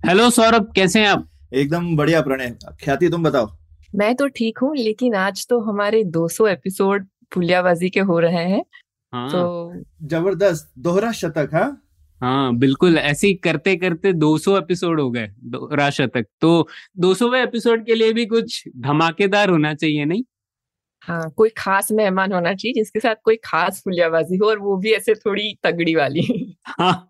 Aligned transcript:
Hello 0.00 0.28
Saurabh 0.30 0.72
कैसे 0.76 1.00
हैं 1.00 1.08
आप? 1.08 1.26
एकदम 1.54 1.96
बढ़िया 1.96 2.20
प्रणय। 2.20 2.54
ख्याति 2.84 3.08
तुम 3.08 3.22
बताओ। 3.22 3.48
मैं 3.94 4.14
तो 4.16 4.28
ठीक 4.28 4.58
हूँ 4.58 4.76
लेकिन 4.76 5.14
आज 5.14 5.46
तो 5.48 5.58
हमारे 5.60 6.02
200 6.04 6.46
एपिसोड 6.46 7.06
पुलियाबाजी 7.34 7.90
के 7.90 8.00
हो 8.00 8.18
रहे 8.18 8.44
हैं। 8.44 8.62
हाँ। 9.12 9.28
तो 9.30 9.82
ज़बरदस्त 10.08 10.70
दोहरा 10.78 11.10
शतक 11.12 11.50
हाँ? 11.52 11.82
हाँ 12.20 12.56
बिल्कुल 12.56 12.98
ऐसे 12.98 13.26
ही 13.26 13.34
करते 13.34 13.76
करते 13.76 14.12
200 14.12 14.56
एपिसोड 14.58 15.00
हो 15.00 15.10
गए 15.10 15.28
दोहरा 15.44 15.90
शतक। 15.90 16.26
तो 16.40 16.68
200वें 16.98 17.40
एपिसोड 17.42 17.84
के 17.86 17.94
लिए 17.94 18.12
भी 18.12 18.26
कुछ 18.26 18.62
धमाकेदार 18.78 19.50
होना 19.50 19.74
चाहिए 19.74 20.04
नहीं? 20.04 20.24
हाँ 21.02 21.30
कोई 21.30 21.50
खास 21.56 21.92
मेहमान 21.92 22.32
होना 22.32 22.54
चाहिए 22.54 22.74
जिसके 22.74 23.00
साथ 23.00 23.22
कोई 23.24 23.36
खास 23.44 23.82
पुलियाबाजी 23.84 24.36
हो 24.36 24.48
और 24.48 24.58
वो 24.58 24.76
भी 24.76 24.92
ऐसे 24.92 25.14
थोड़ी 25.14 25.54
तगड़ी 25.64 25.94
वाली। 25.94 26.56
हाँ। 26.66 27.06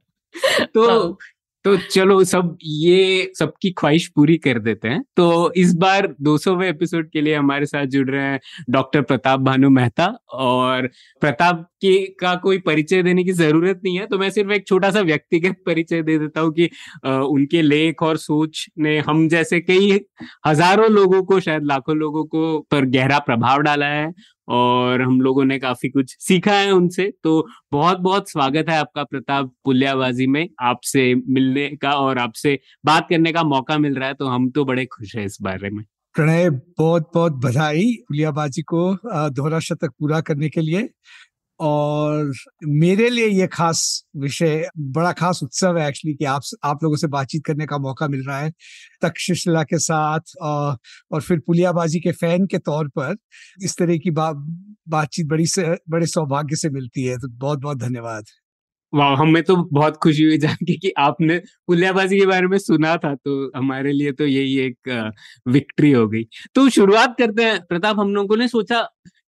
तो 0.74 0.88
हाँ। 0.88 1.16
तो 1.64 1.76
चलो 1.90 2.22
सब 2.24 2.56
ये 2.64 3.30
सबकी 3.38 3.70
ख्वाहिश 3.78 4.06
पूरी 4.08 4.36
कर 4.38 4.58
देते 4.58 4.88
हैं। 4.88 5.02
तो 5.16 5.52
इस 5.56 5.74
बार 5.76 6.06
200वें 6.22 6.66
एपिसोड 6.68 7.10
के 7.10 7.20
लिए 7.20 7.34
हमारे 7.34 7.66
साथ 7.66 7.86
जुड़ 7.86 8.08
रहे 8.10 8.22
हैं 8.22 8.38
डॉक्टर 8.70 9.02
प्रताप 9.02 9.40
भानु 9.40 9.70
मेहता 9.70 10.06
और 10.38 10.86
प्रताप 11.22 11.66
के 11.82 11.94
का 12.20 12.34
कोई 12.38 12.58
परिचय 12.60 13.02
देने 13.02 13.24
की 13.24 13.32
ज़रूरत 13.32 13.80
नहीं 13.84 13.98
है 13.98 14.06
तो 14.06 14.18
मैं 14.18 14.30
सिर्फ़ 14.30 14.52
एक 14.52 14.66
छोटा 14.68 14.90
सा 14.90 15.00
व्यक्तिगत 15.02 15.56
परिचय 15.66 16.02
दे 16.02 16.18
देता 16.18 16.40
हूँ 16.40 16.52
कि 16.54 16.68
अ, 17.04 17.08
उनके 17.10 17.62
लेख 17.62 18.02
और 18.02 18.16
सोच 18.18 18.66
ने 18.78 18.98
हम 19.00 19.28
जैसे 19.28 19.60
कई 19.62 20.00
हज़ारों 20.46 20.90
लोगों 20.90 21.22
को 21.24 21.40
शायद 21.40 21.64
लाखों 21.66 21.96
लोगों 21.96 22.24
को 22.26 22.58
पर 22.70 22.84
गहरा 22.90 23.18
प्रभाव 23.20 23.60
डाला 23.62 23.86
है। 23.88 24.10
और 24.50 25.02
हम 25.02 25.20
लोगों 25.20 25.44
ने 25.44 25.58
काफ़ी 25.58 25.88
कुछ 25.88 26.16
सीखा 26.20 26.52
है 26.52 26.70
उनसे। 26.72 27.10
तो 27.24 27.46
बहुत 27.72 27.98
बहुत 28.00 28.30
स्वागत 28.30 28.68
है 28.68 28.78
आपका 28.78 29.04
प्रताप 29.04 29.52
पुलियाबाजी 29.64 30.26
में 30.26 30.48
आपसे 30.62 31.14
मिलने 31.28 31.68
का 31.76 31.92
और 31.92 32.18
आपसे 32.18 32.58
बात 32.86 33.06
करने 33.10 33.32
का 33.32 33.42
मौका 33.44 33.78
मिल 33.78 33.94
रहा 33.94 34.08
है 34.08 34.14
तो 34.14 34.26
हम 34.26 34.50
तो 34.50 34.64
बड़े 34.64 34.86
खुश 34.86 35.16
हैं 35.16 35.24
इस 35.24 35.38
बारे 35.42 35.70
में। 35.70 35.84
प्रणय 36.14 36.50
बहुत 36.50 37.10
बहुत 37.14 37.32
बधाई 37.44 37.92
पुलियाबाजी 38.08 38.62
को 38.62 38.92
दोहरा 39.30 39.58
शतक 39.60 39.90
पूरा 39.98 40.20
करने 40.20 40.48
के 40.48 40.60
लिए। 40.60 40.88
और 41.60 42.32
मेरे 42.66 43.08
लिए 43.10 43.26
ये 43.28 43.46
खास 43.46 43.82
विषय 44.16 44.68
बड़ा 44.78 45.12
खास 45.12 45.40
उत्सव 45.42 45.78
है 45.78 45.88
एक्चुअली 45.88 46.14
कि 46.16 46.24
आप 46.24 46.42
आप 46.64 46.82
लोगों 46.84 46.96
से 46.96 47.06
बातचीत 47.08 47.42
करने 47.46 47.66
का 47.66 47.78
मौका 47.78 48.08
मिल 48.08 48.24
रहा 48.28 48.38
है। 48.40 48.52
तक्षशिला 49.02 49.62
के 49.64 49.78
साथ 49.78 50.34
अ, 50.42 50.76
और 51.12 51.22
फिर 51.22 51.38
पुलियाबाजी 51.46 52.00
के 52.00 52.12
फ़ैन 52.12 52.46
के 52.46 52.58
तौर 52.60 52.88
पर 52.98 53.16
इस 53.64 53.76
तरह 53.78 53.96
की 53.98 54.10
बा, 54.10 54.32
बातचीत 54.88 55.26
बड़ी 55.28 55.46
से 55.46 55.76
बड़े 55.90 56.06
सौभाग्य 56.06 56.56
से 56.56 56.70
मिलती 56.70 57.04
है। 57.04 57.18
तो 57.18 57.28
बहुत 57.28 57.58
बहुत 57.60 57.78
धन्यवाद। 57.78 58.24
वाह 58.92 59.14
हमें 59.16 59.42
तो 59.44 59.56
बहुत 59.72 59.96
खुशी 59.96 60.24
हुई 60.24 60.38
जान 60.38 60.54
के 60.56 60.74
कि 60.78 60.92
आपने 60.98 61.38
पुलियाबाजी 61.68 62.18
के 62.18 62.26
बारे 62.26 62.46
में 62.46 62.58
सुना 62.58 62.96
था 62.96 63.14
तो 63.16 63.34
हमारे 63.58 63.92
लिए 63.92 64.12
तो 64.12 64.26
यही 64.26 64.58
एक 64.60 65.12
विक्ट्री 65.48 65.92
हो 65.92 66.06
गई। 66.08 66.24
तो 66.54 66.68
शुरुआत 66.70 67.14
करते 67.18 67.44
हैं। 67.44 67.60
प्रताप 67.68 68.00
हम 68.00 68.14
लोगों 68.14 68.36
ने 68.36 68.48
सोचा 68.48 68.80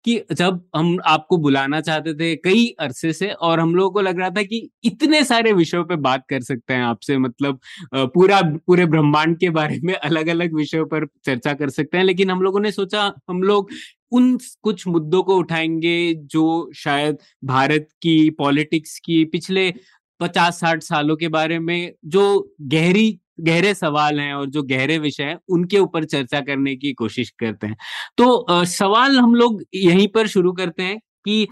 कि 0.06 0.20
जब 0.34 0.62
हम 0.76 0.98
आपको 1.06 1.38
बुलाना 1.38 1.82
चाहते 1.82 2.14
थे 2.14 2.36
कई 2.36 2.66
अरसे 2.80 3.14
से 3.14 3.30
और 3.32 3.60
हम 3.60 3.76
लोगों 3.76 3.92
को 3.92 4.02
लग 4.02 4.20
रहा 4.20 4.30
था 4.30 4.44
कि 4.44 4.70
इतने 4.84 5.24
सारे 5.24 5.54
विषयों 5.54 5.84
पे 5.86 5.96
बात 5.96 6.26
कर 6.30 6.42
सकते 6.42 6.74
हैं 6.74 6.84
आपसे 6.84 7.18
मतलब 7.18 7.60
पूरा, 7.96 8.42
पूरे 8.68 8.86
ब्रह्मांड 8.86 9.38
के 9.40 9.50
बारे 9.50 9.80
में 9.84 9.94
अलग 9.94 10.28
अलग 10.28 10.54
विषयों 10.54 10.86
पर 10.86 11.06
चर्चा 11.26 11.54
कर 11.54 11.70
सकते 11.70 11.98
हैं। 11.98 12.04
लेकिन 12.04 12.32
हम 12.32 12.42
लोगों 12.42 12.60
ने 12.60 12.72
सोचा, 12.72 13.14
हम 13.30 13.44
लोग 13.44 13.70
उन 14.12 14.38
कुछ 14.62 14.88
मुद्दों 14.88 15.24
को 15.24 15.38
उठाएँगे 15.38 16.14
जो 16.16 16.72
शायद 16.76 17.18
भारत 17.46 17.88
की 18.02 18.30
पॉलिटिक्स 18.30 19.00
की 19.00 19.24
पिछले 19.26 19.74
पचास 20.20 20.60
साठ 20.60 20.84
सालों 20.84 21.16
के 21.16 21.28
बारे 21.28 21.60
में 21.60 21.94
जो 22.06 22.56
गहरी 22.62 23.20
गहरे 23.40 23.74
सवाल 23.74 24.20
हैं 24.20 24.34
और 24.34 24.50
जो 24.50 24.64
गहरे 24.64 24.98
विषय 25.00 25.24
हैं, 25.24 25.38
उनके 25.50 25.80
ऊपर 25.80 26.06
चर्चा 26.06 26.40
करने 26.42 26.76
की 26.76 26.94
कोशिश 26.94 27.30
करते 27.40 27.68
हैं। 27.68 27.76
तो 28.18 28.66
सवाल 28.68 29.18
हम 29.20 29.36
लोग 29.36 29.62
यहीं 29.76 30.08
पर 30.08 30.28
शुरू 30.28 30.52
करते 30.54 30.84
हैं। 30.84 31.00
कि 31.26 31.48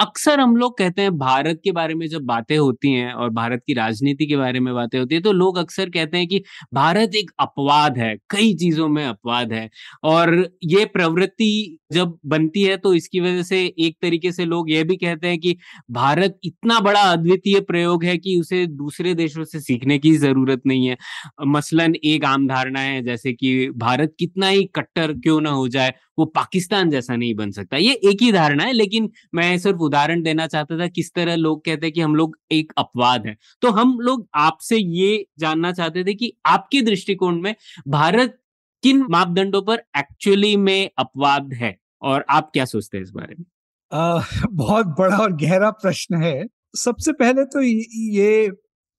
अक्सर 0.00 0.40
हम 0.40 0.56
लोग 0.56 0.76
कहते 0.78 1.02
हैं 1.02 1.16
भारत 1.18 1.60
के 1.64 1.72
बारे 1.72 1.94
में 1.94 2.06
जब 2.08 2.22
बातें 2.26 2.56
होती 2.56 2.92
हैं 2.92 3.12
और 3.14 3.30
भारत 3.32 3.62
की 3.66 3.74
राजनीति 3.74 4.26
के 4.26 4.36
बारे 4.36 4.60
में 4.60 4.72
बातें 4.74 4.98
होती 4.98 5.14
है 5.14 5.20
तो 5.22 5.32
लोग 5.32 5.58
अक्सर 5.58 5.90
कहते 5.90 6.18
हैं 6.18 6.26
कि 6.28 6.42
भारत 6.74 7.14
एक 7.16 7.30
अपवाद 7.40 7.98
है, 7.98 8.14
कई 8.30 8.54
चीज़ों 8.56 8.88
में 8.88 9.04
अपवाद 9.04 9.52
है। 9.52 9.68
और 10.04 10.34
ये 10.64 10.84
प्रवृत्ति 10.88 11.78
जब 11.92 12.18
बनती 12.26 12.62
है 12.62 12.76
तो 12.78 12.92
इसकी 12.94 13.20
वजह 13.20 13.42
से 13.42 13.62
एक 13.78 13.96
तरीके 14.02 14.32
से 14.32 14.44
लोग 14.44 14.70
ये 14.70 14.82
भी 14.84 14.96
कहते 14.96 15.28
हैं 15.28 15.38
कि 15.40 15.56
भारत 15.92 16.38
इतना 16.44 16.78
बड़ा 16.80 17.00
अद्वितीय 17.02 17.60
प्रयोग 17.62 18.04
है 18.04 18.16
कि 18.18 18.38
उसे 18.40 18.64
दूसरे 18.68 19.14
देशों 19.14 19.44
से 19.44 19.60
सीखने 19.60 19.98
की 19.98 20.12
ज़रूरत 20.18 20.62
नहीं 20.66 20.86
है। 20.86 20.96
मसलन 21.48 21.94
एक 22.04 22.24
आम 22.24 22.46
धारणा 22.48 22.80
है, 22.80 23.02
जैसे 23.04 23.32
कि 23.34 23.70
भारत 23.78 24.14
कितना 24.18 24.48
ही 24.48 24.64
कट्टर 24.76 25.12
क्यों 25.14 25.40
ना 25.40 25.50
हो 25.52 25.68
जाए 25.68 25.92
वो 26.18 26.24
पाकिस्तान 26.26 26.90
जैसा 26.90 27.16
नहीं 27.16 27.34
बन 27.34 27.50
सकता। 27.50 27.76
ये 27.76 27.92
एक 28.04 28.22
ही 28.22 28.30
धारणा 28.32 28.64
है, 28.64 28.72
लेकिन 28.72 29.10
मैं 29.34 29.58
सिर्फ़ 29.58 29.78
उदाहरण 29.78 30.22
देना 30.22 30.46
चाहता 30.46 30.78
था, 30.78 30.86
किस 30.88 31.12
तरह 31.14 31.36
लोग 31.36 31.64
कहते 31.64 31.86
हैं 31.86 31.92
कि 31.92 32.00
हम 32.00 32.14
लोग 32.16 32.36
एक 32.52 32.72
अपवाद 32.78 33.26
है। 33.26 33.36
तो 33.62 33.70
हम 33.70 33.98
लोग 34.00 34.26
आपसे 34.34 34.76
ये 34.76 35.26
जानना 35.38 35.72
चाहते 35.72 36.04
थे 36.04 36.14
कि 36.14 36.32
आपके 36.46 36.82
दृष्टिकोण 36.82 37.40
में 37.40 37.54
भारत 37.88 38.38
किन 38.82 39.04
मापदंडों 39.10 39.62
पर 39.62 39.82
एक्चुअली 39.98 40.56
में 40.56 40.90
अपवाद 40.98 41.52
है, 41.54 41.76
और 42.02 42.24
आप 42.30 42.50
क्या 42.52 42.64
सोचते 42.64 42.96
हैं 42.96 43.04
इस 43.04 43.10
बारे 43.10 43.34
में? 43.38 43.44
बहुत 44.52 44.86
बड़ा 44.98 45.16
और 45.16 45.32
गहरा 45.36 45.70
प्रश्न 45.72 46.22
है। 46.22 46.44
सबसे 46.74 47.12
पहले 47.12 47.44
तो 47.44 47.62
ये 47.62 48.50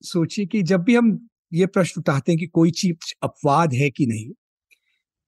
सोचिए 0.02 0.46
कि 0.46 0.62
जब 0.62 0.82
भी 0.82 0.94
हम 0.94 1.18
ये 1.52 1.66
प्रश्न 1.66 2.00
उठाते 2.00 2.32
हैं 2.32 2.38
कि 2.38 2.46
कोई 2.46 2.70
चीज़ 2.70 3.12
अपवाद 3.22 3.74
है 3.74 3.90
कि 3.90 4.06
नहीं 4.06 4.30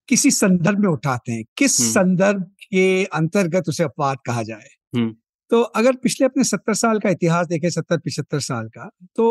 किसी 0.09 0.31
संदर्भ 0.31 0.79
में 0.79 0.89
उठाते 0.89 1.33
हैं 1.33 1.45
किस 1.59 1.81
हम्म। 1.81 1.91
संदर्भ 1.91 2.43
के 2.65 3.05
अंतर्गत 3.15 3.69
उसे 3.69 3.85
अपवाद 3.85 4.19
कहा 4.27 4.43
जाए 4.43 4.69
हम्म। 4.95 5.15
तो 5.51 5.61
अगर 5.63 5.97
पिछले 5.97 6.25
अपने 6.27 6.45
सत्तर 6.45 6.75
साल 6.75 6.99
का 6.99 7.11
इतिहास 7.11 7.47
देखें 7.47 7.69
सत्तर 7.71 7.99
पिछहत्तर 7.99 8.41
साल 8.41 8.69
का 8.69 8.89
तो 9.17 9.29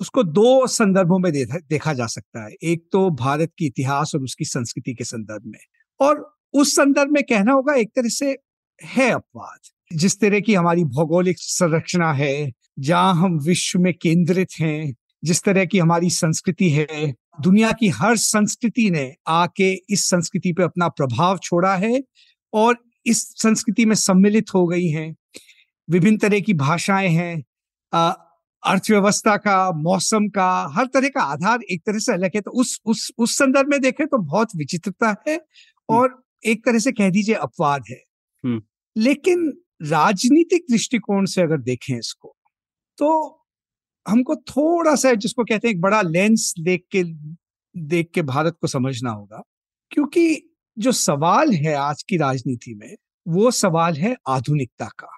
उसको 0.00 0.22
दो 0.22 0.66
संदर्भों 0.68 1.18
में 1.18 1.30
देखा 1.32 1.58
देखा 1.70 1.92
जा 1.92 2.06
सकता 2.06 2.44
है 2.44 2.54
एक 2.64 2.84
तो 2.92 3.08
भारत 3.16 3.52
की 3.58 3.66
इतिहास 3.66 4.14
और 4.14 4.22
उसकी 4.22 4.44
संस्कृति 4.44 4.94
के 4.94 5.04
संदर्भ 5.04 5.42
में 5.46 5.58
और 6.00 6.24
उस 6.54 6.74
संदर्भ 6.76 7.10
में 7.10 7.22
कहना 7.22 7.52
होगा 7.52 7.74
एक 7.74 7.90
तरह 7.96 8.08
से 8.08 8.36
है 8.80 9.10
अपवाद 9.10 9.72
जिस 9.90 10.20
तरह 10.20 10.40
की 10.40 10.54
हमारी 10.54 10.84
भौगोलिक 10.86 11.36
संरचना 11.38 12.12
है 12.12 12.52
जहाँ 12.80 13.14
हम 13.14 13.38
विश्व 13.38 13.78
में 13.78 13.92
केंद्रित 13.94 14.60
हैं 14.60 14.94
जिस 15.22 15.42
तरह 15.42 15.64
की 15.64 15.78
हमारी 15.78 16.10
संस्कृति 16.10 16.70
है 16.70 17.14
दुनिया 17.42 17.72
की 17.72 17.88
हर 17.88 18.16
संस्कृति 18.16 18.90
ने 18.90 19.14
आके 19.28 19.72
इस 19.90 20.08
संस्कृति 20.10 20.52
पे 20.52 20.62
अपना 20.62 20.88
प्रभाव 20.88 21.38
छोड़ा 21.38 21.74
है 21.76 22.02
और 22.52 22.76
इस 23.06 23.22
संस्कृति 23.42 23.84
में 23.84 23.94
सम्मिलित 23.94 24.54
हो 24.54 24.66
गई 24.66 24.86
हैं। 24.86 25.14
विभिन्न 25.90 26.18
तरह 26.18 26.40
की 26.40 26.54
भाषाएँ 26.54 27.08
हैं। 27.08 27.44
अर्थव्यवस्था 28.62 29.36
का 29.36 29.72
मौसम 29.72 30.28
का 30.28 30.72
हर 30.74 30.86
तरह 30.86 31.08
का 31.08 31.22
आधार 31.22 31.58
एक 31.70 31.82
तरह 31.86 31.98
से 31.98 32.12
अलग 32.12 32.30
है। 32.34 32.40
तो 32.40 32.50
उस 32.50 32.78
उस 32.84 33.10
उस 33.18 33.38
संदर्भ 33.38 33.68
में 33.68 33.80
देखें 33.80 34.06
तो 34.06 34.18
बहुत 34.18 34.48
विचित्रता 34.56 35.14
है 35.28 35.40
और 35.88 36.22
एक 36.44 36.64
तरह 36.64 36.78
से 36.78 36.92
कह 36.92 37.10
दीजिए 37.10 37.34
अपवाद 37.34 37.82
है। 37.90 38.02
लेकिन 38.96 39.52
राजनीतिक 39.82 40.64
दृष्टिकोण 40.70 41.24
से 41.24 41.42
अगर 41.42 41.58
देखें 41.58 41.98
इसको 41.98 42.36
तो 42.98 43.08
हमको 44.06 44.36
थोड़ा 44.48 44.94
सा 44.94 45.12
जिसको 45.16 45.44
कहते 45.44 45.68
हैं 45.68 45.74
एक 45.74 45.80
बड़ा 45.80 46.00
लेंस 46.02 46.52
देख 46.60 46.84
के 46.92 47.02
देख 47.74 48.10
के 48.14 48.22
भारत 48.24 48.56
को 48.60 48.66
समझना 48.66 49.10
होगा 49.10 49.42
क्योंकि 49.90 50.26
जो 50.76 50.92
सवाल 50.92 51.52
है 51.54 51.74
आज 51.74 52.02
की 52.02 52.16
राजनीति 52.16 52.74
में 52.74 52.94
वो 53.26 53.50
सवाल 53.50 53.94
है 53.94 54.16
आधुनिकता 54.28 54.88
का 54.98 55.08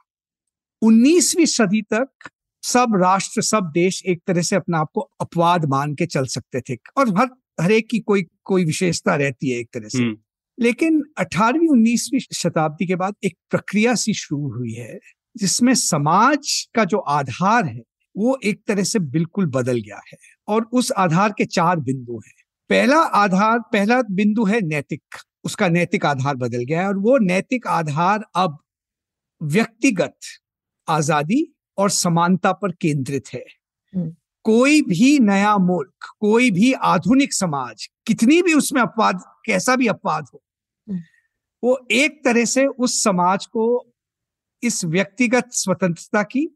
19वीं 0.82 1.46
सदी 1.46 1.82
तक 1.84 2.30
सब 2.62 2.96
राष्ट्र 3.02 3.42
सब 3.42 3.70
देश 3.74 4.02
एक 4.06 4.22
तरह 4.26 4.42
से 4.42 4.56
अपना 4.56 4.78
आप 4.78 4.90
को 4.94 5.00
अपवाद 5.20 5.64
मान 5.64 5.94
के 5.94 6.06
चल 6.06 6.26
सकते 6.26 6.60
थे 6.60 6.76
और 6.98 7.08
हर 7.18 7.28
हर 7.60 7.72
एक 7.72 7.88
की 7.90 7.98
कोई 8.00 8.26
कोई 8.44 8.64
विशेषता 8.64 9.14
रहती 9.16 9.50
है 9.50 9.58
एक 9.60 9.68
तरह 9.74 9.88
से 9.88 10.02
हम्म। 10.02 10.16
लेकिन 10.58 11.02
18वीं 11.20 11.68
19वीं 11.68 12.20
शताब्दी 12.34 12.86
के 12.86 12.96
बाद 12.96 13.14
एक 13.24 13.36
प्रक्रिया 13.50 13.94
सी 13.94 14.14
शुरू 14.14 14.52
हुई 14.52 14.72
है 14.72 14.98
जिसमें 15.36 15.74
समाज 15.74 16.52
का 16.74 16.84
जो 16.84 16.98
आधार 17.10 17.64
है 17.66 17.82
वो 18.18 18.38
एक 18.44 18.62
तरह 18.68 18.84
से 18.84 18.98
बिल्कुल 19.08 19.46
बदल 19.50 19.80
गया 19.80 20.00
है 20.08 20.18
और 20.48 20.68
उस 20.72 20.92
आधार 20.98 21.32
के 21.32 21.44
चार 21.46 21.80
बिंदु 21.80 22.18
हैं 22.18 22.34
पहला 22.70 22.98
आधार 23.16 23.58
पहला 23.72 24.00
बिंदु 24.12 24.44
है 24.44 24.60
नैतिक 24.62 25.16
उसका 25.44 25.68
नैतिक 25.68 26.06
आधार 26.06 26.36
बदल 26.36 26.64
गया 26.64 26.80
है 26.80 26.88
और 26.88 26.96
वो 26.98 27.18
नैतिक 27.24 27.66
आधार 27.72 28.24
अब 28.36 28.58
व्यक्तिगत 29.40 30.16
आज़ादी 30.88 31.46
और 31.78 31.90
समानता 31.90 32.52
पर 32.52 32.72
केंद्रित 32.72 33.28
है 33.34 33.44
हम्म। 33.94 34.14
कोई 34.44 34.80
भी 34.82 35.18
नया 35.18 35.56
मुल्क 35.60 36.06
कोई 36.20 36.50
भी 36.50 36.72
आधुनिक 36.86 37.34
समाज 37.34 37.88
कितनी 38.06 38.40
भी 38.42 38.54
उसमें 38.54 38.80
अपवाद 38.82 39.22
कैसा 39.46 39.76
भी 39.76 39.86
अपवाद 39.86 40.26
हो 40.34 40.40
हम्म। 40.88 41.00
वो 41.62 41.78
एक 41.92 42.20
तरह 42.24 42.44
से 42.46 42.66
उस 42.66 43.02
समाज 43.02 43.46
को 43.46 43.68
इस 44.62 44.84
व्यक्तिगत 44.86 45.48
स्वतंत्रता 45.54 46.22
की 46.24 46.48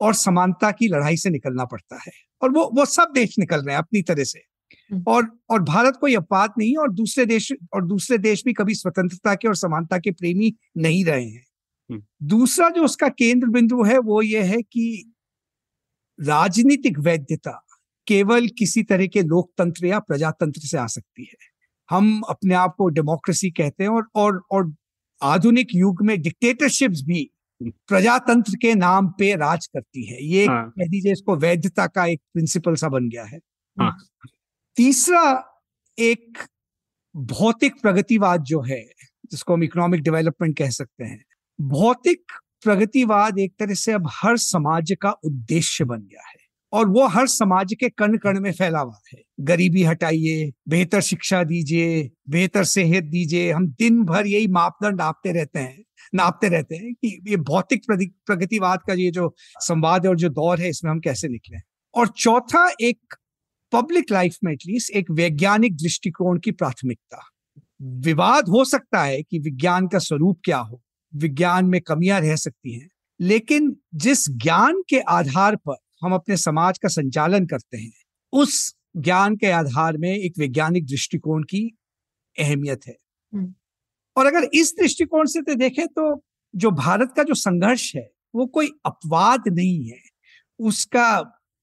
और 0.00 0.14
समानता 0.16 0.70
की 0.72 0.88
लड़ाई 0.88 1.16
से 1.16 1.30
निकलना 1.30 1.64
पड़ता 1.64 1.96
है 1.98 2.12
और 2.42 2.50
वो 2.50 2.70
वो 2.74 2.84
सब 2.86 3.12
देश 3.14 3.38
निकल 3.38 3.56
रहे 3.56 3.74
हैं 3.74 3.78
अपनी 3.78 4.02
तरह 4.02 4.24
से 4.24 4.42
हम्म। 4.90 5.02
और 5.08 5.30
और 5.50 5.62
भारत 5.64 5.96
कोई 5.96 6.14
अपवाद 6.14 6.54
नहीं 6.58 6.70
है 6.70 6.78
और 6.78 6.92
दूसरे 6.92 7.26
देश 7.26 7.52
और 7.74 7.84
दूसरे 7.86 8.18
देश 8.18 8.42
भी 8.44 8.52
कभी 8.52 8.74
स्वतंत्रता 8.74 9.34
के 9.34 9.48
और 9.48 9.56
समानता 9.56 9.98
के 9.98 10.10
प्रेमी 10.12 10.54
नहीं 10.78 11.04
रहे 11.04 11.24
हैं 11.24 11.44
हम्म। 11.90 12.02
दूसरा 12.28 12.68
जो 12.70 12.84
उसका 12.84 13.08
केंद्र 13.10 13.48
बिंदु 13.48 13.82
है 13.84 13.98
वो 14.00 14.20
ये 14.22 14.42
है 14.44 14.60
कि 14.62 15.12
राजनीतिक 16.18 16.98
वैधता 16.98 17.60
केवल 18.06 18.46
किसी 18.58 18.82
तरह 18.82 19.06
के 19.06 19.22
लोकतंत्र 19.24 19.86
या 19.86 19.98
प्रजातंत्र 20.00 20.60
से 20.60 20.78
आ 20.78 20.86
सकती 20.88 21.24
है 21.24 21.54
हम 21.88 22.20
अपने 22.28 22.54
आप 22.54 22.74
को 22.78 22.88
डेमोक्रेसी 22.88 23.50
कहते 23.52 23.84
हैं 23.84 23.90
और 23.90 24.06
और 24.16 24.42
और 24.52 24.72
आधुनिक 25.20 25.74
युग 25.74 26.02
में 26.02 26.20
डिक्टेटरशिप्स 26.22 27.02
भी 27.02 27.28
प्रजातंत्र 27.60 28.56
के 28.56 28.74
नाम 28.74 29.08
पे 29.08 29.34
राज 29.36 29.66
करती 29.66 30.04
है 30.04 30.22
ये 30.24 30.46
हाँ। 30.46 30.68
कह 30.70 30.88
दीजिए 30.88 31.12
इसको 31.12 31.36
वैधता 31.36 31.86
का 31.86 32.06
एक 32.06 32.20
प्रिंसिपल 32.32 32.74
सा 32.74 32.88
बन 32.88 33.08
गया 33.08 33.24
है 33.24 33.38
हाँ। 33.76 33.96
तीसरा 34.76 35.22
एक 35.98 36.38
भौतिक 37.14 37.80
प्रगतिवाद 37.82 38.42
जो 38.42 38.60
है 38.62 38.82
जिसको 39.30 39.54
हम 39.54 39.62
इकोनॉमिक 39.64 40.02
डेवलपमेंट 40.02 40.56
कह 40.58 40.70
सकते 40.70 41.04
हैं 41.04 41.22
भौतिक 41.58 42.32
प्रगतिवाद 42.62 43.38
एक 43.38 43.54
तरह 43.58 43.74
से 43.74 43.92
अब 43.92 44.08
हर 44.12 44.36
समाज 44.38 44.92
का 45.02 45.10
उद्देश्य 45.24 45.84
बन 45.84 46.00
गया 46.00 46.28
है 46.28 46.45
और 46.72 46.88
वो 46.88 47.06
हर 47.06 47.26
समाज 47.26 47.74
के 47.80 47.88
कण 47.88 48.16
कण 48.16 48.40
में 48.40 48.52
फैला 48.52 48.78
हुआ 48.78 48.98
है। 49.12 49.20
गरीबी 49.40 49.82
हटाइए, 49.82 50.52
बेहतर 50.68 51.00
शिक्षा 51.00 51.42
दीजिए, 51.44 52.10
बेहतर 52.28 52.64
सेहत 52.64 53.04
दीजिए। 53.04 53.52
हम 53.52 53.68
दिन 53.68 54.02
भर 54.04 54.26
यही 54.26 54.46
मापदंड 54.48 55.00
नापते 55.00 55.32
रहते 55.32 55.58
हैं, 55.58 55.84
नापते 56.14 56.48
रहते 56.48 56.76
हैं 56.76 56.92
कि 56.94 57.08
ये 57.28 57.36
भौतिक 57.36 57.82
प्रगतिवाद 57.90 58.80
का 58.86 58.94
ये 58.94 59.10
जो 59.10 59.34
संवाद 59.60 60.04
है 60.04 60.10
और 60.10 60.16
जो 60.16 60.28
दौर 60.30 60.60
है, 60.60 60.68
इसमें 60.68 60.90
हम 60.90 61.00
कैसे 61.00 61.28
निकले 61.28 61.58
और 61.94 62.08
चौथा, 62.08 62.68
एक 62.80 63.14
पब्लिक 63.72 64.12
लाइफ 64.12 64.36
में 64.44 64.52
एटलीस्ट 64.52 64.90
एक 64.90 65.10
वैज्ञानिक 65.10 65.76
दृष्टिकोण 65.76 66.38
की 66.38 66.50
प्राथमिकता। 66.50 67.22
विवाद 67.82 68.48
हो 68.48 68.64
सकता 68.64 69.02
है 69.02 69.22
कि 69.22 69.38
विज्ञान 69.38 69.86
का 69.88 69.98
स्वरूप 69.98 70.40
क्या 70.44 70.58
हो। 70.58 70.82
विज्ञान 71.12 71.64
में 71.64 71.80
कमियाँ 71.80 72.20
रह 72.20 72.36
सकती 72.36 72.78
हैं, 72.78 72.88
लेकिन 73.20 73.76
जिस 73.94 74.28
ज्ञान 74.30 74.82
के 74.88 75.00
आधार 75.00 75.56
पर 75.56 75.76
हम 76.06 76.14
अपने 76.14 76.36
समाज 76.36 76.78
का 76.78 76.88
संचालन 76.88 77.46
करते 77.46 77.76
हैं 77.76 77.92
उस 78.32 78.74
ज्ञान 78.96 79.36
के 79.36 79.50
आधार 79.50 79.96
में 79.96 80.10
एक 80.10 80.38
वैज्ञानिक 80.38 80.86
दृष्टिकोण 80.86 81.42
की 81.42 81.62
अहमियत 82.36 82.86
है। 82.86 82.96
हम्म। 83.32 83.54
और 84.16 84.26
अगर 84.26 84.48
इस 84.54 84.74
दृष्टिकोण 84.80 85.26
से 85.26 85.40
तो 85.42 85.54
देखें 85.54 85.86
तो 85.88 86.22
जो 86.54 86.70
भारत 86.70 87.12
का 87.16 87.22
जो 87.22 87.34
संघर्ष 87.34 87.94
है 87.96 88.10
वो 88.34 88.46
कोई 88.46 88.70
अपवाद 88.86 89.48
नहीं 89.48 89.88
है। 89.88 90.00
उसका 90.60 91.08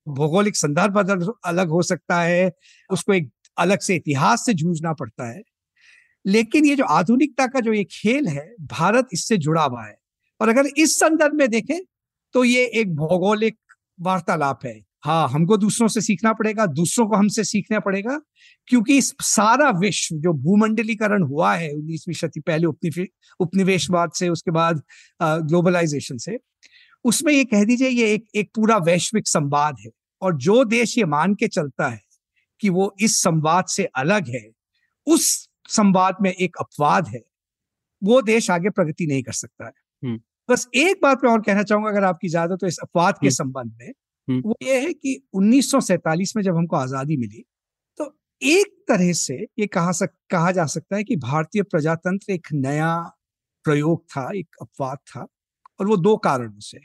भौगोलिक 0.08 0.56
संदर्भ 0.56 0.98
अलग 1.00 1.32
अलग 1.46 1.70
हो 1.70 1.82
सकता 1.82 2.22
है 2.22 2.52
उसको 2.90 3.14
एक 3.14 3.30
अलग 3.58 3.80
से 3.80 3.96
इतिहास 3.96 4.46
से 4.46 4.54
जूझना 4.54 4.94
पड़ता 4.94 5.30
है। 5.32 5.42
लेकिन 6.26 6.66
ये 6.66 6.76
जो 6.76 6.84
आधुनिकता 6.84 7.48
का 7.48 7.60
जो 7.60 7.74
ये 7.74 7.84
खेल 7.84 8.28
है 8.28 8.46
भारत 8.62 9.08
इससे 9.14 9.38
जुड़ा 9.38 9.64
हुआ 9.64 9.86
है। 9.86 9.98
और 10.40 10.50
अगर 10.50 10.70
इस 10.78 11.00
संदर्भ 11.00 11.34
में 11.34 11.50
देखें 11.50 11.80
तो 12.36 12.44
ये 12.44 12.66
एक 12.76 12.96
भौगोलिक 12.96 13.58
वार्तालाप 14.00 14.66
है। 14.66 14.82
हाँ 15.04 15.28
हमको 15.30 15.58
दूसरों 15.58 15.88
से 15.88 16.02
सीखना 16.02 16.32
पड़ेगा, 16.34 16.66
दूसरों 16.66 17.08
को 17.08 17.16
हमसे 17.16 17.44
सीखना 17.44 17.80
पड़ेगा, 17.80 18.20
क्योंकि 18.68 18.98
इस 18.98 19.14
सारा 19.22 19.70
विश्व 19.80 20.16
जो 20.18 20.34
भूमंडलीकरण 20.34 21.24
हुआ 21.24 21.54
है 21.56 21.72
उन्नीसवीं 21.72 22.16
शती 22.16 22.40
पहले 22.40 22.68
उपनिवेशवाद 23.40 24.12
से, 24.12 24.30
उसके 24.30 24.52
बाद 24.52 24.82
ग्लोबलाइजेशन 25.22 26.18
से, 26.18 26.38
उसमें 27.06 27.34
ये 27.34 27.44
कह 27.46 27.64
दीजिए, 27.66 27.90
ये 27.90 28.14
एक 28.14 28.26
एक 28.36 28.52
पूरा 28.56 28.78
वैश्विक 28.80 29.28
संवाद 29.28 29.76
है। 29.80 29.92
और 30.22 30.38
जो 30.38 30.64
देश 30.66 30.98
ये 30.98 31.06
मान 31.06 31.34
के 31.36 31.48
चलता 31.48 31.88
है 31.88 32.02
कि 32.62 32.70
वो 32.70 32.94
इस 33.02 33.22
संवाद 33.22 33.66
से 33.66 33.86
अलग 33.86 34.30
है, 34.30 34.48
उस 35.08 35.50
संवाद 35.70 36.18
में 36.22 36.32
एक 36.32 36.58
अपवाद 36.60 37.08
है, 37.08 37.22
वो 38.02 38.22
देश 38.22 38.50
आगे 38.52 38.70
प्रगति 38.70 39.08
नहीं 39.08 39.24
कर 39.24 39.32
सकता 39.34 39.66
है। 39.66 39.72
बस 40.50 40.68
एक 40.76 41.00
बात 41.04 41.24
मैं 41.24 41.32
और 41.32 41.42
कहना 41.42 41.64
चाहूँगा 41.64 41.90
अगर 41.90 42.04
आपकी 42.04 42.28
इजाज़त 42.28 42.60
तो 42.62 42.68
इस 42.68 42.80
अपवाद 42.84 43.14
के 43.14 43.28
हम्म। 43.28 43.34
संबंध 43.34 43.72
में 43.80 43.92
हम्म। 44.28 44.42
वो 44.42 44.56
ये 44.64 44.80
है 44.82 44.94
कि 44.94 45.20
1947 45.36 46.36
में 46.36 46.44
जब 46.44 46.56
हमको 46.56 46.76
आज़ादी 46.76 47.18
मिली 47.18 47.44
तो 48.00 48.14
एक 48.42 48.76
तरह 48.88 49.12
से 49.16 49.36
ये 49.60 49.68
कहा 49.68 49.92
सक 49.92 50.14
कहा 50.30 50.52
जा 50.52 50.66
सकता 50.68 50.96
है 50.96 51.04
कि 51.04 51.16
भारतीय 51.18 51.64
प्रजातंत्र 51.64 52.34
एक 52.34 52.48
नया 52.56 52.96
प्रयोग 53.66 54.04
था 54.08 54.30
एक 54.36 54.56
अपवाद 54.62 54.98
था 55.08 55.26
और 55.80 55.88
वो 55.88 55.98
दो 56.00 56.16
कारणों 56.18 56.60
से 56.62 56.80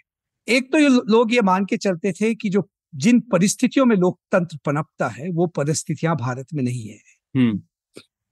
एक 0.49 0.71
तो 0.73 0.79
ये 0.79 0.89
लोग 0.89 1.33
ये 1.35 1.41
मान 1.43 1.65
के 1.65 1.77
चलते 1.77 2.13
थे 2.13 2.35
कि 2.35 2.49
जो 2.49 2.69
जिन 2.97 3.21
परिस्थितियों 3.33 3.87
में 3.87 3.97
लोकतंत्र 3.97 4.59
पनपता 4.67 5.09
है 5.09 5.31
वो 5.31 5.47
परिस्थितियाँ 5.55 6.17
भारत 6.17 6.55
में 6.55 6.63
नहीं 6.63 6.87
है 6.89 6.99
हम्म 7.35 7.61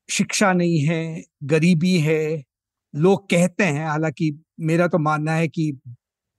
शिक्षा 0.08 0.52
नहीं 0.52 0.78
है 0.80 1.22
गरीबी 1.44 1.96
है 2.00 2.44
लोग 2.96 3.30
कहते 3.30 3.64
हैं 3.64 3.86
हालाँकि 3.86 4.44
मेरा 4.60 4.88
तो 4.88 4.98
मानना 4.98 5.32
है 5.32 5.48
कि 5.48 5.80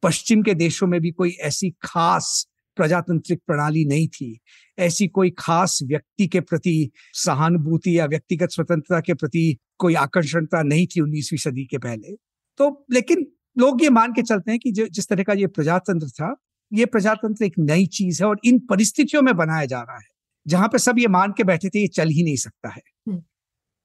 पश्चिम 0.04 0.44
के 0.44 0.54
देशों 0.54 0.88
में 0.88 1.02
भी 1.02 1.12
कोई 1.12 1.32
ऐसी 1.32 1.70
खास 1.82 2.48
प्रजातांत्रिक 2.78 3.40
प्रणाली 3.48 3.86
नहीं 3.86 4.08
थी। 4.08 4.40
ऐसी 4.80 5.08
कोई 5.08 5.30
खास 5.38 5.80
व्यक्ति 5.84 6.28
के 6.28 6.40
प्रति 6.40 6.92
सहानुभूति 7.14 8.00
या 8.00 8.06
व्यक्तिगत 8.06 8.50
स्वतंत्रता 8.50 9.00
के 9.02 9.14
प्रति 9.14 9.58
कोई 9.78 9.94
आकर्षणता 9.94 10.64
नहीं 10.64 10.88
थी 10.88 11.02
उन्नीसवीं 11.02 11.38
सदी 11.38 11.66
के 11.66 11.78
पहले। 11.78 12.16
तो 12.58 12.86
लेकिन 12.92 13.26
लोग 13.58 13.84
ये 13.84 13.90
मान 13.90 14.14
के 14.14 14.22
चलते 14.22 14.52
हैं 14.52 14.60
कि 14.60 14.72
जो 14.72 14.88
जिस 14.88 15.08
तरह 15.08 15.24
का 15.24 15.34
ये 15.34 15.48
प्रजातंत्र 15.48 16.10
था 16.10 16.36
ये 16.74 16.86
प्रजातंत्र 16.86 17.46
एक 17.46 17.54
नई 17.60 17.86
चीज़ 17.86 18.24
है 18.24 18.30
और 18.30 18.40
इन 18.46 18.60
परिस्थितियों 18.60 19.22
में 19.22 19.36
बनाया 19.38 19.66
जा 19.66 19.82
रहा 19.82 19.98
है 19.98 20.08
जहाँ 20.48 20.68
पे 20.68 20.78
सब 20.78 21.00
ये 21.00 21.08
मान 21.08 21.34
के 21.38 21.44
बैठे 21.44 21.70
थे 21.70 21.80
ये 21.80 21.88
चल 21.88 22.10
ही 22.10 22.24
नहीं 22.24 22.36
सकता 22.36 22.70
है। 22.70 22.82
हम्म। 23.08 23.24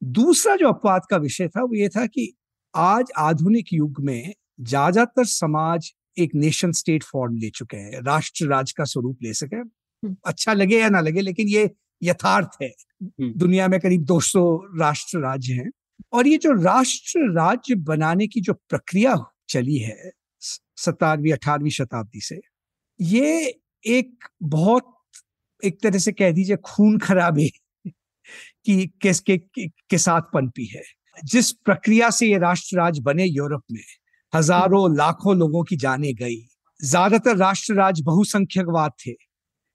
दूसरा 0.02 0.56
जो 0.56 0.68
अपवाद 0.68 1.02
का 1.10 1.16
विषय 1.16 1.48
था 1.48 1.62
वो 1.62 1.74
ये 1.74 1.88
था 1.88 2.06
कि 2.06 2.32
आज 2.74 3.10
आधुनिक 3.18 3.72
युग 3.72 4.00
में 4.00 4.32
ज़्यादातर 4.60 5.24
समाज 5.24 5.90
एक 6.18 6.34
नेशन 6.34 6.72
स्टेट 6.72 7.02
फॉर्म 7.02 7.36
ले 7.36 7.50
चुके 7.50 7.76
हैं 7.76 8.00
राष्ट्र 8.02 8.46
राज 8.46 8.72
का 8.72 8.84
स्वरूप 8.84 9.18
ले 9.22 9.32
सके। 9.34 9.60
अच्छा 10.26 10.52
लगे 10.52 10.80
या 10.80 10.88
ना 10.88 11.00
लगे 11.00 11.20
लेकिन 11.20 11.48
ये 11.48 11.70
यथार्थ 12.02 12.62
है। 12.62 12.70
दुनिया 13.20 13.68
में 13.68 13.78
करीब 13.80 14.04
200 14.04 14.44
राष्ट्र 14.80 15.18
राज्य 15.18 15.54
हैं 15.54 15.70
और 16.12 16.26
ये 16.26 16.38
जो 16.38 16.52
राष्ट्र 16.62 17.20
राज्य 17.32 17.74
बनाने 17.74 18.26
की 18.26 18.40
जो 18.40 18.52
प्रक्रिया 18.52 19.16
चली 19.48 19.78
है 19.78 20.10
सत्तारवीं 20.42 21.32
अठारहवीं 21.32 21.70
शताब्दी 21.70 22.20
से 22.20 22.40
ये 23.00 23.54
एक 23.84 24.28
बहुत 24.42 24.94
एक 25.62 25.78
तरह 25.82 25.98
से 25.98 26.12
कह 26.12 26.32
दीजिए 26.32 26.56
खून 26.56 26.98
खराबे 26.98 27.48
की 28.64 28.86
किस 29.02 29.20
के, 29.20 29.38
के, 29.38 29.68
के 29.68 29.98
साथ 29.98 30.22
पनपी 30.34 30.66
है। 30.66 30.82
जिस 31.16 31.50
प्रक्रिया 31.52 32.10
से 32.10 32.26
ये 32.26 32.38
राष्ट्र 32.38 32.76
राज 32.76 32.98
बने 32.98 33.24
यूरोप 33.24 33.62
में 33.72 33.82
हज़ारों 34.32 34.96
लाखों 34.96 35.36
लोगों 35.36 35.62
की 35.64 35.76
जाने 35.76 36.12
गई। 36.12 36.36
ज़्यादातर 36.80 37.36
राष्ट्र 37.36 37.74
राज 37.74 38.00
बहुसंख्यकवाद 38.00 38.92
थे। 39.06 39.14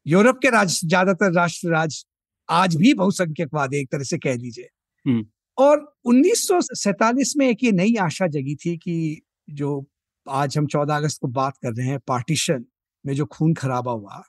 यूरोप 0.05 0.39
के 0.41 0.49
राज 0.49 0.79
ज़्यादातर 0.85 1.31
राष्ट्र 1.33 1.69
राज 1.69 2.03
आज 2.49 2.75
भी 2.75 2.93
बहुसंख्यकवाद 2.93 3.73
है 3.73 3.79
एक 3.79 3.91
तरह 3.91 4.03
से 4.03 4.17
कह 4.17 4.35
लीजिए। 4.35 4.69
हम्म। 5.05 5.25
और 5.57 5.93
1947 6.05 7.33
में 7.37 7.47
एक 7.49 7.63
ये 7.63 7.71
नई 7.71 7.95
आशा 7.95 8.27
जगी 8.27 8.55
थी 8.55 8.75
कि 8.77 9.21
जो 9.49 9.85
आज 10.27 10.57
हम 10.57 10.67
14 10.67 10.95
अगस्त 10.95 11.19
को 11.21 11.27
बात 11.27 11.57
कर 11.57 11.73
रहे 11.73 11.87
हैं 11.87 11.99
पार्टीशन 12.07 12.65
में 13.05 13.13
जो 13.15 13.25
खून 13.25 13.53
खराबा 13.53 13.91
हुआ 13.91 14.23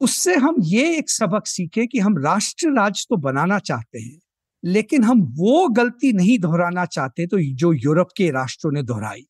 उससे 0.00 0.34
हम 0.34 0.56
ये 0.62 0.96
एक 0.98 1.10
सबक 1.10 1.46
सीखे 1.46 1.86
कि 1.86 1.98
हम 1.98 2.18
राष्ट्र 2.18 2.72
राज 2.72 3.06
तो 3.10 3.16
बनाना 3.16 3.58
चाहते 3.58 3.98
हैं 3.98 4.18
लेकिन 4.64 5.04
हम 5.04 5.20
वो 5.20 5.68
गलती 5.68 6.12
नहीं 6.12 6.38
दोहराना 6.38 6.84
चाहते 6.84 7.26
तो 7.26 7.38
जो 7.54 7.72
यूरोप 7.72 8.08
के 8.16 8.30
राष्ट्रों 8.30 8.72
ने 8.72 8.82
दोहराई। 8.82 9.26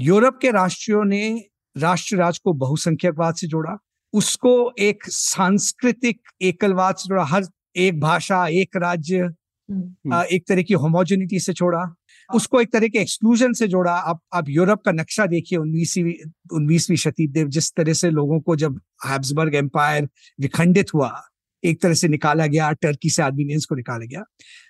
यूरोप 0.00 0.38
के 0.42 0.50
राष्ट्रों 0.50 1.04
ने 1.04 1.44
राष्ट्र 1.76 2.16
राज 2.16 2.38
को 2.38 2.52
बहुसंख्यकवाद 2.52 3.34
से 3.34 3.46
जोड़ा 3.46 3.78
उसको 4.12 4.72
एक 4.78 5.04
सांस्कृतिक 5.06 6.20
एकलवाद 6.42 6.96
से 6.96 7.08
जोड़ा 7.08 7.24
हर 7.24 7.44
एक 7.76 8.00
भाषा 8.00 8.46
एक 8.46 8.76
राज्य 8.76 9.18
हम्म, 9.18 10.22
एक 10.22 10.44
तरह 10.48 10.62
की 10.62 10.74
होमोजेनिटी 10.74 11.40
से 11.40 11.52
छोड़ा 11.52 11.94
उसको 12.34 12.60
एक 12.60 12.72
तरह 12.72 12.88
के 12.88 12.98
एक्सक्लूजन 12.98 13.52
से 13.52 13.68
जोड़ा। 13.68 13.92
आप 13.92 14.20
आप 14.34 14.48
यूरोप 14.48 14.82
का 14.84 14.92
नक्शा 14.92 15.26
देखिए 15.26 15.58
उन्नीसवीं 15.58 16.14
उन्नीसवीं 16.52 16.96
शताब्दी 16.96 17.44
जिस 17.44 17.72
तरह 17.74 17.92
से 17.92 18.10
लोगों 18.10 18.40
को 18.40 18.56
जब 18.56 18.80
हैब्सबर्ग 19.06 19.54
एम्पायर 19.54 20.08
विखंडित 20.40 20.94
हुआ 20.94 21.22
एक 21.64 21.82
तरह 21.82 21.94
से 21.94 22.08
निकाला 22.08 22.46
गया 22.46 22.70
टर्की 22.72 23.10
से 23.10 23.22
आर्मीनियंस 23.22 23.64
को 23.64 23.74
निकाला 23.74 24.04
गया। 24.04 24.24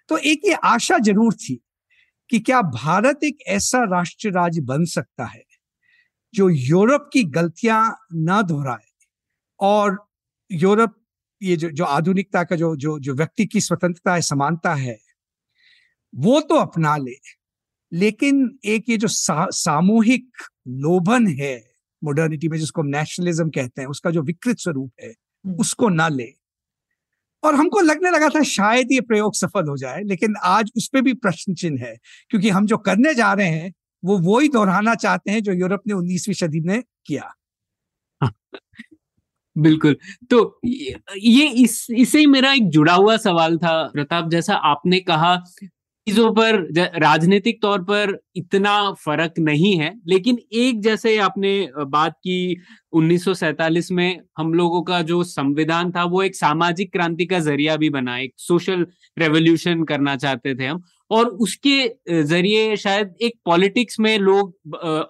तो 0.09 0.19
एक 0.19 0.41
ये 0.45 0.55
आशा 0.65 0.99
ज़रूर 0.99 1.35
थी 1.35 1.61
कि 2.31 2.39
क्या 2.41 2.61
भारत 2.63 3.25
एक 3.25 3.39
ऐसा 3.47 3.83
राष्ट्र 3.85 4.31
राज्य 4.31 4.61
बन 4.61 4.85
सकता 4.85 5.25
है 5.25 5.43
जो 6.35 6.49
यूरोप 6.49 7.11
की 7.13 7.23
गलतियाँ 7.25 7.97
ना 8.15 8.43
दोहराए 8.43 8.91
और 9.61 9.97
यूरोप 10.51 10.95
ये 11.43 11.57
जो 11.57 11.71
जो 11.71 11.85
आधुनिकता 11.85 12.43
का 12.45 12.57
जो 12.57 12.77
जो 12.77 12.99
जो 12.99 13.15
व्यक्ति 13.15 13.47
की 13.47 13.61
स्वतंत्रता 13.61 14.15
है 14.15 14.21
समानता 14.21 14.75
है 14.75 14.99
वो 16.15 16.41
तो 16.41 16.55
अपना 16.55 16.97
ले। 16.97 17.17
लेकिन 17.93 18.59
एक 18.65 18.85
ये 18.89 18.97
जो 18.97 19.09
सा, 19.09 19.47
सामूहिक 19.51 20.31
लोभन 20.69 21.27
है 21.27 21.57
मॉडर्निटी 22.03 22.49
में 22.49 22.59
जिसको 22.59 22.83
हम 22.83 22.89
नेशनलिज्म 22.89 23.51
कहते 23.51 23.81
हैं 23.81 23.89
उसका 23.89 24.11
जो 24.11 24.23
विकृत 24.23 24.59
स्वरूप 24.59 24.93
है 25.03 25.09
हम्म। 25.09 25.57
उसको 25.57 25.89
ना 25.89 26.09
ले। 26.09 26.42
और 27.45 27.55
हमको 27.55 27.81
लगने 27.81 28.11
लगा 28.11 28.29
था 28.29 28.43
शायद 28.43 28.93
ये 28.93 29.01
प्रयोग 29.01 29.35
सफल 29.35 29.69
हो 29.69 29.77
जाए, 29.77 30.03
लेकिन 30.03 30.35
आज 30.45 30.71
उस 30.77 30.89
पर 30.93 31.03
भी 31.03 31.13
प्रश्न 31.15 31.55
चिन्ह 31.55 31.85
है, 31.85 31.97
क्योंकि 32.31 32.51
हम 32.51 32.67
जो 32.67 32.77
करने 32.79 33.15
जा 33.15 33.33
रहे 33.33 33.49
हैं, 33.49 33.73
वो 34.05 34.19
वो 34.19 34.39
ही 34.39 34.49
दोहराना 34.49 34.95
चाहते 34.95 35.31
हैं 35.31 35.43
जो 35.43 35.53
यूरोप 35.53 35.83
ने 35.87 35.95
उन्नीसवीं 35.95 36.35
सदी 36.35 36.61
में 36.61 36.83
किया। 37.07 37.35
बिल्कुल। 39.57 39.97
तो 40.31 40.61
ये 41.17 41.49
इस, 41.49 41.87
इसे 41.91 42.19
ही 42.19 42.27
मेरा 42.27 42.53
एक 42.53 42.69
जुड़ा 42.69 42.95
हुआ 42.95 43.17
सवाल 43.17 43.59
था, 43.59 43.91
प्रताप, 43.95 44.31
जैसा 44.31 44.55
आपने 44.55 45.01
कहा 45.01 45.37
चीज़ों 46.07 46.31
पर 46.35 46.57
राजनीतिक 47.01 47.61
तौर 47.63 47.83
पर 47.83 48.17
इतना 48.37 48.71
फ़र्क 49.01 49.35
नहीं 49.39 49.75
है, 49.79 49.93
लेकिन 50.09 50.39
एक 50.53 50.81
जैसे 50.83 51.17
आपने 51.19 51.53
बात 51.89 52.13
की 52.19 52.57
1947 52.93 53.91
में 53.93 54.21
हम 54.39 54.53
लोगों 54.55 54.83
का 54.83 55.01
जो 55.03 55.23
संविधान 55.25 55.91
था, 55.93 56.05
वो 56.05 56.23
एक 56.23 56.35
सामाजिक 56.37 56.93
क्रांति 56.93 57.27
का 57.27 57.39
ज़रिया 57.41 57.77
भी 57.77 57.91
बना, 57.91 58.17
एक 58.19 58.33
सोशल 58.39 58.87
रेवोल्यूशन 59.17 59.85
करना 59.85 60.17
चाहते 60.17 60.55
थे 60.55 60.67
हम, 60.67 60.83
और 61.11 61.27
उसके 61.27 62.23
ज़रिए 62.25 62.77
शायद 62.77 63.15
एक 63.23 63.35
पॉलिटिक्स 63.47 64.01
में 64.01 64.19
लोग 64.19 64.55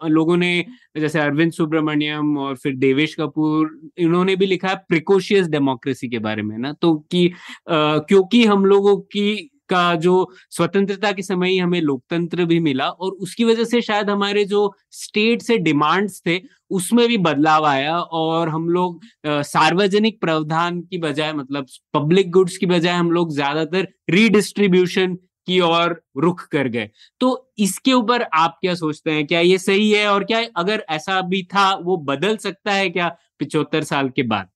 लोगों 0.08 0.37
ने, 0.37 0.64
जैसे 0.99 1.18
अरविंद 1.20 1.52
सुब्रमण्यम 1.52 2.37
और 2.38 2.56
फिर 2.56 2.76
देवेश 2.76 3.14
कपूर, 3.20 3.70
इन्होंने 3.99 4.37
भी 4.37 4.46
लिखा 4.46 4.68
है 4.68 4.75
प्रिकोशियस 4.88 5.49
डेमोक्रेसी 5.49 6.08
के 6.08 6.18
बारे 6.18 6.42
में 6.42 6.56
ना 6.58 6.72
तो 6.82 6.94
कि 7.12 7.30
क्योंकि 7.68 8.44
हम 8.44 8.64
लोगों 8.66 8.96
की 9.06 9.49
का 9.73 9.95
जो 9.99 10.14
स्वतंत्रता 10.50 11.12
के 11.12 11.23
समय 11.23 11.50
ही 11.50 11.59
हमें 11.59 11.81
लोकतंत्र 11.83 12.45
भी 12.45 12.59
मिला 12.61 12.88
और 12.88 13.12
उसकी 13.12 13.45
वजह 13.45 13.64
से 13.64 13.81
शायद 13.83 14.11
हमारे 14.11 14.45
जो 14.45 14.71
स्टेट 14.93 15.43
से 15.43 15.59
डिमांड्स 15.61 16.21
थे, 16.26 16.41
उसमें 16.71 17.07
भी 17.09 17.19
बदलाव 17.21 17.67
आया 17.67 17.99
और 17.99 18.49
हम 18.49 18.69
लोग 18.69 19.00
सार्वजनिक 19.26 20.21
प्रावधान 20.21 20.81
की 20.83 20.99
बजाय 20.99 21.33
मतलब 21.35 21.67
पब्लिक 21.95 22.31
गुड्स 22.31 22.57
की 22.57 22.67
बजाय 22.67 22.95
हम 22.95 23.11
लोग 23.12 23.33
ज़्यादातर 23.35 23.88
रीडिस्ट्रीब्यूशन 24.11 25.14
की 25.49 25.59
ओर 25.61 26.00
रुख 26.19 26.47
कर 26.49 26.69
गए। 26.69 26.91
तो 27.21 27.52
इसके 27.59 27.93
ऊपर 27.93 28.23
आप 28.23 28.59
क्या 28.61 28.75
सोचते 28.75 29.11
हैं? 29.11 29.26
क्या 29.26 29.41
ये 29.41 29.59
सही 29.59 29.91
है 29.91 30.07
और 30.09 30.25
क्या 30.25 30.43
अगर 30.57 30.85
ऐसा 30.91 31.21
भी 31.23 31.43
था, 31.45 31.75
वो 31.75 31.97
बदल 31.99 32.37
सकता 32.38 32.73
है 32.73 32.91
क्या 32.91 33.09
पिछहत्तर 33.38 33.85
साल 33.85 34.09
के 34.09 34.23
बाद? 34.25 34.49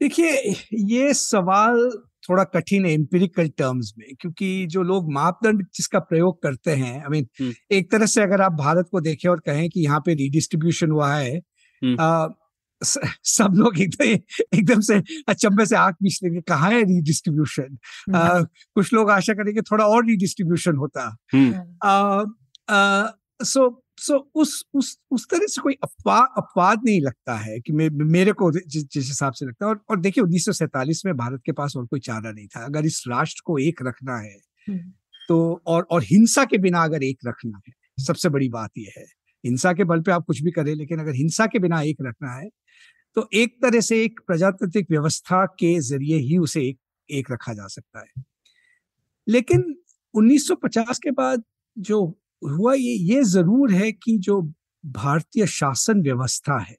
देखिए, 0.00 0.54
ये 0.74 1.12
सवाल 1.14 1.90
थोड़ा 2.24 2.44
कठिन 2.44 2.86
है 2.86 2.92
एम्पिरिकल 2.92 3.48
टर्म्स 3.58 3.92
में 3.98 4.06
क्योंकि 4.20 4.66
जो 4.66 4.82
लोग 4.82 5.12
मापदंड 5.12 5.64
जिसका 5.74 5.98
प्रयोग 6.02 6.42
करते 6.42 6.70
हैं 6.74 6.94
आई 6.94 7.08
मीन 7.10 7.26
हम्म। 7.40 7.52
एक 7.70 7.90
तरह 7.92 8.06
से 8.06 8.22
अगर 8.22 8.42
आप 8.42 8.52
भारत 8.52 8.88
को 8.92 9.00
देखें 9.00 9.28
और 9.28 9.40
कहें 9.40 9.68
कि 9.70 9.80
यहाँ 9.80 10.00
पे 10.00 10.14
रिडिस्ट्रीब्यूशन 10.14 10.90
हुआ 10.90 11.14
है 11.14 11.36
हम्म। 11.36 11.96
आ, 12.00 12.28
सब 12.82 13.52
लोग 13.56 13.78
एकदम 13.80 14.04
एकदम 14.04 14.80
से 14.80 15.00
अचंबे 15.28 15.66
से 15.66 15.76
आँख 15.76 15.96
बीच 16.02 16.18
लेंगे 16.22 16.40
कहा 16.40 16.68
है 16.68 16.82
रिडिस्ट्रीब्यूशन 16.82 17.76
हम्म। 18.10 18.44
कुछ 18.76 18.92
लोग 18.94 19.10
आशा 19.10 19.34
करेंगे 19.34 19.60
थोड़ा 19.62 19.86
और 19.86 20.06
रिडिस्ट्रीब्यूशन 20.06 20.76
होता 20.76 21.08
सो 23.44 23.68
सो 23.98 24.30
उस 24.34 24.64
उस 24.74 24.98
उस 25.10 25.26
तरह 25.30 25.46
से 25.46 25.60
कोई 25.62 25.74
अपवाद 25.82 26.28
अपवाद 26.38 26.80
नहीं 26.84 27.00
लगता 27.00 27.36
है 27.36 27.60
कि 27.60 27.72
मे, 27.72 27.88
मेरे 27.90 28.32
को 28.32 28.50
जिस 28.52 28.84
जिस 28.84 29.06
हिसाब 29.06 29.32
से 29.32 29.46
लगता 29.46 29.66
है। 29.66 29.70
और, 29.70 29.80
और 29.90 30.00
देखिए 30.00 30.24
उन्नीस 30.24 31.02
में 31.06 31.16
भारत 31.16 31.42
के 31.46 31.52
पास 31.52 31.74
और 31.76 31.86
कोई 31.86 32.00
चारा 32.00 32.32
नहीं 32.32 32.46
था। 32.46 32.64
अगर 32.64 32.86
इस 32.86 33.04
राष्ट्र 33.08 33.42
को 33.44 33.58
एक 33.58 33.80
रखना 33.82 34.16
है। 34.18 34.36
तो 35.28 35.62
और 35.66 35.86
और 35.90 36.02
हिंसा 36.02 36.44
के 36.44 36.58
बिना 36.58 36.84
अगर 36.84 37.02
एक 37.02 37.18
रखना 37.26 37.60
है 37.68 37.72
सबसे 38.04 38.28
बड़ी 38.28 38.48
बात 38.48 38.70
यह 38.78 38.92
है। 38.98 39.06
हिंसा 39.44 39.72
के 39.72 39.84
बल 39.84 40.00
पे 40.00 40.12
आप 40.12 40.24
कुछ 40.26 40.42
भी 40.42 40.50
करें 40.50 40.74
लेकिन 40.74 41.00
अगर 41.00 41.14
हिंसा 41.14 41.46
के 41.46 41.58
बिना 41.58 41.82
एक 41.82 41.96
रखना 42.02 42.32
है 42.32 42.48
तो 43.16 43.28
एक 43.34 43.56
तरह 43.62 43.80
से 43.80 44.04
एक 44.04 44.20
प्रजातांत्रिक 44.26 44.86
व्यवस्था 44.90 45.46
के 45.46 45.80
ज़रिए 45.80 46.16
ही 46.18 46.38
उसे 46.38 46.62
एक 46.68 46.78
एक 47.10 47.32
रखा 47.32 47.54
जा 47.54 47.66
सकता 47.66 48.00
है। 48.00 48.24
लेकिन 49.28 49.76
1950 50.14 50.98
के 50.98 51.10
बाद 51.10 51.44
जो 51.78 52.20
हुआ 52.44 52.74
ये 52.74 52.92
ये 53.14 53.22
ज़रूर 53.24 53.72
है 53.72 53.90
कि 53.92 54.16
जो 54.18 54.40
भारतीय 54.84 55.46
शासन 55.46 56.02
व्यवस्था 56.02 56.58
है, 56.58 56.76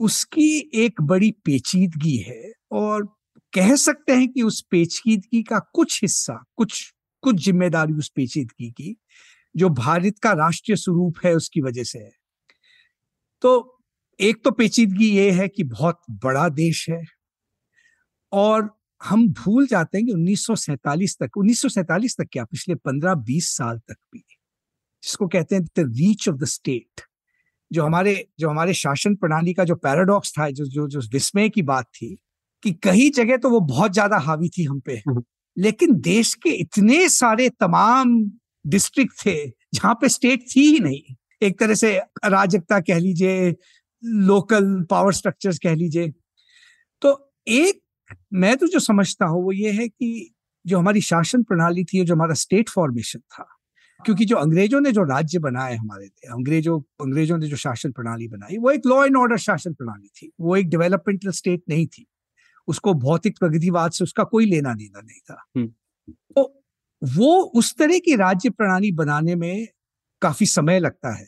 उसकी 0.00 0.70
एक 0.74 1.00
बड़ी 1.00 1.30
पेचीदगी 1.44 2.16
है 2.16 2.52
और 2.72 3.04
कह 3.52 3.74
सकते 3.76 4.12
हैं 4.12 4.28
कि 4.28 4.42
उस 4.42 4.60
पेचीदगी 4.70 5.42
का 5.42 5.58
कुछ 5.74 6.02
हिस्सा, 6.02 6.44
कुछ 6.56 6.92
कुछ 7.22 7.44
ज़िम्मेदारी 7.44 7.92
उस 7.92 8.08
पेचीदगी 8.16 8.70
की, 8.70 8.96
जो 9.54 9.68
भारत 9.68 10.18
का 10.18 10.32
राष्ट्रीय 10.32 10.76
स्वरूप 10.76 11.18
है 11.24 11.34
उसकी 11.34 11.60
वजह 11.60 11.84
से 11.84 11.98
है। 11.98 12.12
तो 13.42 13.82
एक 14.20 14.44
तो 14.44 14.50
पेचीदगी 14.50 15.10
ये 15.10 15.30
है 15.30 15.48
कि 15.48 15.64
बहुत 15.64 16.00
बड़ा 16.24 16.48
देश 16.48 16.88
है 16.90 17.02
और 18.32 18.70
हम 19.00 19.28
भूल 19.28 19.66
जाते 19.66 19.98
हैं 19.98 20.06
कि 20.06 20.12
1947 20.12 21.16
तक 21.22 21.38
1947 21.38 22.16
तक 22.18 22.28
क्या, 22.32 22.44
पिछले 22.44 22.74
15-20 22.74 23.48
साल 23.56 23.78
तक 23.78 23.96
भी। 24.12 24.24
जिसको 25.02 25.26
कहते 25.26 25.54
हैं 25.56 25.64
the 25.64 25.70
reach 25.78 26.28
of 26.28 26.36
the 26.36 26.44
state 26.44 27.00
जो 27.72 27.84
हमारे 27.84 28.26
जो 28.40 28.50
हमारे 28.50 28.74
शासन 28.74 29.14
प्रणाली 29.14 29.54
का 29.54 29.64
जो 29.64 29.74
पैराडॉक्स 29.74 30.32
था 30.32 30.50
जो 30.50 30.64
जो 30.64 30.88
जो 30.88 31.00
विस्मय 31.12 31.48
की 31.48 31.62
बात 31.62 31.84
थी 31.84 32.16
कि 32.62 32.72
कई 32.72 33.10
जगह 33.10 33.36
तो 33.36 33.50
वो 33.50 33.60
बहुत 33.60 33.92
ज़्यादा 33.92 34.18
हावी 34.18 34.48
थी 34.48 34.64
हम 34.64 34.80
पे। 34.80 35.02
हम्म। 35.08 35.22
लेकिन 35.56 35.94
देश 36.00 36.34
के 36.34 36.50
इतने 36.50 37.08
सारे 37.08 37.48
तमाम 37.48 38.30
डिस्ट्रिक्ट 38.66 39.26
थे 39.26 39.48
जहाँ 39.74 39.94
पे 39.94 40.08
स्टेट 40.08 40.42
थी 40.56 40.60
ही 40.60 40.78
नहीं। 40.80 41.14
एक 41.42 41.60
तरह 41.60 41.74
से 41.74 41.96
अराजकता 41.98 42.80
कह 42.80 42.98
लीजिए 42.98 43.54
लोकल 44.04 44.86
पावर 44.90 45.12
स्ट्रक्चर्स 45.12 45.58
कह 45.58 45.74
लीजिए। 45.74 46.12
तो 47.02 47.32
एक 47.48 47.80
मैं 48.32 48.56
तो 48.56 48.66
जो 48.66 48.78
समझता 48.78 49.26
हूँ 49.26 49.44
वो 49.44 49.52
ये 49.52 49.72
है 49.72 49.88
कि 49.88 50.34
जो 50.66 50.78
हमारी 50.78 51.00
शासन 51.00 51.42
प्रणाली 51.42 51.84
थी 51.84 52.04
जो 52.04 52.14
हमारा 52.14 52.34
स्टेट 52.34 52.68
फॉर्मेशन 52.68 53.18
था 53.18 53.55
क्योंकि 54.04 54.24
जो 54.24 54.36
अंग्रेज़ों 54.36 54.80
ने 54.80 54.92
जो 54.92 55.02
राज्य 55.02 55.38
बनाए 55.38 55.76
हमारे 55.76 56.06
अंग्रेज़ों 56.06 56.80
अंग्रेज़ों 56.80 57.38
ने 57.38 57.48
जो 57.48 57.56
शासन 57.56 57.92
प्रणाली 57.92 58.28
बनाई 58.28 58.58
वो 58.58 58.70
एक 58.70 58.82
लॉ 58.86 59.04
एंड 59.04 59.16
ऑर्डर 59.16 59.36
शासन 59.36 59.74
प्रणाली 59.74 60.08
थी। 60.08 60.32
वो 60.40 60.56
एक 60.56 60.68
डेवलपमेंटल 60.68 61.30
स्टेट 61.30 61.62
नहीं 61.68 61.86
थी। 61.86 62.06
उसको 62.68 62.94
भौतिक 62.94 63.38
प्रगतिवाद 63.38 63.90
से 63.90 64.04
उसका 64.04 64.24
कोई 64.24 64.46
लेना 64.46 64.74
देना 64.74 65.00
नहीं 65.00 65.18
था। 65.18 65.44
हम्म। 65.56 65.68
तो 66.10 66.62
वो 67.02 67.42
उस 67.42 67.76
तरह 67.76 67.98
की 67.98 68.16
राज्य 68.16 68.50
प्रणाली 68.50 68.92
बनाने 68.92 69.34
में 69.34 69.68
काफ़ी 70.22 70.46
समय 70.46 70.80
लगता 70.80 71.16
है। 71.16 71.26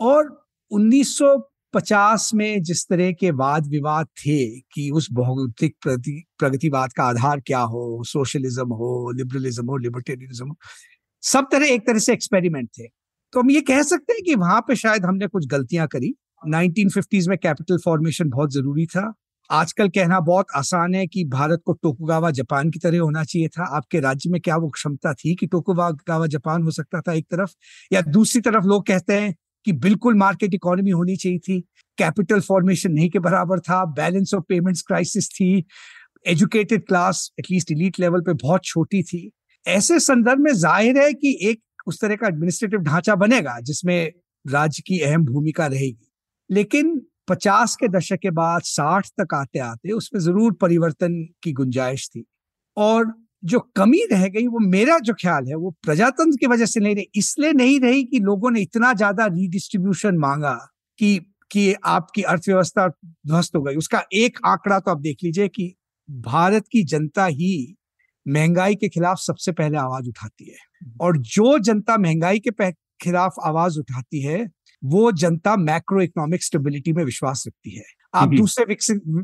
और 0.00 0.46
1950 0.70 2.34
में 2.34 2.62
जिस 2.62 2.88
तरह 2.88 3.12
के 3.12 3.30
वाद 3.30 3.66
विवाद 3.66 4.06
थे 4.06 4.60
कि 4.60 4.90
उस 4.90 5.12
भौतिक 5.12 5.76
प्रगतिवाद 6.38 6.92
का 6.92 7.04
आधार 7.04 7.40
क्या 7.40 7.60
हो 7.60 8.04
सोशलिज्म 8.04 8.68
हो 8.68 9.10
लिबरलिज्म 9.10 9.66
हो 9.66 9.76
लिबर्टेरियनिज्म 9.76 10.48
हो 10.48 10.56
सब 11.22 11.48
तरह 11.52 11.66
एक 11.66 11.86
तरह 11.86 11.98
से 11.98 12.12
एक्सपेरिमेंट 12.12 12.68
थे। 12.68 12.86
तो 13.32 13.40
हम 13.40 13.50
ये 13.50 13.60
कह 13.60 13.82
सकते 13.82 14.12
हैं 14.12 14.22
कि 14.22 14.34
वहाँ 14.34 14.60
पे 14.60 14.76
शायद 14.76 15.04
हमने 15.04 15.26
कुछ 15.26 15.46
गलतियाँ 15.46 15.86
करी। 15.88 16.14
1950s 16.48 17.28
में 17.28 17.38
कैपिटल 17.38 17.78
फॉर्मेशन 17.84 18.28
बहुत 18.28 18.52
ज़रूरी 18.52 18.86
था। 18.86 19.14
आजकल 19.50 19.88
कहना 19.88 20.20
बहुत 20.20 20.46
आसान 20.56 20.94
है 20.94 21.06
कि 21.06 21.24
भारत 21.24 21.62
को 21.66 21.72
टोकुगावा 21.72 22.30
जापान 22.30 22.70
की 22.70 22.78
तरह 22.78 23.00
होना 23.00 23.24
चाहिए 23.24 23.48
था। 23.48 23.76
आपके 23.76 24.00
राज्य 24.00 24.30
में 24.30 24.40
क्या 24.40 24.56
वो 24.56 24.68
क्षमता 24.68 25.14
थी 25.14 25.34
कि 25.34 25.46
टोकुगावा 25.46 26.26
जापान 26.26 26.62
हो 26.62 26.70
सकता 26.70 27.00
था 27.00 27.12
एक 27.12 27.24
तरफ़? 27.24 27.50
या 27.92 28.02
दूसरी 28.02 28.40
तरफ़ 28.40 28.64
लोग 28.64 28.86
कहते 28.86 29.12
हैं 29.12 29.34
कि 29.64 29.72
बिल्कुल 29.72 30.14
मार्केट 30.14 30.54
इकोनॉमी 30.54 30.90
होनी 30.90 31.16
चाहिए 31.16 31.38
थी। 31.38 31.60
कैपिटल 31.98 32.40
फॉर्मेशन 32.40 32.92
नहीं 32.92 33.10
के 33.10 33.18
बराबर 33.18 33.60
था। 33.60 33.84
बैलेंस 33.84 34.34
ऑफ़ 34.34 34.44
पेमेंट्स 34.48 34.82
क्राइसिस 34.82 35.28
थी। 35.28 35.64
Educated 36.26 36.86
class 36.86 37.30
at least 37.38 37.70
elite 37.70 38.00
level 38.00 38.20
पे 38.20 38.32
बहुत 38.32 38.64
छोटी 38.64 39.02
थी। 39.02 39.32
ऐसे 39.66 39.98
संदर्भ 40.00 40.38
में 40.38 40.52
ज़ाहिर 40.54 40.98
है 40.98 41.12
कि 41.12 41.38
एक 41.42 41.60
उस 41.86 42.00
तरह 42.00 42.16
का 42.16 42.26
एडमिनिस्ट्रेटिव 42.28 42.80
ढांचा 42.80 43.14
बनेगा 43.16 43.58
जिसमें 43.60 44.12
राज्य 44.44 44.82
की 44.86 45.00
अहम 45.00 45.24
भूमिका 45.24 45.66
रहेगी। 45.66 46.08
लेकिन 46.50 47.00
पचास 47.28 47.76
के 47.76 47.88
दशक 47.88 48.18
के 48.22 48.30
बाद 48.30 48.62
साठ 48.64 49.08
तक 49.20 49.34
आते 49.34 49.58
आते 49.58 49.92
उसमें 49.92 50.20
ज़रूर 50.20 50.52
परिवर्तन 50.52 51.22
की 51.42 51.52
गुंजाइश 51.52 52.08
थी। 52.08 52.24
और 52.76 53.12
जो 53.44 53.58
कमी 53.76 54.04
रह 54.12 54.26
गई, 54.28 54.46
वो 54.46 54.58
मेरा 54.58 54.98
जो 54.98 55.12
ख्याल 55.20 55.46
है, 55.46 55.54
वो 55.54 55.70
प्रजातंत्र 55.84 56.36
की 56.36 56.46
वजह 56.46 56.66
से 56.66 56.80
नहीं 56.80 56.94
रही, 56.94 57.06
इसलिए 57.14 57.52
नहीं 57.52 57.78
रही 57.80 58.04
कि 58.04 58.18
लोगों 58.20 58.50
ने 58.50 58.60
इतना 58.60 58.92
ज़्यादा 58.92 59.26
रीडिस्ट्रीब्यूशन 59.26 60.16
मांगा 60.16 60.54
कि 60.98 61.18
कि 61.50 61.74
आपकी 61.86 62.22
अर्थव्यवस्था 62.22 62.86
ध्वस्त 62.88 63.56
हो 63.56 63.62
गई। 63.62 63.76
उसका 63.76 64.02
एक 64.12 64.38
आंकड़ा 64.46 64.78
तो 64.80 64.90
आप 64.90 65.00
देख 65.00 65.16
लीजिए 65.24 65.48
कि 65.48 65.74
भारत 66.08 66.68
की 66.72 66.82
जनता 66.84 67.26
ही 67.26 67.76
महँगाई 68.26 68.74
के 68.74 68.88
खिलाफ 68.88 69.18
सबसे 69.18 69.52
पहले 69.52 69.78
आवाज़ 69.78 70.08
उठाती 70.08 70.44
है। 70.44 70.56
और 71.00 71.16
जो 71.18 71.58
जनता 71.60 71.96
महँगाई 71.98 72.38
के 72.40 72.70
खिलाफ 73.00 73.34
आवाज़ 73.44 73.78
उठाती 73.78 74.20
है 74.22 74.46
वो 74.82 75.10
जनता 75.14 75.56
मैक्रो 75.58 76.00
इकोनॉमिक 76.02 76.42
स्टेबिलिटी 76.42 76.92
में 76.92 77.02
विश्वास 77.04 77.44
रखती 77.46 77.70
है। 77.70 77.84
आप 78.14 78.28
दूसरे 78.30 78.64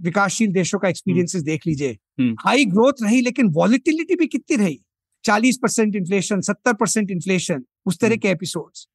विकासशील 0.01 0.53
देशों 0.53 0.79
का 0.79 0.89
एक्सपीरियंसेस 0.89 1.43
देख 1.43 1.67
लीजिए। 1.67 1.97
हाई 2.41 2.65
ग्रोथ 2.67 3.03
रही 3.03 3.21
लेकिन 3.21 3.49
वॉलिटिलिटी 3.53 4.15
भी 4.15 4.27
कितनी 4.27 4.57
रही? 4.57 4.81
चालीस 5.25 5.59
परसेंट 5.63 5.97
इन्फ्लेशन 5.97 6.41
सत्तर 6.41 6.73
परसेंट 6.75 7.11
इन्फ्लेशन 7.11 7.65
उस 7.87 7.99
तरह 8.01 8.17
के 8.17 8.29
एपिसोड्स 8.29 8.87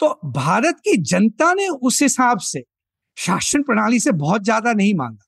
तो 0.00 0.08
भारत 0.26 0.76
की 0.84 0.96
जनता 1.04 1.52
ने 1.54 1.66
उस 1.68 2.02
हिसाब 2.02 2.38
से 2.40 2.62
शासन 3.16 3.62
प्रणाली 3.62 3.98
से 4.00 4.12
बहुत 4.14 4.44
ज़्यादा 4.44 4.72
नहीं 4.72 4.94
मांगा। 4.94 5.26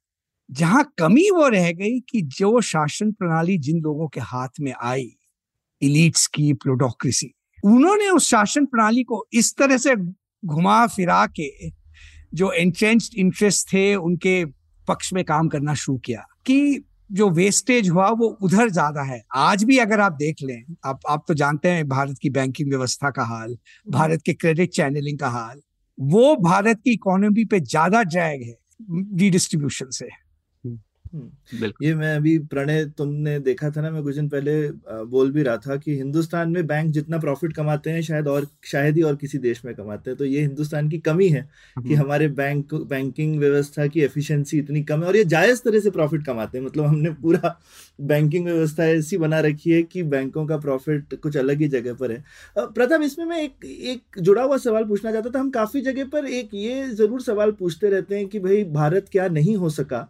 जहाँ 0.50 0.84
कमी 0.98 1.28
वो 1.30 1.48
रह 1.48 1.70
गई 1.72 1.98
कि 2.00 2.22
जो 2.38 2.60
शासन 2.60 3.12
प्रणाली 3.12 3.58
जिन 3.58 3.80
लोगों 3.80 4.08
के 4.08 4.20
हाथ 4.22 4.60
में 4.60 4.72
आई 4.82 5.10
इलीट्स 5.82 6.26
की 6.26 6.52
प्लोडोक्रेसी 6.54 7.32
उन्होंने 7.64 8.08
उस 8.08 8.28
शासन 8.28 8.64
प्रणाली 8.66 9.02
को 9.02 9.24
इस 9.32 9.54
तरह 9.56 9.76
से 9.76 9.94
घुमा 9.96 10.86
फिरा 10.86 11.24
के 11.38 11.70
जो 12.34 12.50
एंट्रेंच 12.52 13.10
इंटरेस्ट 13.14 13.66
थे, 13.72 13.94
उनके 13.94 14.44
पक्ष 14.88 15.12
में 15.12 15.24
काम 15.24 15.48
करना 15.48 15.74
शुरू 15.74 15.98
किया 15.98 16.24
कि 16.46 16.84
जो 17.10 17.28
वेस्टेज 17.30 17.88
हुआ, 17.90 18.08
वो 18.08 18.26
उधर 18.42 18.68
ज़्यादा 18.70 19.02
है 19.02 19.22
आज 19.36 19.64
भी 19.64 19.78
अगर 19.78 20.00
आप 20.00 20.12
देख 20.12 20.42
लें, 20.42 20.64
आप 20.84 21.00
आप 21.08 21.24
तो 21.28 21.34
जानते 21.34 21.68
हैं 21.68 21.88
भारत 21.88 22.18
की 22.22 22.30
बैंकिंग 22.30 22.68
व्यवस्था 22.68 23.10
का 23.10 23.24
हाल, 23.24 23.56
भारत 23.86 24.22
के 24.26 24.32
क्रेडिट 24.34 24.70
चैनलिंग 24.70 25.18
का 25.18 25.28
हाल, 25.28 25.60
वो 25.98 26.34
भारत 26.42 26.80
की 26.84 26.92
इकोनॉमी 26.92 27.44
पे 27.44 27.60
ज़्यादा 27.60 28.02
ड्रैग 28.04 28.42
है 28.42 28.56
रीडिस्ट्रीब्यूशन 29.18 29.90
से। 29.90 30.08
ये 31.82 31.94
मैं 31.94 32.14
अभी 32.16 32.38
प्रणय 32.50 32.84
तुमने 32.98 33.38
देखा 33.40 33.70
था 33.70 33.80
ना 33.80 33.90
मैं 33.90 34.02
कुछ 34.02 34.14
दिन 34.14 34.28
पहले 34.28 34.52
बोल 35.06 35.30
भी 35.32 35.42
रहा 35.42 35.56
था 35.56 35.76
कि 35.76 35.96
हिंदुस्तान 35.96 36.50
में 36.50 36.66
बैंक 36.66 36.90
जितना 36.92 37.18
प्रॉफिट 37.18 37.52
कमाते 37.52 37.90
हैं 37.90 38.02
शायद 38.02 38.28
और 38.28 38.46
शायद 38.64 38.96
ही 38.96 39.02
और 39.02 39.16
किसी 39.16 39.38
देश 39.38 39.64
में 39.64 39.74
कमाते 39.74 40.10
हैं 40.10 40.18
तो 40.18 40.24
ये 40.24 40.40
हिंदुस्तान 40.40 40.88
की 40.88 40.98
कमी 41.00 41.28
है 41.28 41.42
कि 41.76 41.80
हम्म। 41.80 42.00
हमारे 42.00 42.28
बैंक 42.30 42.74
बैंकिंग 42.74 43.38
व्यवस्था 43.38 43.86
की 43.86 44.00
एफिशिएंसी 44.00 44.58
इतनी 44.58 44.82
कम 44.82 45.00
है 45.00 45.06
और 45.08 45.16
ये 45.16 45.24
जायज़ 45.26 45.62
तरह 45.64 45.80
से 45.80 45.90
प्रॉफिट 45.90 46.24
कमाते 46.26 46.58
हैं। 46.58 46.64
मतलब 46.64 46.84
हमने 46.84 47.10
पूरा 47.22 47.56
बैंकिंग 48.02 48.44
व्यवस्था 48.46 48.84
ऐसी 48.86 49.18
बना 49.18 49.40
रखी 49.40 49.70
है 49.70 49.82
कि 49.82 50.02
बैंकों 50.04 50.46
का 50.46 50.56
प्रॉफिट 50.58 51.14
कुछ 51.22 51.36
अलग 51.36 51.60
ही 51.60 51.68
जगह 51.68 51.94
पर 51.94 52.12
है। 52.12 52.24
प्रथम 52.58 53.02
इसमें 53.02 53.24
मैं 53.26 53.42
एक 53.42 53.64
एक 53.64 54.20
जुड़ा 54.20 54.42
हुआ 54.42 54.56
सवाल 54.58 54.84
पूछना 54.84 55.12
चाहता 55.12 55.30
था। 55.30 55.40
हम 55.40 55.50
काफ़ी 55.50 55.80
जगह 55.82 56.04
पर 56.12 56.26
एक 56.28 56.54
ये 56.54 56.88
ज़रूर 56.90 57.22
सवाल 57.22 57.52
पूछते 57.52 57.90
रहते 57.90 58.16
हैं 58.16 58.26
कि 58.28 58.38
भाई 58.40 58.64
भारत 58.72 59.08
क्या 59.12 59.28
नहीं 59.30 59.56
हो 59.56 59.70
सका? 59.70 60.08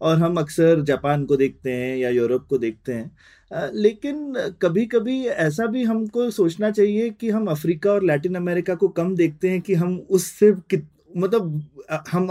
और 0.00 0.18
हम 0.18 0.36
अक्सर 0.36 0.80
जापान 0.82 1.24
को 1.24 1.36
देखते 1.36 1.72
हैं 1.72 1.96
या 1.96 2.10
यूरोप 2.10 2.46
को 2.46 2.58
देखते 2.58 2.92
हैं। 2.92 3.70
लेकिन 3.74 4.34
कभी 4.62 4.84
कभी 4.86 5.20
ऐसा 5.26 5.66
भी 5.66 5.84
हमको 5.84 6.30
सोचना 6.30 6.70
चाहिए 6.70 7.10
कि 7.10 7.30
हम 7.30 7.46
अफ्रीका 7.46 7.90
और 7.92 8.04
लैटिन 8.04 8.34
अमेरिका 8.34 8.74
को 8.74 8.88
कम 8.90 9.14
देखते 9.16 9.50
हैं 9.50 9.60
कि 9.60 9.74
हम 9.74 9.96
उससे 10.10 10.52
कित 10.70 10.86
मतलब 11.16 11.62
हम 12.10 12.30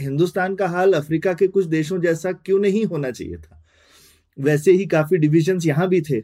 हिंदुस्तान 0.00 0.54
का 0.54 0.66
हाल 0.68 0.92
अफ्रीका 0.92 1.32
के 1.34 1.46
कुछ 1.48 1.66
देशों 1.66 2.00
जैसा 2.00 2.32
क्यों 2.34 2.58
नहीं 2.60 2.84
होना 2.84 3.10
चाहिए 3.10 3.36
था? 3.36 3.62
वैसे 4.38 4.72
ही 4.72 4.86
काफ़ी 4.86 5.18
डिविजन्स 5.18 5.66
यहाँ 5.66 5.88
भी 5.88 6.00
थे 6.00 6.22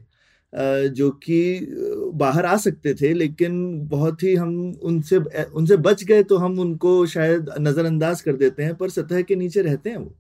जो 0.91 1.11
कि 1.23 1.67
बाहर 2.15 2.47
आ 2.47 2.57
सकते 2.57 2.95
थे, 2.95 3.13
लेकिन 3.15 3.89
बहुत 3.89 4.23
ही 4.23 4.35
हम 4.35 4.55
उनसे 4.83 5.17
उनसे 5.17 5.77
बच 5.79 6.05
गए 6.05 6.23
तो 6.23 6.37
हम 6.37 6.59
उनको 6.61 7.05
शायद 7.07 7.51
नज़रअंदाज 7.61 8.21
कर 8.21 8.37
देते 8.37 8.63
हैं, 8.63 8.75
पर 8.75 8.91
सतह 8.91 9.23
के 9.23 9.37
नीचे 9.37 9.63
रहते 9.63 9.91
हैं 9.91 9.97
वो। 9.97 10.15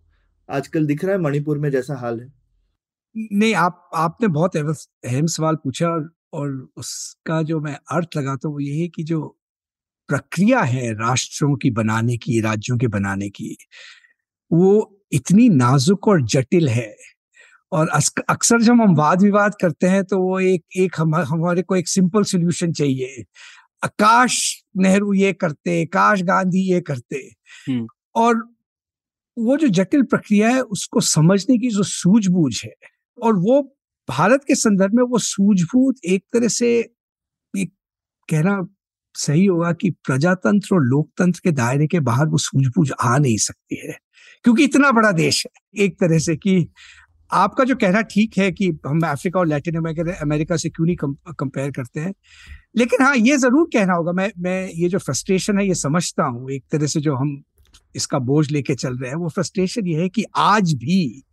आजकल 0.48 0.86
दिख 0.86 1.04
रहा 1.04 1.12
है 1.12 1.20
मणिपुर 1.20 1.58
में 1.58 1.70
जैसा 1.70 1.94
हाल 1.96 2.20
है? 2.20 2.32
नहीं 3.16 3.54
आप 3.54 3.90
आपने 3.94 4.28
बहुत 4.28 4.56
अहम 4.56 5.26
सवाल 5.26 5.56
पूछा 5.56 5.88
और, 6.32 6.68
उसका 6.76 7.40
जो 7.42 7.60
मैं 7.60 7.76
अर्थ 7.92 8.16
लगाता 8.16 8.48
हूँ 8.48 8.54
वो 8.54 8.60
यही 8.60 8.88
कि 8.88 9.02
जो 9.04 9.20
प्रक्रिया 10.08 10.60
है 10.62 10.92
राष्ट्रों 10.94 11.56
की 11.56 11.70
बनाने 11.70 12.16
की 12.16 12.40
राज्यों 12.40 12.76
के 12.78 12.86
बनाने 12.88 13.28
की 13.30 13.56
वो 14.50 14.70
इतनी 15.12 15.48
नाजुक 15.48 16.08
और 16.08 16.22
जटिल 16.26 16.68
है। 16.68 16.94
और 17.72 17.88
अक्सर 18.30 18.60
जब 18.62 18.80
हम 18.82 18.94
वाद 18.96 19.22
विवाद 19.22 19.54
करते 19.62 19.86
हैं 19.86 20.04
तो 20.04 20.18
वो 20.20 20.38
एक 20.40 20.64
एक 20.78 20.94
हम 20.98 21.14
हमारे 21.16 21.62
को 21.62 21.76
एक 21.76 21.88
सिंपल 21.88 22.22
सोल्यूशन 22.24 22.72
चाहिए। 22.72 23.24
आकाश 23.82 24.38
नेहरू 24.76 25.12
ये 25.14 25.32
करते 25.32 25.84
काश 25.86 26.22
गांधी 26.22 26.62
ये 26.72 26.80
करते। 26.82 27.22
और 28.16 28.42
वो 29.38 29.56
जो 29.56 29.68
जटिल 29.70 30.02
प्रक्रिया 30.04 30.48
है, 30.48 30.60
उसको 30.62 31.00
समझने 31.02 31.58
की 31.58 31.68
जो 31.70 31.82
सूझबूझ 31.84 32.54
है, 32.64 32.72
और 33.18 33.36
वो 33.36 33.62
भारत 34.08 34.44
के 34.48 34.54
संदर्भ 34.56 34.94
में 34.94 35.02
वो 35.04 35.18
सूझबूझ 35.20 35.94
एक 36.06 36.24
तरह 36.32 36.48
से 36.50 36.68
एक 37.54 37.72
कहना 38.28 38.60
सही 39.14 39.44
होगा 39.46 39.72
कि 39.72 39.90
प्रजातंत्र 40.06 40.74
और 40.74 40.82
लोकतंत्र 40.84 41.40
के 41.44 41.50
दायरे 41.52 41.86
के 41.86 42.00
बाहर 42.00 42.26
वो 42.28 42.38
सूझबूझ 42.38 42.90
आ 42.92 43.16
नहीं 43.18 43.36
सकती 43.38 43.76
है, 43.86 43.98
क्योंकि 44.44 44.64
इतना 44.64 44.90
बड़ा 44.92 45.12
देश 45.14 45.44
है, 45.46 45.84
एक 45.84 45.98
तरह 46.00 46.18
से 46.18 46.36
कि 46.36 46.66
आपका 47.30 47.64
जो 47.64 47.74
कहना 47.76 48.00
ठीक 48.02 48.38
है 48.38 48.50
कि 48.52 48.68
हम 48.86 49.00
अफ्रीका 49.06 49.40
और 49.40 49.46
लैटिन 49.46 49.76
अमेरिका 49.76 50.12
अमेरिका 50.22 50.56
से 50.56 50.68
क्यों 50.70 50.86
नहीं 50.86 50.96
कंपेयर 51.34 51.70
करते 51.70 52.00
हैं, 52.00 52.12
लेकिन 52.76 53.02
हाँ 53.02 53.14
ये 53.16 53.36
ज़रूर 53.38 53.68
कहना 53.72 53.94
होगा, 53.94 54.12
मैं 54.12 54.30
मैं 54.38 54.68
ये 54.70 54.88
जो 54.88 54.98
फ्रस्ट्रेशन 54.98 55.58
है, 55.58 55.66
ये 55.68 55.74
समझता 55.76 56.24
हूँ, 56.24 56.50
एक 56.50 56.64
तरह 56.72 56.86
से 56.86 57.00
जो 57.00 57.14
हम 57.16 57.42
इसका 57.96 58.18
बोझ 58.18 58.50
लेके 58.50 58.74
चल 58.74 58.96
रहे 58.98 59.10
हैं 59.10 59.16
वो 59.16 59.28
फ्रस्ट्रेशन 59.28 59.86
ये 59.86 60.00
है 60.02 60.08
कि 60.08 60.24
आज 60.36 60.74
भी 60.74 61.24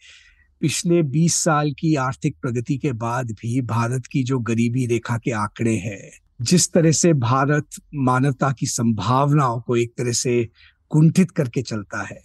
पिछले 0.61 1.03
20 1.03 1.33
साल 1.33 1.71
की 1.71 1.95
आर्थिक 1.95 2.35
प्रगति 2.41 2.77
के 2.77 2.91
बाद 2.91 3.31
भी 3.31 3.61
भारत 3.61 4.05
की 4.05 4.23
जो 4.23 4.39
गरीबी 4.39 4.85
रेखा 4.85 5.17
के 5.17 5.31
आंकड़े 5.31 5.75
हैं 5.77 6.11
जिस 6.41 6.71
तरह 6.73 6.91
से 6.91 7.13
भारत 7.13 7.67
मानवता 7.95 8.51
की 8.51 8.65
संभावनाओं 8.65 9.61
को 9.61 9.75
एक 9.75 9.93
तरह 9.97 10.11
से 10.11 10.49
कुंठित 10.89 11.31
करके 11.31 11.61
चलता 11.61 12.01
है 12.01 12.21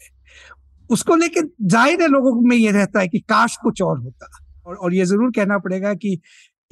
उसको 0.90 1.16
लेके 1.16 1.40
ज़ाहिर 1.62 2.02
है 2.02 2.08
लोगों 2.08 2.40
में 2.40 2.56
ये 2.56 2.70
रहता 2.70 3.00
है 3.00 3.08
कि 3.08 3.18
काश 3.18 3.56
कुछ 3.62 3.82
और 3.82 3.98
होता। 3.98 4.28
और, 4.66 4.76
और 4.76 4.94
ये 4.94 5.04
ज़रूर 5.04 5.30
कहना 5.30 5.58
पड़ेगा 5.58 5.94
कि 5.94 6.20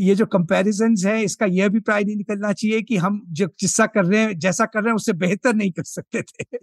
ये 0.00 0.14
जो 0.14 0.26
कंपैरिजन 0.26 0.94
है 1.06 1.22
इसका 1.24 1.46
यह 1.46 1.66
अभिप्राय 1.66 2.04
नहीं 2.04 2.16
निकलना 2.16 2.52
चाहिए 2.52 2.82
कि 2.82 2.96
हम 2.96 3.22
जो 3.28 3.46
जिससा 3.60 3.86
कर 3.86 4.04
रहे 4.04 4.20
हैं 4.20 4.38
जैसा 4.38 4.64
कर 4.64 4.82
रहे 4.82 4.88
हैं 4.88 4.96
उससे 4.96 5.12
बेहतर 5.12 5.54
नहीं 5.54 5.70
कर 5.70 5.82
सकते 5.82 6.22
थे। 6.22 6.58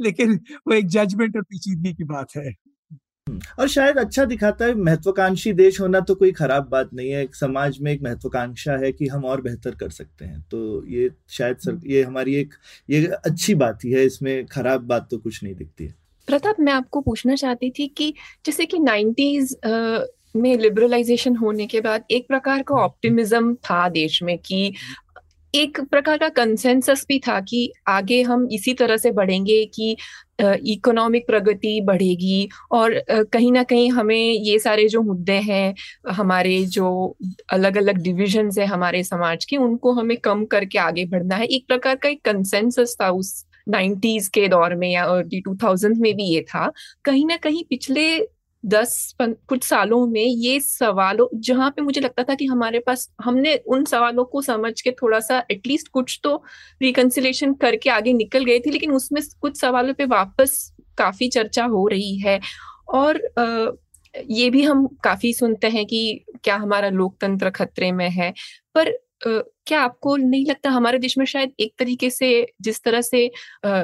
लेकिन 0.00 0.34
वो 0.68 0.74
एक 0.74 0.88
जजमेंट 0.88 1.36
और 1.36 1.42
पेचीदगी 1.42 1.92
की 1.94 2.04
बात 2.06 2.36
है। 2.36 2.54
और 3.58 3.68
शायद 3.68 3.98
अच्छा 3.98 4.24
दिखाता 4.24 4.64
है 4.64 4.74
महत्वाकांक्षी 4.74 5.52
देश 5.52 5.80
होना 5.80 6.00
तो 6.00 6.14
कोई 6.14 6.32
खराब 6.32 6.68
बात 6.68 6.90
नहीं 6.94 7.10
है। 7.10 7.22
एक 7.22 7.34
समाज 7.34 7.78
में 7.80 7.90
एक 7.92 8.02
महत्वाकांक्षा 8.02 8.76
है 8.76 8.92
कि 8.92 9.06
हम 9.06 9.24
और 9.24 9.40
बेहतर 9.42 9.74
कर 9.74 9.90
सकते 9.90 10.24
हैं। 10.24 10.40
तो 10.42 10.86
ये 10.86 11.10
शायद 11.30 11.56
सर 11.56 11.80
ये 11.86 12.02
हमारी 12.02 12.34
एक 12.34 12.54
ये 12.90 13.04
अच्छी 13.06 13.54
बात 13.54 13.84
ही 13.84 13.90
है 13.90 14.04
इसमें 14.04 14.46
खराब 14.46 14.86
बात 14.86 15.08
तो 15.10 15.18
कुछ 15.18 15.42
नहीं 15.44 15.54
दिखती 15.54 15.84
है। 15.84 15.94
प्रताप 16.28 16.60
मैं 16.60 16.72
आपको 16.72 17.00
पूछना 17.00 17.34
चाहती 17.34 17.70
थी 17.70 17.86
कि 17.88 18.12
जैसे 18.46 18.66
कि 18.66 18.78
नाइन्टीज 18.78 19.56
में 20.36 20.56
लिबरलाइजेशन 20.58 21.36
होने 21.36 21.66
के 21.66 21.80
बाद 21.80 22.04
एक 22.10 22.26
प्रकार 22.28 22.62
का 22.62 22.74
ऑप्टिमिज्म 22.74 23.54
था 23.64 23.88
देश 23.88 24.22
में 24.22 24.36
कि 24.38 24.72
एक 25.54 25.80
प्रकार 25.80 26.18
का 26.18 26.28
कंसेंसस 26.28 27.04
भी 27.08 27.18
था 27.18 27.40
कि 27.40 27.72
आगे 27.88 28.20
हम 28.22 28.46
इसी 28.52 28.74
तरह 28.74 28.96
से 28.96 29.10
बढ़ेंगे 29.12 29.64
कि 29.74 29.96
इकोनॉमिक 30.40 31.26
प्रगति 31.26 31.80
बढ़ेगी 31.84 32.48
और 32.72 32.94
कहीं 33.10 33.50
ना 33.52 33.62
कहीं 33.62 33.90
हमें 33.92 34.16
ये 34.16 34.58
सारे 34.58 34.88
जो 34.88 35.02
मुद्दे 35.02 35.38
हैं, 35.40 35.74
हमारे 36.10 36.64
जो 36.66 37.16
अलग 37.52 37.76
अलग 37.76 37.98
डिविजन 38.02 38.50
है 38.58 38.66
हमारे 38.66 39.02
समाज 39.04 39.44
के, 39.44 39.56
उनको 39.56 39.92
हमें 39.92 40.16
कम 40.16 40.44
करके 40.46 40.78
आगे 40.78 41.04
बढ़ना 41.06 41.36
है। 41.36 41.46
एक 41.46 41.66
प्रकार 41.68 41.96
का 41.96 42.08
एक 42.08 42.24
कंसेंसस 42.24 42.96
था 43.02 43.10
उस 43.10 43.44
नाइन्टीज 43.68 44.28
के 44.28 44.46
दौर 44.48 44.74
में 44.74 44.90
या 44.90 45.04
अर्ली 45.06 45.40
टू 45.40 45.54
थाउज़ेंड 45.62 45.96
में 45.98 46.14
भी 46.16 46.24
ये 46.24 46.40
था। 46.48 46.72
कहीं 47.04 47.26
ना 47.26 47.36
कहीं 47.36 47.64
पिछले 47.70 48.08
दस 48.64 49.14
कुछ 49.20 49.64
सालों 49.64 50.06
में 50.06 50.22
ये 50.22 50.58
सवालों, 50.60 51.26
जहाँ 51.34 51.70
पे 51.70 51.82
मुझे 51.82 52.00
लगता 52.00 52.22
था 52.22 52.34
कि 52.34 52.46
हमारे 52.46 52.78
पास, 52.78 53.08
हमने 53.22 53.54
उन 53.66 53.84
सवालों 53.84 54.24
को 54.24 54.42
समझ 54.42 54.80
के 54.80 54.90
थोड़ा 54.92 55.20
सा 55.20 55.42
एटलीस्ट 55.50 55.88
कुछ 55.88 56.18
तो 56.24 56.34
रिकन्सिलेशन 56.82 57.54
करके 57.54 57.90
आगे 57.90 58.12
निकल 58.12 58.44
गए 58.44 58.58
थे, 58.58 58.70
लेकिन 58.70 58.92
उसमें 58.92 59.22
कुछ 59.40 59.60
सवालों 59.60 59.94
पे 59.94 60.04
वापस 60.06 60.72
काफ़ी 60.98 61.28
चर्चा 61.28 61.64
हो 61.66 61.86
रही 61.88 62.16
है। 62.18 62.40
और 62.88 63.20
ये 64.14 64.48
भी 64.50 64.62
हम 64.62 64.86
काफ़ी 65.04 65.32
सुनते 65.32 65.68
हैं 65.68 65.84
कि 65.86 66.24
क्या 66.44 66.56
हमारा 66.56 66.88
लोकतंत्र 66.88 67.50
खतरे 67.50 67.90
में 67.92 68.08
है। 68.10 68.32
पर 68.74 68.92
क्या 69.26 69.80
आपको 69.80 70.16
नहीं 70.16 70.46
लगता 70.46 70.70
हमारे 70.70 70.98
देश 70.98 71.18
में 71.18 71.24
शायद 71.24 71.52
एक 71.60 71.72
तरीके 71.78 72.10
से 72.10 72.46
जिस 72.60 72.82
तरह 72.82 73.00
से 73.00 73.24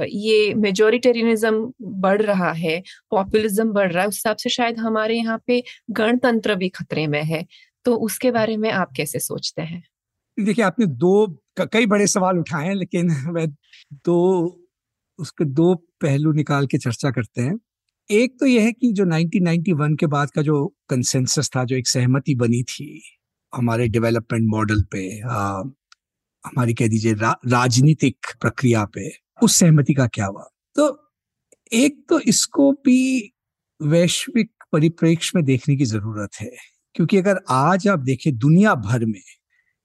ये 0.08 0.54
मेजोरिटेरियनिज्म 0.54 1.72
बढ़ 1.82 2.22
रहा 2.22 2.52
है 2.52 2.82
पॉपुलिज्म 3.10 3.72
बढ़ 3.72 3.92
रहा 3.92 4.02
है, 4.02 4.08
उस 4.08 4.14
हिसाब 4.14 4.36
से 4.36 4.50
शायद 4.50 4.78
हमारे 4.78 5.16
यहाँ 5.16 5.42
पे 5.46 5.62
गणतंत्र 5.90 6.54
भी 6.54 6.68
खतरे 6.68 7.06
में 7.06 7.22
है। 7.22 7.44
तो 7.84 7.96
उसके 7.96 8.30
बारे 8.30 8.56
में 8.56 8.70
आप 8.70 8.92
कैसे 8.96 9.18
सोचते 9.18 9.62
हैं? 9.62 9.82
देखिए, 10.40 10.64
आपने 10.64 10.86
दो 10.86 11.26
कई 11.60 11.86
बड़े 11.86 12.06
सवाल 12.06 12.38
उठाए 12.38 12.66
हैं, 12.66 12.74
लेकिन 12.74 13.06
मैं 13.32 13.48
दो, 13.92 14.60
उसके 15.18 15.44
दो 15.44 15.74
पहलू 15.74 16.32
निकाल 16.32 16.66
के 16.66 16.78
चर्चा 16.78 17.10
करते 17.10 17.42
हैं। 17.42 17.58
एक 18.10 18.36
तो 18.40 18.46
यह 18.46 18.62
है 18.62 18.72
कि 18.72 18.92
जो 18.92 19.04
1991 19.04 19.96
के 19.96 20.06
बाद 20.06 20.30
का 20.30 20.42
जो 20.42 20.66
कंसेंसस 20.88 21.50
था, 21.56 21.64
जो 21.64 21.76
एक 21.76 21.88
सहमति 21.88 22.34
बनी 22.34 22.62
थी 22.62 23.02
हमारे 23.56 23.88
डेवलपमेंट 23.88 24.44
मॉडल 24.48 24.82
पे 24.82 25.20
आ, 25.20 25.62
हमारी 26.44 26.74
कह 26.74 26.88
दीजिए 26.88 27.14
रा, 27.14 27.36
राजनीतिक 27.48 28.16
प्रक्रिया 28.40 28.84
पे 28.84 29.10
उस 29.42 29.56
सहमति 29.56 29.94
का 29.94 30.06
क्या 30.06 30.26
हुआ? 30.26 30.48
तो 30.76 31.12
एक 31.72 32.04
तो 32.08 32.20
इसको 32.20 32.72
भी 32.72 33.32
वैश्विक 33.82 34.50
परिप्रेक्ष्य 34.72 35.32
में 35.34 35.44
देखने 35.44 35.76
की 35.76 35.84
ज़रूरत 35.84 36.30
है 36.40 36.50
क्योंकि 36.94 37.16
अगर 37.16 37.40
आज 37.50 37.88
आप 37.88 37.98
देखें 37.98 38.36
दुनिया 38.36 38.74
भर 38.74 39.04
में 39.04 39.20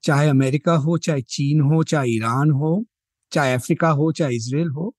चाहे 0.03 0.29
अमेरिका 0.29 0.73
हो 0.73 0.97
चाहे 0.97 1.21
चीन 1.21 1.61
हो 1.61 1.83
चाहे 1.83 2.09
ईरान 2.09 2.51
हो 2.51 2.85
चाहे 3.31 3.53
अफ्रीका 3.53 3.89
हो 3.89 4.11
चाहे 4.11 4.35
इसराइल 4.35 4.67
हो 4.67 4.95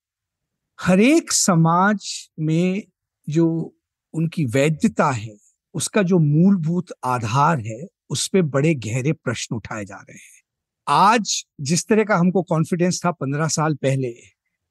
हर 0.80 1.00
एक 1.00 1.33
समाज 1.33 2.28
में 2.40 2.83
जो 3.28 3.76
उनकी 4.14 4.44
वैधता 4.44 5.11
है 5.11 5.37
उसका 5.74 6.02
जो 6.02 6.18
मूलभूत 6.18 6.87
आधार 7.04 7.59
है 7.59 7.87
उस 8.11 8.27
पर 8.29 8.42
बड़े 8.42 8.75
गहरे 8.75 9.12
प्रश्न 9.12 9.57
उठाए 9.57 9.85
जा 9.85 9.96
रहे 9.96 10.16
हैं। 10.16 10.40
आज 10.87 11.44
जिस 11.61 11.87
तरह 11.88 12.05
का 12.05 12.16
हमको 12.16 12.42
कॉन्फिडेंस 12.42 13.01
था 13.05 13.11
पंद्रह 13.11 13.49
साल 13.49 13.75
पहले 13.75 14.12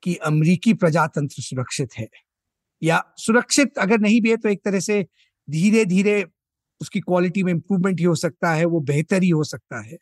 कि 0.04 0.16
अमरीकी 0.16 0.74
प्रजातंत्र 0.74 1.42
सुरक्षित 1.42 1.90
है 1.98 2.08
या 2.84 3.04
सुरक्षित 3.18 3.78
अगर 3.78 4.00
नहीं 4.00 4.22
भी 4.22 4.30
है 4.30 4.38
तो 4.38 4.50
एक 4.50 4.62
तरह 4.66 4.80
से 4.80 5.06
धीरे 5.50 5.86
धीरे 5.86 6.24
उसकी 6.82 7.00
क्वालिटी 7.00 7.44
में 7.44 7.54
इंप्रूवमेंट 7.54 8.00
ही 8.00 8.06
हो 8.06 8.16
सकता 8.16 8.54
है 8.54 8.66
वो 8.66 8.80
बेहतर 8.80 9.24
ही 9.24 9.30
हो 9.30 9.44
सकता 9.44 9.82
है। 9.86 9.98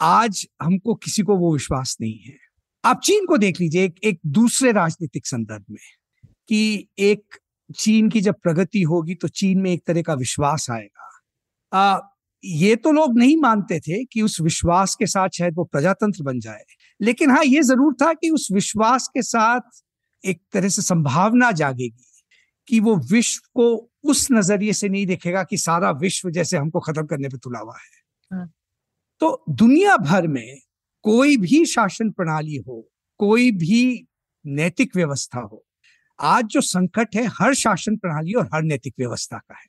आज 0.00 0.46
हमको 0.62 0.94
किसी 0.94 1.22
को 1.22 1.36
वो 1.36 1.52
विश्वास 1.52 1.96
नहीं 2.00 2.18
है। 2.18 2.36
आप 2.84 3.00
चीन 3.04 3.26
को 3.26 3.36
देख 3.38 3.60
लीजिए 3.60 3.84
एक, 3.84 3.94
एक 4.04 4.20
दूसरे 4.26 4.72
राजनीतिक 4.72 5.26
संदर्भ 5.26 5.64
में 5.70 5.84
कि 6.48 6.88
एक 6.98 7.38
चीन 7.78 8.08
की 8.10 8.20
जब 8.20 8.34
प्रगति 8.42 8.82
होगी 8.82 9.14
तो 9.14 9.28
चीन 9.28 9.60
में 9.60 9.70
एक 9.70 9.82
तरह 9.86 10.02
का 10.02 10.14
विश्वास 10.14 10.70
आएगा। 10.70 11.10
आ, 11.72 11.98
ये 12.46 12.76
तो 12.76 12.92
लोग 12.92 13.18
नहीं 13.18 13.36
मानते 13.36 13.78
थे 13.80 14.04
कि 14.04 14.22
उस 14.22 14.40
विश्वास 14.40 14.94
के 14.94 15.06
साथ 15.06 15.28
शायद 15.28 15.54
वो 15.56 15.64
प्रजातंत्र 15.64 16.22
बन 16.22 16.40
जाए। 16.40 16.64
लेकिन 17.00 17.30
हाँ 17.30 17.44
ये 17.44 17.62
ज़रूर 17.62 17.94
था 17.94 18.12
कि 18.12 18.30
उस 18.30 18.48
विश्वास 18.52 19.08
के 19.14 19.22
साथ 19.22 19.82
एक 20.24 20.40
तरह 20.52 20.68
से 20.68 20.82
संभावना 20.82 21.50
जागेगी 21.52 22.04
कि 22.68 22.80
वो 22.80 22.96
विश्व 23.10 23.40
को 23.54 23.90
उस 24.04 24.26
नज़रिए 24.32 24.72
से 24.72 24.88
नहीं 24.88 25.06
देखेगा 25.06 25.42
कि 25.42 25.56
सारा 25.56 25.90
विश्व 25.90 26.30
जैसे 26.30 26.56
हमको 26.56 26.80
खत्म 26.80 27.06
करने 27.06 27.28
पर 27.28 27.36
तुला 27.36 27.58
हुआ 27.58 27.76
है। 27.76 28.38
हाँ। 28.38 28.50
तो 29.20 29.44
दुनिया 29.50 29.96
भर 29.96 30.26
में 30.26 30.58
कोई 31.04 31.36
भी 31.36 31.64
शासन 31.66 32.10
प्रणाली 32.10 32.56
हो 32.56 32.88
कोई 33.20 33.50
भी 33.50 34.06
नैतिक 34.44 34.96
व्यवस्था 34.96 35.40
हो 35.40 35.64
आज 36.18 36.44
जो 36.44 36.60
संकट 36.60 37.16
है 37.16 37.24
हर 37.40 37.54
शासन 37.54 37.96
प्रणाली 37.96 38.32
और 38.32 38.48
हर 38.54 38.62
नैतिक 38.62 38.94
व्यवस्था 38.98 39.38
का 39.38 39.54
है। 39.54 39.66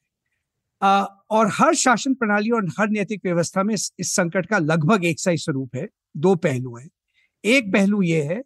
और 0.81 1.49
हर 1.53 1.75
शासन 1.75 2.13
प्रणाली 2.13 2.49
और 2.49 2.67
हर 2.79 2.89
नैतिक 2.89 3.21
व्यवस्था 3.25 3.63
में 3.63 3.73
इस, 3.73 3.91
संकट 3.99 4.45
का 4.45 4.57
लगभग 4.57 5.05
एक 5.05 5.19
सा 5.19 5.31
ही 5.31 5.37
स्वरूप 5.37 5.75
है। 5.75 5.87
दो 6.17 6.35
पहलू 6.35 6.77
हैं। 6.77 6.89
एक 7.45 7.73
पहलू 7.73 8.01
ये 8.01 8.21
है 8.23 8.43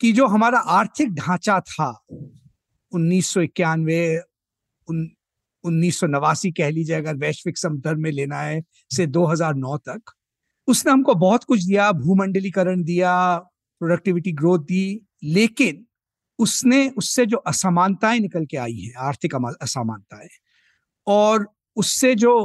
कि 0.00 0.12
जो 0.12 0.26
हमारा 0.26 0.58
आर्थिक 0.58 1.14
ढांचा 1.14 1.60
था 1.60 2.04
उन्नीस 2.92 3.26
सौ 3.26 3.40
इक्यानवे 3.40 4.18
उन्नीस 5.64 6.00
सौ 6.00 6.06
नवासी 6.06 6.52
कह 6.52 6.70
लीजिए 6.70 6.96
अगर 6.96 7.16
वैश्विक 7.16 7.58
संदर्भ 7.58 7.98
में 7.98 8.10
लेना 8.10 8.40
है 8.40 8.62
से 8.96 9.06
2009 9.06 9.78
तक 9.78 10.02
उसने 10.66 10.92
हमको 10.92 11.14
बहुत 11.14 11.44
कुछ 11.44 11.62
दिया 11.64 11.92
भूमंडलीकरण 11.92 12.82
दिया 12.82 13.38
प्रोडक्टिविटी 13.78 14.32
ग्रोथ 14.32 14.58
दी 14.58 15.06
लेकिन 15.24 15.86
उसने 16.38 16.88
उससे 16.88 17.26
जो 17.26 17.36
असमानताएँ 17.36 18.20
निकल 18.20 18.46
के 18.46 18.56
आई 18.56 18.76
हैं 18.76 18.94
आर्थिक 18.94 19.34
असमानताएँ 19.62 20.28
और 21.06 21.46
उससे 21.76 22.14
जो 22.14 22.36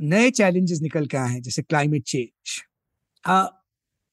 नए 0.00 0.30
चैलेंजेस 0.32 0.80
निकल 0.82 1.06
के 1.06 1.16
आए 1.16 1.30
हैं 1.30 1.42
जैसे 1.42 1.62
क्लाइमेट 1.62 2.02
चेंज 2.04 2.60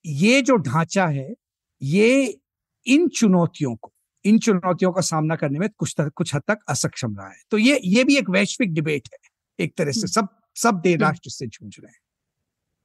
ये 0.05 0.41
जो 0.41 0.55
ढांचा 0.59 1.05
है 1.07 1.33
ये 1.81 2.39
इन 2.85 3.07
चुनौतियों 3.09 3.75
को 3.75 3.91
इन 4.25 4.39
चुनौतियों 4.39 4.91
का 4.91 5.01
सामना 5.01 5.35
करने 5.35 5.59
में 5.59 5.69
कुछ 5.69 5.93
तर, 5.97 6.09
कुछ 6.09 6.35
हद 6.35 6.41
तक 6.47 6.59
असक्षम 6.69 7.15
रहा 7.17 7.27
है 7.27 7.41
तो 7.51 7.57
ये 7.57 7.79
ये 7.85 8.03
भी 8.03 8.17
एक 8.17 8.29
वैश्विक 8.29 8.73
डिबेट 8.73 9.09
है 9.13 9.17
एक 9.59 9.77
तरह 9.77 9.91
से 9.91 9.99
हम्म। 9.99 10.07
सब 10.09 10.27
सब 10.55 10.81
देश 10.81 10.93
हम्म। 10.93 11.03
राष्ट्र 11.03 11.29
से 11.29 11.47
जूझ 11.47 11.73
रहे 11.79 11.91
हैं 11.91 11.99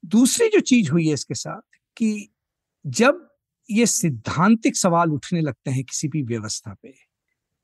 दूसरी 0.04 0.48
जो 0.48 0.60
चीज़ 0.62 0.90
हुई 0.90 1.06
है 1.06 1.14
इसके 1.14 1.34
साथ 1.34 1.78
कि 1.96 2.28
जब 2.84 3.26
ये 3.68 3.86
सिद्धांतिक 3.86 4.76
सवाल 4.76 5.10
उठने 5.10 5.40
लगते 5.40 5.70
हैं 5.70 5.84
किसी 5.84 6.08
भी 6.08 6.22
व्यवस्था 6.24 6.74
पे 6.74 6.94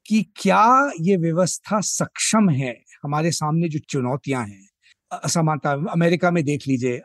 कि 0.07 0.23
क्या 0.37 0.91
ये 1.01 1.17
व्यवस्था 1.17 1.81
सक्षम 1.81 2.49
है? 2.51 2.75
हमारे 3.05 3.31
सामने 3.33 3.69
जो 3.69 3.79
चुनौतियाँ 3.79 4.47
हैं। 4.47 4.69
असमानता, 5.11 5.73
अमेरिका 5.93 6.31
में 6.31 6.45
देख 6.45 6.67
लीजिए 6.69 7.01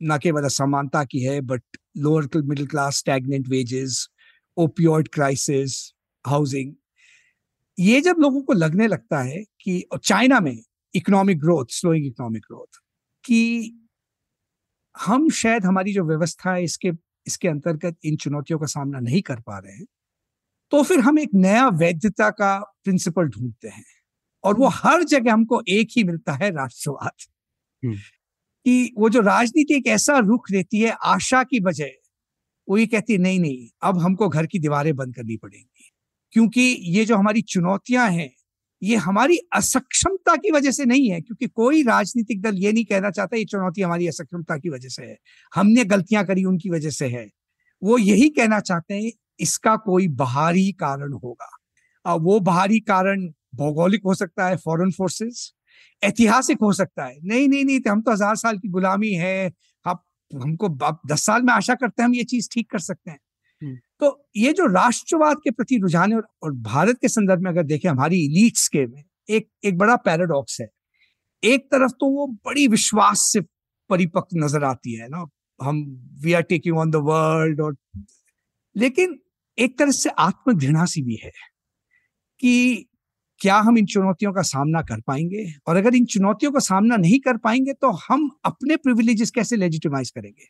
न 0.00 0.18
केवल 0.22 0.44
असमानता 0.44 1.04
की 1.04 1.20
है 1.20 1.40
but 1.40 1.62
lower 1.96 2.28
middle 2.36 2.66
class 2.66 2.96
stagnant 2.96 3.48
wages 3.48 4.06
opioid 4.56 5.08
crisis 5.08 5.92
housing 6.24 6.74
ये 7.78 8.00
जब 8.00 8.16
लोगों 8.20 8.42
को 8.42 8.52
लगने 8.52 8.86
लगता 8.86 9.20
है 9.20 9.42
कि 9.60 9.84
चाइना 10.04 10.40
में 10.40 10.56
economic 10.94 11.38
growth 11.38 11.66
slowing 11.70 12.06
economic 12.06 12.42
growth 12.42 12.80
कि 13.24 13.40
हम 14.96 15.28
शायद 15.30 15.64
हमारी 15.64 15.92
जो 15.92 16.04
व्यवस्था 16.04 16.52
है, 16.52 16.64
इसके 16.64 16.92
इसके 17.26 17.48
अंतर्गत 17.48 17.96
इन 18.04 18.16
चुनौतियों 18.16 18.58
का 18.58 18.66
सामना 18.66 19.00
नहीं 19.00 19.22
कर 19.22 19.40
पा 19.40 19.58
रहे 19.58 19.74
हैं 19.74 19.86
तो 20.70 20.82
फिर 20.82 21.00
हम 21.00 21.18
एक 21.18 21.30
नया 21.34 21.68
वैधता 21.68 22.30
का 22.30 22.58
प्रिंसिपल 22.84 23.24
ढूंढते 23.24 23.68
हैं। 23.68 23.84
और 24.44 24.54
वो 24.56 24.66
हर 24.68 25.04
जगह 25.04 25.32
हमको 25.32 25.62
एक 25.68 25.88
ही 25.96 26.04
मिलता 26.04 26.32
है 26.32 26.50
राष्ट्रवाद। 26.50 27.10
हम्म। 27.84 27.94
कि 28.64 28.94
वो 28.98 29.08
जो 29.08 29.20
राजनीति 29.20 29.74
एक 29.74 29.86
ऐसा 29.86 30.18
रुख 30.18 30.50
देती 30.50 30.80
है 30.80 30.96
आशा 31.04 31.42
की 31.42 31.60
बजाय 31.60 31.92
वो 32.68 32.76
ये 32.76 32.86
कहती 32.86 33.12
है 33.12 33.18
नहीं 33.18 33.40
नहीं 33.40 33.68
अब 33.82 33.98
हमको 33.98 34.28
घर 34.28 34.46
की 34.46 34.58
दीवारें 34.58 34.96
बंद 34.96 35.14
करनी 35.14 35.36
पड़ेंगी। 35.36 35.90
क्योंकि 36.32 36.76
ये 36.80 37.04
जो 37.04 37.16
हमारी 37.16 37.42
चुनौतियाँ 37.42 38.10
हैं 38.10 38.30
ये 38.82 38.96
हमारी 38.96 39.38
असक्षमता 39.52 40.36
की 40.36 40.50
वजह 40.50 40.70
से 40.70 40.84
नहीं 40.84 41.10
है। 41.10 41.20
क्योंकि 41.20 41.46
कोई 41.46 41.82
राजनीतिक 41.82 42.42
दल 42.42 42.56
ये 42.56 42.72
नहीं 42.72 42.84
कहना 42.84 43.10
चाहता 43.10 43.36
ये 43.36 43.44
चुनौती 43.44 43.82
हमारी 43.82 44.08
असक्षमता 44.08 44.58
की 44.58 44.68
वजह 44.68 44.88
से 44.88 45.02
है। 45.02 45.16
हमने 45.54 45.84
गलतियाँ 45.84 46.26
करी 46.26 46.44
उनकी 46.44 46.70
वजह 46.70 46.90
से 46.90 47.08
है। 47.08 47.30
वो 47.82 47.98
यही 47.98 48.28
कहना 48.28 48.60
चाहते 48.60 48.94
हैं 48.94 49.12
इसका 49.40 49.76
कोई 49.84 50.08
बाहरी 50.16 50.70
कारण 50.80 51.12
होगा। 51.14 52.14
वो 52.16 52.38
बाहरी 52.42 52.80
कारण 52.82 53.26
भौगोलिक 53.56 54.02
हो 54.04 54.14
सकता 54.14 54.46
है 54.46 54.56
फॉरेन 54.58 54.90
फोर्सेस 54.92 55.52
ऐतिहासिक 56.02 56.58
हो 56.62 56.72
सकता 56.72 57.04
है। 57.04 57.18
नहीं 57.22 57.48
नहीं 57.48 57.64
नहीं 57.64 57.80
हम 57.88 58.00
तो 58.02 58.12
हज़ार 58.12 58.36
साल 58.36 58.58
की 58.58 58.68
गुलामी 58.70 59.12
है। 59.14 59.50
आप 59.84 60.02
हमको 60.30 60.68
आप 60.84 61.00
दस 61.06 61.24
साल 61.26 61.42
में 61.42 61.52
आशा 61.52 61.74
करते 61.74 62.02
हैं 62.02 62.08
हम 62.08 62.14
ये 62.14 62.24
चीज़ 62.26 62.48
ठीक 62.52 62.70
कर 62.70 62.78
सकते 62.80 63.10
हैं। 63.10 63.18
हम्म। 63.62 63.76
तो 64.00 64.28
ये 64.36 64.52
जो 64.52 64.66
राष्ट्रवाद 64.66 65.36
के 65.44 65.50
प्रति 65.50 65.78
रुझान 65.78 66.14
और, 66.14 66.26
और 66.42 66.52
भारत 66.52 66.98
के 67.00 67.08
संदर्भ 67.08 67.42
में 67.42 67.50
अगर 67.50 67.62
देखें 67.64 67.88
हमारी 67.88 68.24
इलीट्स 68.24 68.68
के 68.68 68.86
में 68.86 69.02
एक 69.28 69.48
एक 69.64 69.78
बड़ा 69.78 69.96
पैराडॉक्स 69.98 70.60
है। 70.60 70.68
एक 71.42 71.66
तरफ़ 71.72 71.92
तो 72.00 72.06
वो 72.10 72.26
बड़ी 72.46 72.66
विश्वास 72.68 73.28
से 73.32 73.40
परिपक्व 73.90 74.36
नज़र 74.36 74.64
आती 74.64 74.94
है 74.94 75.08
ना 75.08 75.26
हम 75.60 75.84
we 76.22 76.32
are 76.32 76.42
taking 76.44 76.78
on 76.78 76.90
the 76.90 76.96
world 77.04 77.60
और 77.60 77.76
लेकिन 78.76 79.18
एक 79.60 79.78
तरह 79.78 79.90
से 79.90 80.10
आत्मघृणा 80.18 80.84
सी 80.84 81.02
भी 81.02 81.16
है 81.24 81.30
कि 82.40 82.86
क्या 83.40 83.56
हम 83.58 83.78
इन 83.78 83.86
चुनौतियों 83.86 84.32
का 84.32 84.42
सामना 84.42 84.82
कर 84.82 85.00
पाएँगे? 85.00 85.44
और 85.66 85.76
अगर 85.76 85.94
इन 85.94 86.04
चुनौतियों 86.04 86.52
का 86.52 86.60
सामना 86.60 86.96
नहीं 86.96 87.18
कर 87.20 87.36
पाएँगे 87.36 87.72
तो 87.72 87.90
हम 88.08 88.30
अपने 88.44 88.76
प्रिविलेजेस 88.76 89.30
कैसे 89.30 89.56
लेजिटिमाइज 89.56 90.10
करेंगे? 90.10 90.48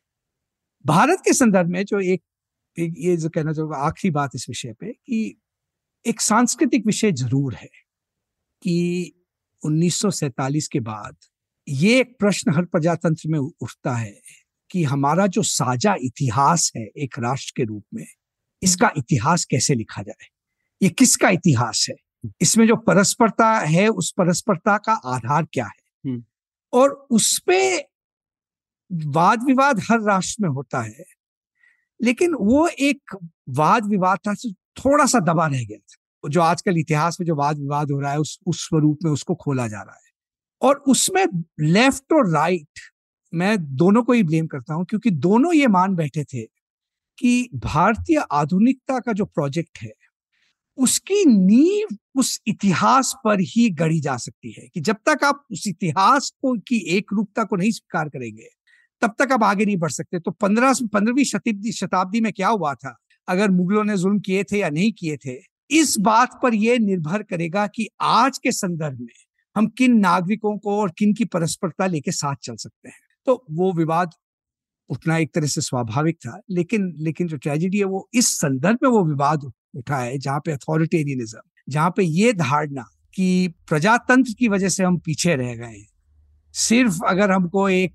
भारत 0.84 1.22
के 1.24 1.32
संदर्भ 1.32 1.68
में 1.68 1.84
जो 1.84 2.00
एक 2.00 2.22
ये 2.78 3.16
जो 3.16 3.28
कहना 3.28 3.52
चाहूँगा, 3.52 3.76
आखिरी 3.76 4.10
बात 4.10 4.30
इस 4.34 4.46
विषय 4.48 4.72
पे 4.80 4.92
कि 4.92 5.36
एक 6.04 6.20
सांस्कृतिक 6.20 6.86
विषय 6.86 7.12
ज़रूर 7.12 7.54
है 7.54 7.68
कि 8.62 9.12
1947 9.62 10.68
के 10.68 10.80
बाद 10.80 11.16
ये 11.68 11.98
एक 12.00 12.16
प्रश्न 12.18 12.54
हर 12.54 12.64
प्रजातंत्र 12.64 13.28
में 13.28 13.38
उठता 13.38 13.94
है 13.96 14.14
कि 14.70 14.84
हमारा 14.84 15.26
जो 15.26 15.42
साझा 15.42 15.94
इतिहास 16.02 16.72
है 16.76 16.82
एक 16.96 17.18
राष्ट्र 17.18 17.52
के 17.56 17.64
रूप 17.64 17.84
में 17.94 18.06
इसका 18.62 18.90
इतिहास 18.96 19.44
कैसे 19.44 19.74
लिखा 19.74 20.02
जाए? 20.02 20.26
ये 20.80 20.88
किसका 20.88 21.28
इतिहास 21.28 21.86
है? 21.90 21.96
इसमें 22.42 22.66
जो 22.66 22.76
परस्परता 22.76 23.52
है 23.58 23.86
उस 23.88 24.12
परस्परता 24.18 24.76
का 24.78 24.92
आधार 25.06 25.46
क्या 25.52 25.64
है? 25.64 26.10
हम्म। 26.10 26.22
और 26.72 26.90
उसपे 27.10 27.78
वाद 28.90 29.44
विवाद 29.44 29.80
हर 29.80 30.00
राष्ट्र 30.00 30.42
में 30.42 30.50
होता 30.50 30.82
है 30.82 31.04
लेकिन 32.00 32.34
वो 32.34 32.66
एक 32.68 33.16
वाद 33.48 33.86
विवाद 33.86 34.18
था 34.28 34.34
थोड़ा 34.76 35.06
सा 35.06 35.20
दबा 35.20 35.46
रह 35.46 35.64
गया 35.64 35.78
था। 35.78 36.28
जो 36.28 36.40
आजकल 36.40 36.78
इतिहास 36.78 37.16
में 37.20 37.26
जो 37.26 37.34
वाद 37.36 37.58
विवाद 37.58 37.90
हो 37.90 38.00
रहा 38.00 38.12
है 38.12 38.18
उस 38.18 38.38
उस 38.46 38.66
स्वरूप 38.68 38.98
में 39.04 39.10
उसको 39.12 39.34
खोला 39.34 39.66
जा 39.68 39.82
रहा 39.82 39.94
है। 39.94 40.10
और 40.62 40.76
उसमें 40.88 41.24
लेफ़्ट 41.60 42.12
और 42.12 42.30
राइट 42.30 42.80
मैं 43.32 43.56
दोनों 43.76 44.02
को 44.02 44.12
ही 44.12 44.22
ब्लेम 44.22 44.46
करता 44.46 44.74
हूँ 44.74 44.84
क्योंकि 44.84 45.10
दोनों 45.10 45.52
ये 45.54 45.66
मान 45.66 45.94
बैठे 45.94 46.24
थे 46.24 46.42
कि 47.20 47.50
भारतीय 47.54 48.24
आधुनिकता 48.32 48.98
का 48.98 49.12
जो 49.12 49.24
प्रोजेक्ट 49.24 49.78
है, 49.82 49.92
उसकी 50.76 51.24
नींव 51.24 51.96
उस 52.16 52.40
इतिहास 52.46 53.14
पर 53.24 53.40
ही 53.40 53.70
गढ़ी 53.70 54.00
जा 54.00 54.16
सकती 54.16 54.52
है 54.52 54.68
कि 54.74 54.80
जब 54.80 54.96
तक 55.08 55.24
आप 55.24 55.44
उस 55.52 55.68
इतिहास 55.68 56.30
को, 56.42 56.58
की 56.58 56.76
एक 56.76 57.06
रूपता 57.12 57.44
को 57.44 57.56
नहीं 57.56 57.70
स्वीकार 57.70 58.08
करेंगे, 58.08 58.46
तब 59.00 59.14
तक 59.18 59.32
आप 59.32 59.42
आगे 59.42 59.64
नहीं 59.64 59.76
बढ़ 59.76 59.90
सकते। 59.90 60.20
तो 60.20 60.30
पंद्रह 60.30 60.74
पंद्रहवीं 60.92 61.24
शताब्दी 61.24 61.72
शताब्दी 61.72 62.20
में 62.20 62.32
क्या 62.32 62.48
हुआ 62.48 62.74
था? 62.74 62.96
अगर 63.28 63.50
मुगलों 63.50 63.84
ने 63.84 63.96
जुल्म 63.96 64.20
किए 64.20 64.44
थे 64.44 64.58
या 64.58 64.70
नहीं 64.70 64.92
किए 64.92 65.16
थे, 65.16 65.36
इस 65.70 65.98
बात 65.98 66.40
पर 66.42 66.54
यह 66.54 66.78
निर्भर 66.78 67.22
करेगा 67.22 67.66
कि 67.66 67.88
आज 68.00 68.38
के 68.38 68.52
संदर्भ 68.52 69.00
में 69.00 69.14
हम 69.56 69.66
किन 69.66 69.98
नागरिकों 69.98 70.58
को 70.58 70.80
और 70.80 70.92
किन 70.98 71.14
की 71.14 71.24
परस्परता 71.24 71.86
लेके 71.86 72.10
साथ 72.10 72.36
चल 72.42 72.56
सकते 72.56 72.88
हैं। 72.88 73.00
तो 73.26 73.44
वो 73.50 73.72
विवाद 73.72 74.10
उठना 74.90 75.16
एक 75.18 75.34
तरह 75.34 75.46
से 75.46 75.60
स्वाभाविक 75.60 76.16
था। 76.16 76.40
लेकिन 76.50 76.94
लेकिन 76.96 77.26
जो 77.28 77.36
ट्रेजिडी 77.36 77.78
है 77.78 77.84
वो 77.84 78.08
इस 78.14 78.28
संदर्भ 78.38 78.78
में 78.82 78.90
वो 78.90 79.04
विवाद 79.04 79.52
उठा 79.76 79.96
है 79.96 80.18
जहाँ 80.18 80.40
पे 80.40 80.52
अथॉरिटेरियनिज्म 80.52 81.40
जहाँ 81.68 81.90
पे 81.96 82.02
ये 82.02 82.32
धारणा 82.32 82.84
कि 83.14 83.54
प्रजातंत्र 83.68 84.32
की 84.38 84.48
वजह 84.48 84.68
से 84.68 84.84
हम 84.84 84.98
पीछे 84.98 85.36
रह 85.36 85.54
गए 85.54 85.66
हैं। 85.66 85.86
सिर्फ़ 86.52 86.98
अगर 87.08 87.30
हमको 87.30 87.68
एक 87.68 87.92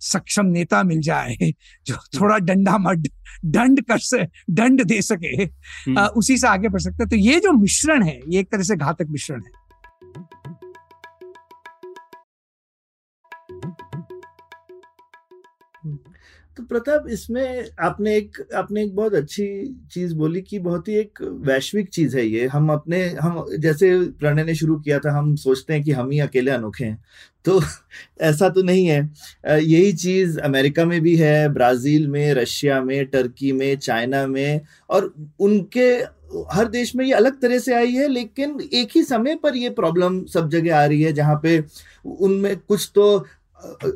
सक्षम 0.00 0.46
नेता 0.46 0.82
मिल 0.82 1.00
जाए 1.00 1.36
जो 1.86 1.96
थोड़ा 2.20 2.38
डंडा 2.38 2.78
मड 2.78 3.08
दंड 3.44 3.82
कर 3.82 3.98
से 3.98 4.28
दंड 4.50 4.84
दे 4.84 5.02
सके 5.02 5.44
आ, 5.44 5.48
हम्म। 5.86 6.00
उसी 6.00 6.38
से 6.38 6.46
आगे 6.46 6.68
बढ़ 6.68 6.80
सकते 6.80 7.06
तो 7.06 7.16
ये 7.16 7.40
जो 7.40 7.52
मिश्रण 7.52 8.02
है 8.02 8.20
ये 8.28 8.40
एक 8.40 8.52
तरह 8.52 8.62
से 8.62 8.76
घातक 8.76 9.06
मिश्रण 9.10 9.40
है। 9.40 9.63
तो 16.56 16.62
प्रताप, 16.62 17.04
इसमें 17.10 17.64
आपने 17.80 18.16
एक 18.16 18.36
आपने 18.54 18.82
एक 18.84 18.94
बहुत 18.96 19.14
अच्छी 19.14 19.46
चीज़ 19.92 20.14
बोली 20.14 20.42
कि 20.42 20.58
बहुत 20.58 20.88
ही 20.88 20.94
एक 20.94 21.18
वैश्विक 21.22 21.88
चीज़ 21.88 22.16
है 22.16 22.26
ये। 22.26 22.46
हम 22.46 22.72
अपने, 22.72 23.04
हम 23.08 23.46
जैसे 23.58 24.00
प्रणय 24.10 24.44
ने 24.44 24.54
शुरू 24.54 24.76
किया 24.76 24.98
था, 24.98 25.18
हम 25.18 25.34
सोचते 25.36 25.74
हैं 25.74 25.82
कि 25.82 25.92
हम 25.92 26.10
ही 26.10 26.18
अकेले 26.18 26.50
अनोखे 26.50 26.84
हैं। 26.84 27.04
तो 27.44 27.60
ऐसा 28.20 28.48
तो 28.48 28.62
नहीं 28.62 28.86
है। 28.86 29.10
यही 29.48 29.92
चीज़ 29.92 30.38
अमेरिका 30.40 30.84
में 30.84 31.00
भी 31.00 31.16
है, 31.16 31.48
ब्राज़ील 31.48 32.08
में, 32.08 32.34
रशिया 32.34 32.80
में, 32.82 33.06
टर्की 33.06 33.52
में, 33.52 33.76
चाइना 33.76 34.26
में, 34.26 34.60
और 34.90 35.14
उनके, 35.40 35.90
हर 36.52 36.68
देश 36.68 36.96
में 36.96 37.04
ये 37.06 37.12
अलग 37.12 37.40
तरह 37.40 37.58
से 37.58 37.74
आई 37.74 37.92
है, 37.92 38.08
लेकिन 38.08 38.58
एक 38.72 38.88
ही 38.94 39.02
समय 39.02 39.34
पर 39.34 39.56
ये 39.56 39.70
प्रॉब्लम 39.70 40.24
सब 40.24 40.48
जगह 40.48 40.76
आ 40.76 40.84
रही 40.86 41.02
है, 41.02 41.12
जहाँ 41.12 41.40
पे 41.42 41.64
उनमें 42.04 42.56
कुछ 42.56 42.90
तो 42.94 43.26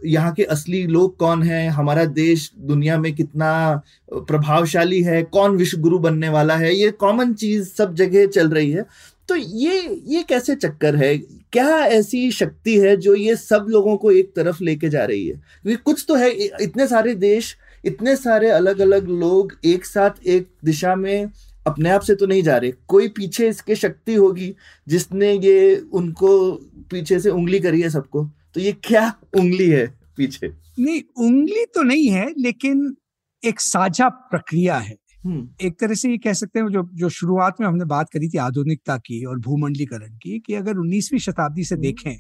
यहाँ 0.05 0.33
के 0.33 0.43
असली 0.43 0.87
लोग 0.87 1.17
कौन 1.17 1.43
हैं? 1.43 1.69
हमारा 1.71 2.05
देश 2.05 2.51
दुनिया 2.59 2.99
में 2.99 3.15
कितना 3.15 3.83
प्रभावशाली 4.13 5.03
है? 5.03 5.23
कौन 5.23 5.57
विश्व 5.57 5.79
गुरु 5.81 5.99
बनने 5.99 6.29
वाला 6.29 6.57
है? 6.57 6.75
ये 6.75 6.91
कॉमन 6.91 7.33
चीज़ 7.35 7.69
सब 7.69 7.95
जगह 7.95 8.27
चल 8.27 8.51
रही 8.51 8.71
है। 8.71 8.85
तो 9.29 9.37
ये 9.37 10.03
ये 10.07 10.23
कैसे 10.23 10.55
चक्कर 10.55 10.97
है? 10.97 11.17
क्या 11.53 11.67
ऐसी 11.79 12.31
शक्ति 12.31 12.79
है 12.79 12.97
जो 12.97 13.15
ये 13.15 13.37
सब 13.37 13.67
लोगों 13.69 13.97
को 13.97 14.11
एक 14.11 14.33
तरफ़ 14.37 14.63
लेके 14.65 14.89
जा 14.89 15.05
रही 15.05 15.27
है? 15.27 15.35
क्योंकि 15.63 15.83
कुछ 15.85 16.05
तो 16.09 16.15
है 16.15 16.31
इतने 16.61 16.87
सारे 16.87 17.15
देश, 17.15 17.57
इतने 17.85 18.17
सारे 18.17 18.51
अलग 18.51 18.81
अलग 18.81 19.09
लोग 19.09 19.53
एक 19.65 19.85
साथ 19.85 20.27
एक 20.27 20.49
दिशा 20.65 20.95
में 20.97 21.31
अपने 21.67 21.91
आप 21.91 22.01
से 22.01 22.15
तो 22.15 22.27
नहीं 22.27 22.43
जा 22.43 22.57
रहे। 22.57 22.73
कोई 22.89 23.09
पीछे 23.09 23.49
इसके 23.49 23.75
शक्ति 23.75 24.15
होगी 24.15 24.55
जिसने 24.89 25.33
ये 25.33 25.77
उनको 25.93 26.51
पीछे 26.91 27.19
से 27.21 27.31
उंगली 27.31 27.61
करी 27.61 27.81
है 27.81 27.89
सबको? 27.91 28.29
तो 28.55 28.61
ये 28.61 28.73
क्या 28.85 29.07
उंगली 29.37 29.69
है 29.69 29.87
पीछे 30.17 30.49
नहीं 30.79 31.03
उंगली 31.19 31.65
तो 31.75 31.83
नहीं 31.83 32.09
है 32.09 32.33
लेकिन 32.39 32.95
एक 33.43 33.61
साझा 33.61 34.09
प्रक्रिया 34.09 34.79
है 34.79 34.97
हम्म। 35.25 35.67
एक 35.67 35.79
तरह 35.81 35.95
से 35.95 36.11
ये 36.11 36.19
कह 36.19 36.33
सकते 36.33 36.59
हैं 36.59 36.69
जो 36.69 36.89
जो 36.95 37.09
शुरुआत 37.11 37.61
में 37.61 37.67
हमने 37.67 37.85
बात 37.87 38.11
करी 38.11 38.29
थी 38.29 38.39
आधुनिकता 38.39 38.97
की 38.99 39.25
और 39.25 39.39
भूमंडलीकरण 39.39 40.17
की 40.17 40.39
कि 40.39 40.55
अगर 40.55 40.79
19वीं 40.79 41.19
शताब्दी 41.21 41.65
से 41.65 41.75
हम्म। 41.75 41.83
देखें 41.83 42.17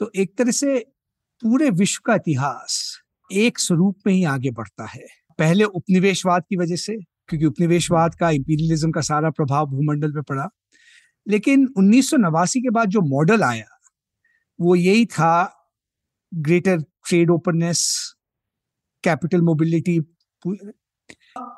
तो 0.00 0.10
एक 0.14 0.36
तरह 0.38 0.50
से 0.52 0.78
पूरे 1.42 1.70
विश्व 1.72 2.02
का 2.06 2.14
इतिहास 2.14 2.78
एक 3.30 3.58
स्वरूप 3.58 3.96
में 4.06 4.12
ही 4.14 4.22
आगे 4.26 4.50
बढ़ता 4.50 4.86
है 4.86 5.06
पहले 5.38 5.64
उपनिवेशवाद 5.64 6.44
की 6.50 6.56
वजह 6.56 6.76
से 6.78 6.96
क्योंकि 7.28 7.46
उपनिवेशवाद 7.46 8.14
का 8.14 8.30
इंपीरियलिज्म 8.32 8.90
का 8.90 9.00
सारा 9.02 9.30
प्रभाव 9.32 9.66
भूमंडल 9.66 10.12
पे 10.12 10.22
पड़ा 10.22 10.48
लेकिन 11.26 11.66
उन्नीस 11.78 12.10
सौ 12.10 12.16
नवासी 12.18 12.60
के 12.60 12.70
बाद 12.70 12.88
जो 12.88 13.00
मॉडल 13.08 13.42
आया 13.42 13.73
वो 14.60 14.74
यही 14.76 15.06
था 15.06 15.32
greater 16.34 16.78
trade 16.80 17.30
openness 17.30 18.14
capital 19.04 19.42
mobility 19.42 20.00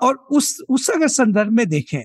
और 0.02 0.14
उस 0.14 0.60
उस 0.68 0.90
अगर 0.90 1.08
संदर्भ 1.08 1.52
में 1.52 1.68
देखें 1.68 2.02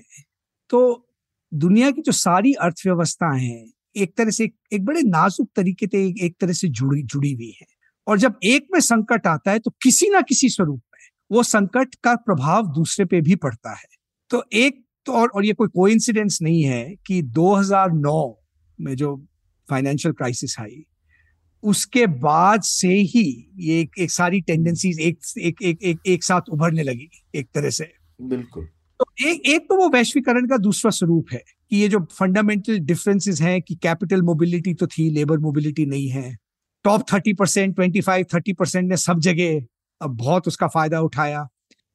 तो 0.70 1.08
दुनिया 1.54 1.90
की 1.90 2.02
जो 2.02 2.12
सारी 2.12 2.52
अर्थव्यवस्था 2.52 3.36
है 3.36 3.66
एक 3.96 4.16
तरह 4.16 4.30
से 4.30 4.50
एक, 4.72 4.84
बड़े 4.84 5.02
नाजुक 5.02 5.50
तरीके 5.56 5.86
से 5.86 6.06
एक, 6.06 6.18
एक 6.18 6.36
तरह 6.40 6.52
से 6.52 6.68
जुड़ी 6.68 7.02
जुड़ी 7.02 7.32
हुई 7.32 7.50
है। 7.60 7.66
और 8.06 8.18
जब 8.18 8.38
एक 8.44 8.66
में 8.72 8.80
संकट 8.80 9.26
आता 9.26 9.50
है 9.50 9.58
तो 9.58 9.70
किसी 9.82 10.08
ना 10.08 10.20
किसी 10.20 10.48
स्वरूप 10.48 10.82
में 10.94 11.08
वो 11.32 11.42
संकट 11.42 11.94
का 12.04 12.14
प्रभाव 12.16 12.66
दूसरे 12.66 13.04
पे 13.04 13.20
भी 13.20 13.36
पड़ता 13.36 13.70
है। 13.70 13.84
तो 14.30 14.44
एक 14.52 14.84
तो 15.06 15.12
और, 15.12 15.28
और 15.28 15.44
ये 15.44 15.52
कोई 15.52 15.68
कोइंसिडेंस 15.68 16.38
नहीं 16.42 16.62
है 16.62 16.96
कि 17.06 17.22
2009 17.22 18.42
में 18.80 18.96
जो 18.96 19.16
फाइनेंशियल 19.72 20.14
क्राइसिस 20.14 20.58
आई 20.60 20.84
उसके 21.62 22.06
बाद 22.06 22.62
से 22.62 22.88
ही 22.88 23.24
ये 23.56 23.80
एक, 23.80 23.90
एक 23.98 24.10
सारी 24.10 24.40
टेंडेंसीज 24.40 25.00
एक 25.00 25.18
एक 25.38 25.62
एक 25.62 25.82
एक 25.82 25.98
एक 26.06 26.24
साथ 26.24 26.48
उभरने 26.50 26.82
लगी 26.82 27.08
एक 27.34 27.48
तरह 27.54 27.70
से। 27.70 27.84
बिल्कुल। 28.20 28.64
तो 29.00 29.04
एक 29.26 29.46
एक 29.46 29.68
तो 29.68 29.76
वो 29.76 29.88
वैश्वीकरण 29.88 30.46
का 30.48 30.56
दूसरा 30.58 30.90
स्वरूप 30.90 31.32
है 31.32 31.42
कि 31.70 31.76
ये 31.76 31.88
जो 31.88 31.98
फंडामेंटल 32.12 32.78
डिफरेंसेस 32.80 33.40
हैं 33.40 33.60
कि 33.62 33.74
कैपिटल 33.74 34.22
मोबिलिटी 34.22 34.74
तो 34.74 34.86
थी 34.86 35.08
लेबर 35.10 35.38
मोबिलिटी 35.38 35.86
नहीं 35.86 36.08
है। 36.08 36.36
Top 36.84 37.04
thirty 37.12 37.32
percent 37.34 37.74
twenty 37.74 38.00
five 38.00 38.26
thirty 38.34 38.52
percent 38.52 38.88
ने 38.88 38.96
सब 38.96 39.20
जगह 39.20 39.64
अब 40.00 40.16
बहुत 40.16 40.48
उसका 40.48 40.68
फ़ायदा 40.68 41.00
उठाया। 41.00 41.46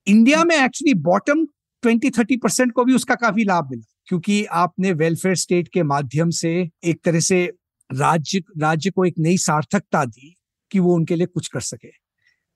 इंडिया 0.08 0.44
में 0.44 0.56
actually 0.56 0.94
bottom 1.04 1.46
twenty 1.84 2.10
thirty 2.10 2.38
percent 2.38 2.72
को 2.72 2.86
भी 2.86 2.94
उसका 2.94 3.16
काफ़ी 3.18 3.44
लाभ 3.44 3.70
मिला 3.72 3.94
क्योंकि 4.08 4.44
आपने 4.58 4.92
वेलफेयर 4.96 5.36
स्टेट 5.36 5.68
के 5.68 5.84
माध्यम 5.86 6.30
से 6.36 6.52
एक 6.84 7.02
तरह 7.06 7.20
से 7.22 7.46
राज्य 7.89 8.41
राज्य 8.60 8.89
को 8.91 9.06
एक 9.06 9.15
नई 9.19 9.38
सार्थकता 9.39 10.04
दी 10.06 10.36
कि 10.71 10.80
वो 10.80 10.95
उनके 10.95 11.15
लिए 11.15 11.28
कुछ 11.28 11.47
कर 11.47 11.62
सके। 11.62 11.89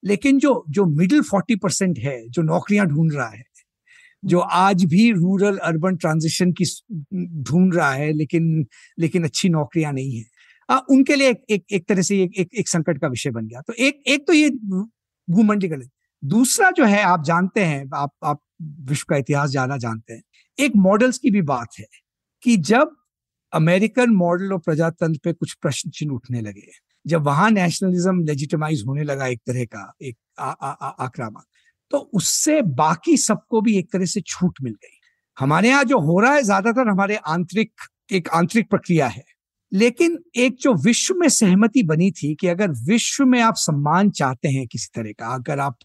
लेकिन 0.03 0.39
जो 0.39 0.63
जो 0.69 0.85
मिडिल 0.87 1.21
फोर्टी 1.23 1.55
परसेंट 1.57 1.99
है 1.99 2.17
जो 2.29 2.41
नौकरियाँ 2.43 2.85
ढूंढ 2.87 3.13
रहा 3.13 3.29
है 3.29 3.43
जो 4.23 4.39
आज 4.39 4.83
भी 4.85 5.11
रूरल 5.11 5.57
अर्बन 5.59 5.95
ट्रांजिशन 5.97 6.51
की 6.53 6.65
ढूंढ 7.43 7.75
रहा 7.75 7.91
है 7.93 8.11
लेकिन 8.13 8.65
लेकिन 8.97 9.23
अच्छी 9.23 9.49
नौकरियाँ 9.49 9.93
नहीं 9.93 10.17
है। 10.17 10.25
आ, 10.69 10.77
उनके 10.89 11.15
लिए 11.15 11.29
एक 11.29 11.43
एक, 11.49 11.63
एक 11.71 11.87
तरह 11.89 12.01
से 12.01 12.21
एक, 12.23 12.31
एक 12.35 12.49
एक 12.55 12.67
संकट 12.69 12.99
का 13.01 13.07
विषय 13.07 13.31
बन 13.31 13.47
गया। 13.47 13.61
तो 13.61 13.73
एक 13.75 14.03
एक 14.07 14.27
तो 14.27 14.33
ये 14.33 14.49
भूमंडलीकरण 15.27 15.87
दूसरा 16.23 16.71
जो 16.71 16.85
है 16.85 17.01
आप 17.03 17.23
जानते 17.25 17.63
हैं 17.63 17.85
आप 17.95 18.11
आप 18.25 18.41
विश्व 18.89 19.05
का 19.09 19.17
इतिहास 19.17 19.49
ज़्यादा 19.49 19.77
जानते 19.79 20.13
हैं। 20.13 20.21
एक 20.57 20.71
मॉडल्स 20.77 21.17
की 21.17 21.31
भी 21.31 21.41
बात 21.43 21.79
है 21.79 21.85
कि 22.43 22.57
जब 22.65 22.95
अमेरिकन 23.53 24.09
मॉडल 24.15 24.53
और 24.53 24.59
प्रजातंत्र 24.59 25.19
पे 25.23 25.33
कुछ 25.33 25.53
प्रश्न 25.53 25.89
चिन्ह 25.89 26.13
उठने 26.13 26.41
लगे। 26.41 26.71
जब 27.05 27.23
वहाँ 27.23 27.49
नेशनलिज्म 27.51 28.23
लेजिटिमाइज 28.25 28.83
होने 28.87 29.03
लगा 29.03 29.27
एक 29.27 29.39
तरह 29.47 29.65
का, 29.65 29.91
एक 30.01 30.17
आक्रामक 30.99 31.43
तो 31.91 31.97
उससे 32.13 32.61
बाकी 32.61 33.15
सबको 33.17 33.61
भी 33.61 33.77
एक 33.77 33.91
तरह 33.93 34.05
से 34.05 34.21
छूट 34.23 34.59
मिल 34.63 34.73
गई। 34.73 34.97
हमारे 35.37 35.69
यहाँ 35.69 35.83
जो 35.83 35.99
हो 35.99 36.19
रहा 36.19 36.33
है, 36.33 36.43
ज़्यादातर 36.43 36.89
हमारे 36.89 37.15
आंतरिक, 37.17 37.71
एक 38.11 38.29
आंतरिक 38.29 38.69
प्रक्रिया 38.69 39.07
है। 39.07 39.23
लेकिन 39.71 40.17
एक 40.37 40.55
जो 40.61 40.73
विश्व 40.83 41.15
में 41.15 41.27
सहमति 41.29 41.83
बनी 41.83 42.09
थी 42.13 42.33
कि 42.35 42.47
अगर 42.47 42.71
विश्व 42.85 43.25
में 43.25 43.39
आप 43.41 43.55
सम्मान 43.57 44.09
चाहते 44.11 44.49
हैं 44.49 44.65
किसी 44.67 44.89
तरह 44.95 45.11
का, 45.11 45.33
अगर 45.35 45.59
आप 45.59 45.77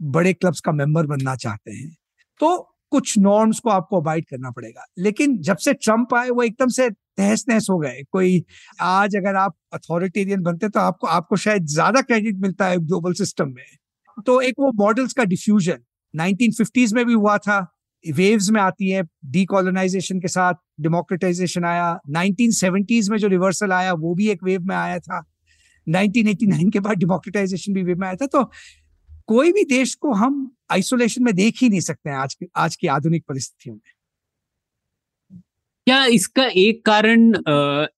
बड़े 0.00 0.32
क्लब्स 0.32 0.60
का 0.60 0.72
मेंबर 0.72 1.06
बनना 1.06 1.34
चाहते 1.36 1.70
हैं 1.70 1.96
तो 2.40 2.69
कुछ 2.92 3.18
नॉर्म्स 3.18 3.58
को 3.60 3.70
आपको 3.70 4.00
अवॉइड 4.00 4.24
करना 4.24 4.50
पड़ेगा। 4.50 4.84
लेकिन 4.98 5.36
जब 5.38 5.56
से 5.56 5.72
ट्रंप 5.74 6.14
आए, 6.14 6.30
वो 6.30 6.42
एकदम 6.42 6.68
से 6.68 6.88
तहस 6.90 7.44
नहस 7.48 7.66
हो 7.70 7.78
गए। 7.78 8.02
कोई 8.12 8.44
आज 8.80 9.16
अगर 9.16 9.36
आप 9.36 9.54
अथॉरिटेरियन 9.74 10.42
बनते 10.42 10.68
तो 10.68 10.80
आपको 10.80 11.06
आपको 11.06 11.36
शायद 11.36 11.66
ज़्यादा 11.66 12.00
क्रेडिट 12.00 12.36
मिलता 12.36 12.66
है 12.66 12.78
ग्लोबल 12.78 13.12
सिस्टम 13.12 13.48
में। 13.48 13.64
तो 14.26 14.40
एक 14.40 14.54
वो 14.58 14.72
मॉडल्स 14.76 15.12
का 15.12 15.24
डिफ्यूजन 15.24 15.78
1950s 16.14 16.92
में 16.92 17.04
भी 17.06 17.12
हुआ 17.12 17.36
था। 17.38 17.60
वेव्स 18.04 18.50
में 18.50 18.60
आती 18.60 18.88
है। 18.88 19.02
डीकोलोनाइजेशन 19.26 20.20
के 20.20 20.28
साथ 20.28 20.54
डेमोक्रेटाइजेशन 20.80 21.64
आया। 21.64 21.98
1970s 22.10 23.10
में 23.10 23.16
जो 23.18 23.28
रिवर्सल 23.28 23.72
आया, 23.72 23.92
वो 23.92 24.14
भी 24.14 24.28
एक 24.28 24.44
वेव 24.44 24.62
में 24.62 24.74
आया 24.76 24.98
था। 24.98 25.22
1989 25.86 26.70
के 26.70 26.80
बाद 26.80 26.96
डेमोक्रेटाइजेशन 26.96 27.72
भी 27.72 27.82
वेव 27.82 27.98
में 27.98 28.06
आया 28.06 28.16
था। 28.16 28.26
तो 28.26 28.44
कोई 29.28 29.52
भी 29.52 29.64
देश 29.64 29.94
को 29.94 30.12
हम 30.12 30.50
आइसोलेशन 30.70 31.24
में 31.24 31.34
देख 31.34 31.62
ही 31.62 31.68
नहीं 31.68 31.80
सकते 31.80 32.10
हैं 32.10 32.16
आज 32.16 32.34
की 32.34 32.46
आज 32.56 32.76
की 32.76 32.86
आधुनिक 32.88 33.24
परिस्थितियों 33.28 33.74
में। 33.76 33.92
क्या 35.86 36.04
इसका 36.06 36.44
एक 36.46 36.84
कारण 36.86 37.32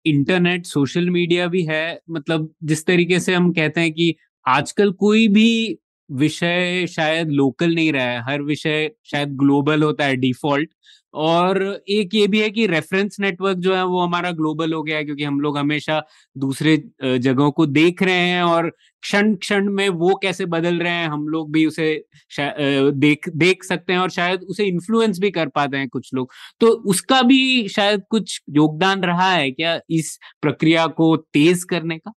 इंटरनेट, 0.07 0.67
सोशल 0.67 1.09
मीडिया 1.11 1.47
भी 1.47 1.63
है? 1.63 2.01
मतलब 2.11 2.55
जिस 2.65 2.85
तरीके 2.87 3.21
से 3.21 3.35
हम 3.35 3.53
कहते 3.53 3.81
हैं 3.81 3.93
कि 3.93 4.15
आजकल 4.47 4.93
कोई 4.93 5.27
भी 5.29 5.79
विषय 6.15 6.87
शायद 6.91 7.31
लोकल 7.33 7.75
नहीं 7.75 7.93
रहा 7.93 8.05
है, 8.05 8.23
हर 8.25 8.43
विषय 8.43 8.91
शायद 9.05 9.37
ग्लोबल 9.39 9.83
होता 9.83 10.05
है 10.05 10.17
डिफ़ॉल्ट। 10.19 10.71
और 11.15 11.63
एक 11.91 12.15
ये 12.15 12.27
भी 12.27 12.41
है 12.41 12.49
कि 12.51 12.67
रेफरेंस 12.67 13.17
नेटवर्क 13.21 13.57
जो 13.59 13.75
है 13.75 13.85
वो 13.87 14.01
हमारा 14.01 14.31
ग्लोबल 14.33 14.73
हो 14.73 14.83
गया 14.83 14.97
है, 14.97 15.05
क्योंकि 15.05 15.25
हम 15.25 15.41
लोग 15.41 15.59
हमेशा 15.59 16.03
दूसरे 16.37 16.77
जगहों 17.05 17.51
को 17.53 17.67
देख 17.69 18.03
रहे 18.03 18.15
हैं 18.15 18.43
और 18.43 18.69
क्षण 19.03 19.35
क्षण 19.37 19.69
में 19.71 19.89
वो 19.91 20.15
कैसे 20.23 20.47
बदल 20.47 20.79
रहे 20.79 20.93
हैं, 20.93 21.09
हम 21.09 21.27
लोग 21.29 21.53
भी 21.53 21.65
उसे 21.67 21.93
देख 22.39 23.29
देख 23.31 23.65
सकते 23.65 23.93
हैं 23.93 24.01
और 24.01 24.11
शायद 24.11 24.43
उसे 24.45 24.65
इन्फ्लुएंस 24.67 25.19
भी 25.19 25.31
कर 25.31 25.49
पाते 25.51 25.77
हैं 25.77 25.89
कुछ 25.89 26.11
लोग। 26.15 26.31
तो 26.61 26.67
उसका 26.91 27.23
भी 27.23 27.69
शायद 27.69 28.03
कुछ 28.11 28.41
योगदान 28.51 29.03
रहा 29.05 29.31
है 29.33 29.51
क्या 29.53 29.79
इस 29.91 30.19
प्रक्रिया 30.43 30.87
को 30.89 31.17
तेज 31.17 31.65
करने 31.65 31.99
का? 31.99 32.13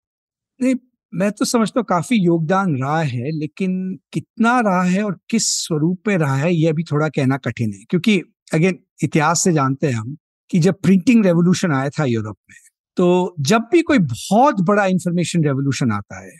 नहीं 0.59 0.75
मैं 1.13 1.31
तो 1.31 1.45
समझता 1.45 1.79
हूँ 1.79 1.85
काफ़ी 1.89 2.17
योगदान 2.17 2.75
रहा 2.77 3.01
है 3.01 3.31
लेकिन 3.31 3.73
कितना 4.13 4.59
रहा 4.59 4.83
है 4.83 5.03
और 5.03 5.17
किस 5.29 5.47
स्वरूप 5.57 6.07
में 6.07 6.17
रहा 6.17 6.35
है 6.35 6.53
यह 6.53 6.73
भी 6.73 6.83
थोड़ा 6.83 7.09
कहना 7.09 7.37
कठिन 7.37 7.73
है। 7.73 7.83
क्योंकि 7.89 8.19
अगेन 8.53 8.79
इतिहास 9.03 9.43
से 9.43 9.53
जानते 9.53 9.87
हैं 9.87 9.93
हम 9.93 10.15
कि 10.51 10.59
जब 10.59 10.75
प्रिंटिंग 10.83 11.25
रेवोल्यूशन 11.25 11.71
आया 11.73 11.89
था 11.89 12.05
यूरोप 12.05 12.37
में 12.49 12.57
तो 12.97 13.35
जब 13.41 13.67
भी 13.71 13.81
कोई 13.81 13.99
बहुत 13.99 14.61
बड़ा 14.61 14.85
इंफॉर्मेशन 14.85 15.43
रेवोल्यूशन 15.43 15.91
आता 15.91 16.19
है 16.25 16.31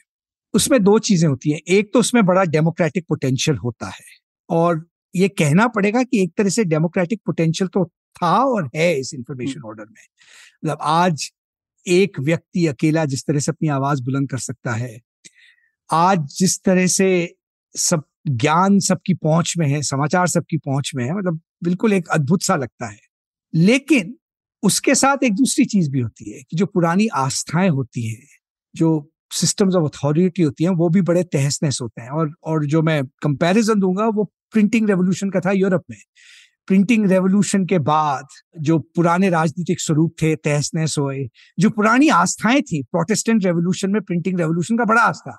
उसमें 0.53 0.83
दो 0.83 0.97
चीज़ें 0.99 1.27
होती 1.29 1.51
हैं। 1.51 1.59
एक 1.69 1.89
तो 1.93 1.99
उसमें 1.99 2.25
बड़ा 2.25 2.43
डेमोक्रेटिक 2.45 3.05
पोटेंशियल 3.09 3.57
होता 3.57 3.87
है 3.87 4.03
और 4.49 4.85
ये 5.13 5.27
कहना 5.29 5.67
पड़ेगा 5.67 6.03
कि 6.03 6.21
एक 6.23 6.33
तरह 6.37 6.49
से 6.49 6.63
डेमोक्रेटिक 6.65 7.21
पोटेंशियल 7.25 7.67
तो 7.67 7.85
था 8.15 8.35
और 8.45 8.69
है 8.75 8.93
इस 8.99 9.13
इंफॉर्मेशन 9.13 9.61
ऑर्डर 9.67 9.85
में। 9.85 10.01
मतलब 10.63 10.77
आज 10.81 11.29
एक 11.87 12.19
व्यक्ति 12.19 12.67
अकेला 12.67 13.05
जिस 13.05 13.25
तरह 13.25 13.39
से 13.39 13.51
अपनी 13.51 13.69
आवाज़ 13.69 14.03
बुलंद 14.03 14.29
कर 14.29 14.37
सकता 14.39 14.73
है, 14.73 14.99
आज 15.89 16.19
जिस 16.39 16.59
तरह 16.63 16.87
से 16.87 17.35
सब 17.75 18.03
ज्ञान 18.29 18.79
सबकी 18.79 19.13
पहुँच 19.15 19.53
में 19.59 19.67
है, 19.67 19.81
समाचार 19.83 20.27
सबकी 20.27 20.57
पहुँच 20.57 20.91
में 20.95 21.05
है 21.05 21.15
मतलब 21.17 21.41
बिल्कुल 21.63 21.93
एक 21.93 22.09
अद्भुत 22.09 22.43
सा 22.43 22.55
लगता 22.55 22.87
है। 22.87 22.99
लेकिन 23.53 24.15
उसके 24.63 24.95
साथ 24.95 25.23
एक 25.23 25.35
दूसरी 25.35 25.65
चीज़ 25.65 25.91
भी 25.91 26.01
होती 26.01 26.31
है 26.31 26.43
कि 26.51 26.57
जो 26.57 26.65
पुरानी 26.65 27.07
आस्थाएँ 27.15 27.69
होती 27.69 28.07
हैं, 28.09 28.27
जो 28.75 29.11
सिस्टम्स 29.33 29.75
ऑफ़ 29.75 29.85
अथॉरिटी 29.85 30.43
होती 30.43 30.63
हैं, 30.63 30.71
वो 30.71 30.89
भी 30.89 31.01
बड़े 31.01 31.23
तहस 31.23 31.59
नहस 31.63 31.79
होते 31.81 32.01
हैं 32.01 32.09
और 32.09 32.31
और 32.45 32.65
जो 32.65 32.81
मैं 32.83 33.03
कंपैरिजन 33.23 33.79
दूँगा 33.79 34.07
वो 34.09 34.25
प्रिंटिंग 34.53 34.89
रेवोल्यूशन 34.89 35.29
का 35.29 35.39
था 35.41 35.51
यूरोप 35.51 35.83
में। 35.91 35.97
प्रिंटिंग 36.67 37.05
रेवोल्यूशन 37.05 37.65
के 37.65 37.79
बाद 37.79 38.25
जो 38.59 38.79
पुराने 38.79 39.29
राजनीतिक 39.29 39.81
स्वरूप 39.81 40.15
थे 40.21 40.35
तहस 40.35 40.71
नहस 40.75 40.95
हुए 40.99 41.29
जो 41.59 41.69
पुरानी 41.69 42.09
आस्थाएँ 42.09 42.61
थी 42.61 42.83
प्रोटेस्टेंट 42.83 43.45
रेवोल्यूशन 43.45 43.89
में 43.89 44.01
प्रिंटिंग 44.01 44.39
रेवोल्यूशन 44.39 44.77
का 44.77 44.85
बड़ा 44.85 45.01
आस्था। 45.01 45.37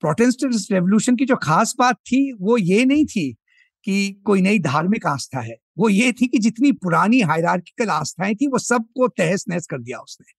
प्रोटेस्टेंट 0.00 0.54
रेवोल्यूशन 0.72 1.16
की 1.16 1.26
जो 1.26 1.36
खास 1.36 1.74
बात 1.78 1.96
थी 1.96 2.32
वो 2.32 2.56
ये 2.56 2.84
नहीं 2.84 3.06
थी 3.06 3.36
कि 3.84 4.22
कोई 4.24 4.42
नई 4.42 4.58
धार्मिक 4.58 5.06
आस्था 5.06 5.40
है। 5.40 5.56
वो 5.78 5.88
ये 5.88 6.12
थी 6.12 6.26
कि 6.26 6.38
जितनी 6.38 6.72
पुरानी 6.72 7.20
हायरार्किकल 7.20 7.90
आस्थाएँ 7.90 8.34
थी 8.34 8.46
वो 8.46 8.58
सबको 8.58 9.08
तहस 9.08 9.44
नहस 9.48 9.66
कर 9.66 9.78
दिया 9.78 9.98
उसने। 9.98 10.34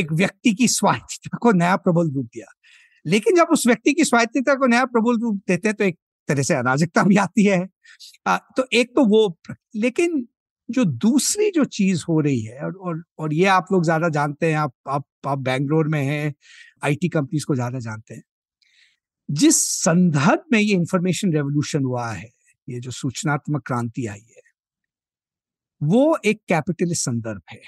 एक 0.00 0.12
व्यक्ति 0.12 0.54
की 0.54 0.68
स्वायत्तता 0.68 1.38
को 1.42 1.52
नया 1.52 1.76
प्रबल 1.76 2.10
रूप 2.10 2.26
दिया। 2.26 2.46
लेकिन 3.06 3.36
जब 3.36 3.46
उस 3.52 3.66
व्यक्ति 3.66 3.92
की 3.92 4.04
स्वायत्तता 4.04 4.54
को 4.54 4.66
नया 4.66 4.84
प्रबल 4.84 5.20
रूप 5.20 5.42
देते 5.48 5.68
हैं 5.68 5.76
तो 5.76 5.84
एक 5.84 5.98
तरह 6.28 6.42
से 6.42 6.54
अराजकता 6.54 7.02
भी 7.04 7.16
आती 7.18 7.44
है। 7.46 7.66
आ, 8.26 8.36
तो 8.38 8.66
एक 8.74 8.94
तो 8.96 9.04
वो 9.08 9.36
लेकिन 9.76 10.26
जो 10.68 10.84
दूसरी 10.86 11.50
जो 11.52 11.64
चीज़ 11.66 12.04
हो 12.08 12.20
रही 12.20 12.40
है 12.42 12.60
और 12.60 12.74
और, 12.76 13.02
और 13.18 13.34
ये 13.34 13.46
आप 13.48 13.66
लोग 13.72 13.84
ज़्यादा 13.84 14.08
जानते 14.10 14.46
हैं 14.46 14.58
आप 14.58 14.72
आप 14.88 15.06
आप 15.26 15.38
बैंगलोर 15.40 15.88
में 15.88 16.02
हैं 16.02 16.34
आईटी 16.84 17.08
कंपनीज़ 17.10 17.46
को 17.46 17.54
ज़्यादा 17.54 17.78
जानते 17.80 18.14
हैं। 18.14 18.22
जिस 19.28 19.56
संदर्भ 19.74 20.44
में 20.52 20.58
ये 20.60 20.74
इंफॉर्मेशन 20.74 21.32
रेवोल्यूशन 21.32 21.84
हुआ 21.84 22.10
है 22.12 22.30
ये 22.68 22.80
जो 22.80 22.90
सूचनात्मक 22.92 23.62
क्रांति 23.66 24.06
आई 24.06 24.20
है 24.28 24.42
वो 25.80 26.16
एक 26.24 26.40
कैपिटलिस्ट 26.48 27.04
संदर्भ 27.04 27.40
है। 27.50 27.60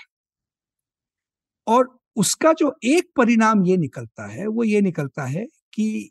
और 1.66 1.88
उसका 2.16 2.52
जो 2.52 2.74
एक 2.84 3.10
परिणाम 3.16 3.64
ये 3.66 3.76
निकलता 3.76 4.26
है 4.26 4.46
वो 4.48 4.64
ये 4.64 4.80
निकलता 4.80 5.24
है 5.26 5.44
कि 5.74 6.10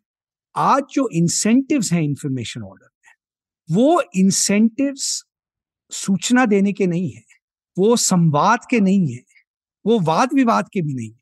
आज 0.58 0.84
जो 0.92 1.10
इंसेंटिव्स 1.14 1.94
हैं 1.94 2.02
इंफॉर्मेशन 2.02 2.62
ऑर्डर 2.62 2.90
में 3.06 3.12
वो 3.76 4.04
इंसेंटिव्स 4.16 5.24
सूचना 5.92 6.46
देने 6.46 6.74
के 6.74 6.88
नहीं 6.88 7.12
है 7.12 7.24
वो 7.78 7.96
संवाद 7.96 8.60
के 8.70 8.80
नहीं 8.80 9.14
है 9.14 9.24
वो 9.86 10.00
वाद 10.00 10.30
विवाद 10.34 10.70
के 10.74 10.82
भी 10.82 10.94
नहीं 10.94 11.12
है। 11.12 11.20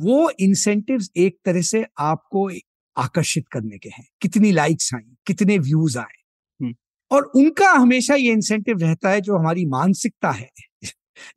वो 0.00 0.30
इंसेंटिव्स 0.40 1.10
एक 1.16 1.38
तरह 1.44 1.62
से 1.62 1.86
आपको 1.98 2.50
आकर्षित 2.96 3.48
करने 3.48 3.78
के 3.78 3.88
हैं। 3.88 4.08
कितनी 4.22 4.52
लाइक्स 4.52 4.94
आई 4.94 5.16
कितने 5.26 5.58
व्यूज़ 5.58 5.98
आए। 5.98 6.22
और 7.10 7.22
उनका 7.22 7.70
हमेशा 7.70 8.14
ये 8.14 8.32
इंसेंटिव 8.32 8.78
रहता 8.78 9.10
है 9.10 9.20
जो 9.20 9.38
हमारी 9.38 9.66
मानसिकता 9.66 10.30
है 10.30 10.50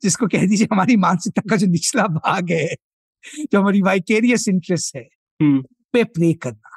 जिसको 0.02 0.26
कह 0.26 0.46
दीजिए 0.46 0.66
हमारी 0.72 0.96
मानसिकता 0.96 1.42
का 1.50 1.56
जो 1.56 1.66
निचला 1.66 2.06
भाग 2.06 2.50
है 2.50 2.76
जो 3.40 3.60
हमारी 3.60 3.82
वाइकेरियस 3.82 4.48
इंटरेस्ट 4.48 4.96
है 4.96 5.08
हम्म। 5.42 5.64
पे 5.92 6.04
प्ले 6.04 6.34
करना। 6.34 6.75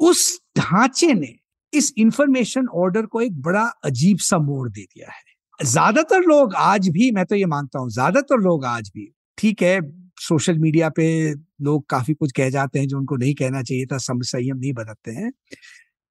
उस 0.00 0.38
ढांचे 0.58 1.12
ने 1.14 1.34
इस 1.72 1.92
इंफॉर्मेशन 1.98 2.66
ऑर्डर 2.76 3.06
को 3.06 3.20
एक 3.20 3.40
बड़ा 3.42 3.62
अजीब 3.84 4.18
सा 4.20 4.38
मोड़ 4.40 4.68
दे 4.68 4.82
दिया 4.82 5.08
है। 5.08 5.22
ज़्यादातर 5.60 6.20
लोग 6.22 6.54
आज 6.56 6.88
भी, 6.88 7.10
मैं 7.10 7.24
तो 7.26 7.36
ये 7.36 7.46
मानता 7.46 7.78
हूँ, 7.78 7.90
ज़्यादातर 7.90 8.40
लोग 8.40 8.64
आज 8.66 8.90
भी, 8.94 9.12
ठीक 9.38 9.62
है 9.62 9.80
सोशल 10.20 10.58
मीडिया 10.58 10.88
पे 10.90 11.06
लोग 11.62 11.84
काफ़ी 11.90 12.14
कुछ 12.14 12.32
कह 12.32 12.50
जाते 12.50 12.78
हैं 12.78 12.88
जो 12.88 12.98
उनको 12.98 13.16
नहीं 13.16 13.34
कहना 13.34 13.62
चाहिए 13.62 13.86
था, 13.86 13.98
सम, 13.98 14.20
संयम 14.22 14.56
नहीं 14.58 14.72
बदलते 14.74 15.10
हैं। 15.12 15.30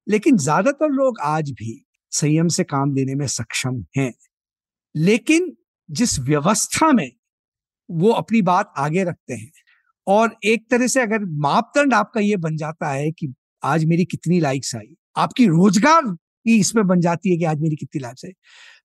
लेकिन 0.08 0.38
ज़्यादातर 0.40 0.90
लोग 0.92 1.20
आज 1.24 1.52
भी 1.52 1.84
संयम 2.12 2.48
से 2.50 2.64
काम 2.66 2.94
लेने 2.96 3.16
में 3.16 3.28
सक्षम 3.30 3.84
हैं। 3.98 4.14
लेकिन 4.96 5.56
जिस 5.90 6.20
व्यवस्था 6.22 6.92
में 6.92 7.10
वो 7.90 8.12
अपनी 8.14 8.42
बात 8.44 8.74
आगे 8.78 9.04
रखते 9.04 9.34
हैं, 9.34 9.52
और 10.08 10.36
एक 10.46 10.66
तरह 10.72 10.88
से 10.88 11.02
अगर 11.02 11.26
मापदंड 11.42 11.94
आपका 11.94 12.22
ये 12.22 12.38
बन 12.40 12.58
जाता 12.58 12.90
है 12.90 13.12
कि 13.12 13.34
आज 13.64 13.86
मेरी 13.86 14.06
कितनी 14.06 14.40
लाइक्स 14.40 14.76
आई। 14.76 14.96
आपकी 15.18 15.48
रोज़गार 15.48 16.06
ही 16.48 16.60
इसमें 16.60 16.86
बन 16.88 17.00
जाती 17.00 17.32
है 17.32 17.38
कि 17.38 17.46
आज 17.46 17.62
मेरी 17.62 17.76
कितनी 17.76 18.02
लाइक्स 18.02 18.26
आई। 18.26 18.32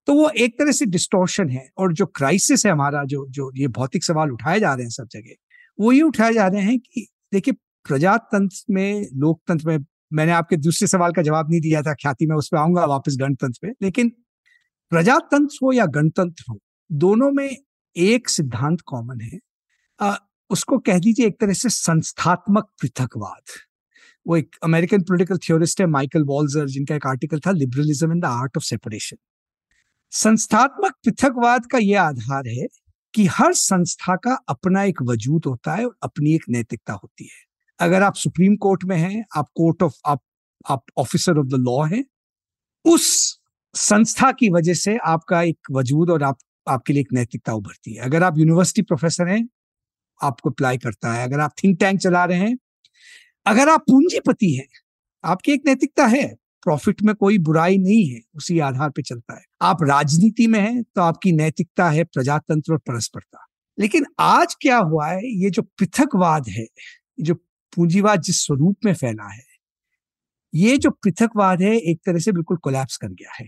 तो 0.06 0.14
वो 0.14 0.28
एक 0.30 0.58
तरह 0.58 0.72
से 0.72 0.86
डिस्टोर्शन 0.86 1.48
है 1.50 1.68
और 1.78 1.92
जो 1.92 2.06
क्राइसिस 2.06 2.66
है 2.66 2.72
हमारा 2.72 3.04
जो 3.04 3.26
जो 3.30 3.50
ये 3.56 3.68
भौतिक 3.68 4.04
सवाल 4.04 4.30
उठाए 4.32 4.60
जा 4.60 4.74
रहे 4.74 4.82
हैं 4.82 4.90
सब 4.90 5.08
जगह 5.12 5.34
वो 5.78 5.92
ये 5.92 6.02
उठाए 6.02 6.32
जा 6.34 6.46
रहे 6.46 6.62
हैं 6.62 6.78
कि 6.78 7.06
देखिए 7.32 7.54
प्रजातंत्र 7.86 8.74
में 8.74 9.06
लोकतंत्र 9.14 9.68
में 9.68 9.84
मैंने 10.12 10.32
आपके 10.32 10.56
दूसरे 10.56 10.88
सवाल 10.88 11.12
का 11.12 11.22
जवाब 11.22 11.50
नहीं 11.50 11.60
दिया 11.60 11.82
था 11.82 11.94
ख्याति 11.94 12.26
में 12.26 12.34
उस 12.36 12.48
पर 12.48 12.58
आऊँगा 12.58 12.84
वापस 12.84 13.16
गणतंत्र 13.20 13.58
पे 13.62 13.72
लेकिन 13.82 14.12
प्रजातंत्र 14.92 15.58
हो 15.62 15.72
या 15.72 15.86
गणतंत्र 15.86 16.44
हो 16.50 16.58
दोनों 16.90 17.30
में 17.32 17.56
एक 17.96 18.28
सिद्धांत 18.28 18.80
कॉमन 18.86 19.20
है। 19.20 19.38
आ, 20.00 20.16
उसको 20.50 20.78
कह 20.78 20.98
दीजिए 20.98 21.26
एक 21.26 21.40
तरह 21.40 21.52
से 21.52 21.68
संस्थात्मक 21.68 22.68
पृथकवाद। 22.80 23.42
वो 24.26 24.36
एक 24.36 24.56
अमेरिकन 24.64 25.02
पोलिटिकल 25.02 25.38
थियोरिस्ट 25.38 25.80
है 25.80 25.86
माइकल 25.86 26.22
वॉल्जर 26.22 26.66
जिनका 26.66 26.94
एक 26.94 27.06
आर्टिकल 27.06 27.40
था 27.40 27.50
liberalism 27.50 28.12
in 28.12 28.20
the 28.20 28.24
art 28.24 28.56
of 28.56 28.64
separation 28.64 29.16
संस्थात्मक 30.10 30.92
पृथकवाद 31.04 31.66
का 31.66 31.78
यह 31.78 32.02
आधार 32.02 32.48
है 32.48 32.66
कि 33.14 33.26
हर 33.26 33.52
संस्था 33.52 34.16
का 34.16 34.38
अपना 34.48 34.82
एक 34.82 35.02
वजूद 35.02 35.42
होता 35.46 35.74
है 35.74 35.86
और 35.86 35.96
अपनी 36.02 36.34
एक 36.34 36.44
नैतिकता 36.48 36.92
होती 36.92 37.24
है। 37.24 37.46
अगर 37.80 38.02
आप 38.02 38.14
सुप्रीम 38.14 38.56
कोर्ट 38.56 38.84
में 38.84 38.96
हैं, 38.96 39.24
आप 39.36 39.46
कोर्ट 39.54 39.82
ऑफ़, 39.82 39.94
आप 40.06 40.22
आप 40.70 40.84
ऑफिसर 40.96 41.38
ऑफ़ 41.38 41.46
द 41.46 41.54
लॉ 41.54 41.84
हैं, 41.84 42.04
उस 42.84 43.38
संस्था 43.74 44.32
की 44.32 44.50
वजह 44.50 44.74
से 44.74 44.96
आपका 44.96 45.42
एक 45.42 45.58
वजूद 45.70 46.10
और 46.10 46.22
आप, 46.22 46.38
आपके 46.68 46.92
लिए 46.92 47.00
एक 47.00 47.08
नैतिकता 47.12 47.52
उभरती 47.52 47.94
है। 47.94 48.04
अगर 48.04 48.22
आप 48.22 48.38
यूनिवर्सिटी 48.38 48.82
प्रोफेसर 48.82 49.28
हैं, 49.28 49.48
आपको 50.22 50.50
अप्लाई 50.50 50.78
करता 50.78 51.12
है। 51.12 51.24
अगर 51.24 51.40
आप 51.40 51.52
थिंक 51.64 51.80
टैंक 51.80 52.00
चला 52.00 52.24
रहे 52.24 52.38
हैं 52.38 52.58
अगर 53.48 53.68
आप 53.68 53.80
पूंजीपति 53.80 54.54
हैं, 54.54 54.66
आपकी 55.24 55.52
एक 55.52 55.62
नैतिकता 55.66 56.06
है, 56.06 56.34
प्रॉफिट 56.62 57.02
में 57.02 57.14
कोई 57.14 57.38
बुराई 57.38 57.78
नहीं 57.78 58.10
है, 58.10 58.20
उसी 58.34 58.58
आधार 58.58 58.90
पर 58.90 59.02
चलता 59.02 59.36
है। 59.36 59.44
आप 59.62 59.78
राजनीति 59.82 60.46
में 60.46 60.60
हैं 60.60 60.82
तो 60.82 61.00
आपकी 61.00 61.32
नैतिकता 61.32 61.90
है 61.90 62.04
प्रजातंत्र 62.04 62.72
और 62.72 62.78
परस्परता। 62.78 63.46
लेकिन 63.78 64.06
आज 64.20 64.54
क्या 64.54 64.78
हुआ 64.78 65.06
है, 65.06 65.20
ये 65.24 65.50
जो 65.50 65.62
पृथकवाद 65.62 66.48
है 66.48 66.66
जो 67.20 67.34
पूंजीवाद 67.76 68.22
जिस 68.22 68.46
स्वरूप 68.46 68.76
में 68.84 68.94
फैला 68.94 69.32
है, 69.32 69.44
ये 70.54 70.76
जो 70.78 70.90
पृथकवाद 70.90 71.62
है, 71.62 71.76
एक 71.78 72.00
तरह 72.06 72.18
से 72.18 72.32
बिल्कुल 72.32 72.56
कोलैप्स 72.56 72.96
कर 72.96 73.08
गया 73.08 73.34
है। 73.40 73.46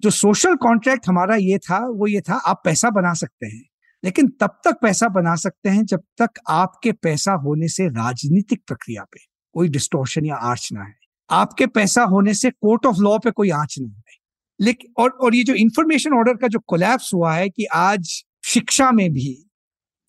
जो 0.00 0.10
सोशल 0.10 0.56
कॉन्ट्रैक्ट 0.56 1.08
हमारा 1.08 1.36
ये 1.36 1.58
था, 1.58 1.78
वो 1.78 2.06
ये 2.06 2.20
था, 2.20 2.34
आप 2.34 2.62
पैसा 2.64 2.90
बना 2.90 3.14
सकते 3.14 3.46
हैं। 3.46 3.64
लेकिन 4.04 4.28
तब 4.28 4.60
तक 4.64 4.76
पैसा 4.82 5.08
बना 5.08 5.34
सकते 5.34 5.68
हैं, 5.68 5.84
जब 5.84 6.00
तक 6.18 6.30
आपके 6.48 6.92
पैसा 6.92 7.32
होने 7.32 7.68
से 7.68 7.88
राजनीतिक 7.88 8.62
प्रक्रिया 8.66 9.02
पे। 9.02 9.35
कोई 9.56 9.68
डिस्टोर्शन 9.68 10.26
या 10.26 10.36
आर्च 10.36 10.68
ना 10.72 10.84
है। 10.84 10.94
आपके 11.30 11.66
पैसा 11.66 12.02
होने 12.04 12.34
से 12.34 12.50
कोर्ट 12.50 12.86
ऑफ़ 12.86 12.96
लॉ 13.00 13.18
पे 13.18 13.30
कोई 13.30 13.50
आँच 13.50 13.76
ना 13.80 13.88
है। 13.88 14.14
लेकिन 14.60 14.92
और 14.98 15.10
और 15.10 15.34
ये 15.34 15.44
जो 15.44 15.54
इंफॉर्मेशन 15.54 16.12
ऑर्डर 16.12 16.34
का 16.34 16.48
जो 16.48 16.58
कोलैप्स 16.58 17.14
हुआ 17.14 17.34
है 17.34 17.48
कि 17.50 17.64
आज 17.64 18.24
शिक्षा 18.46 18.92
में 18.92 19.12
भी 19.12 19.50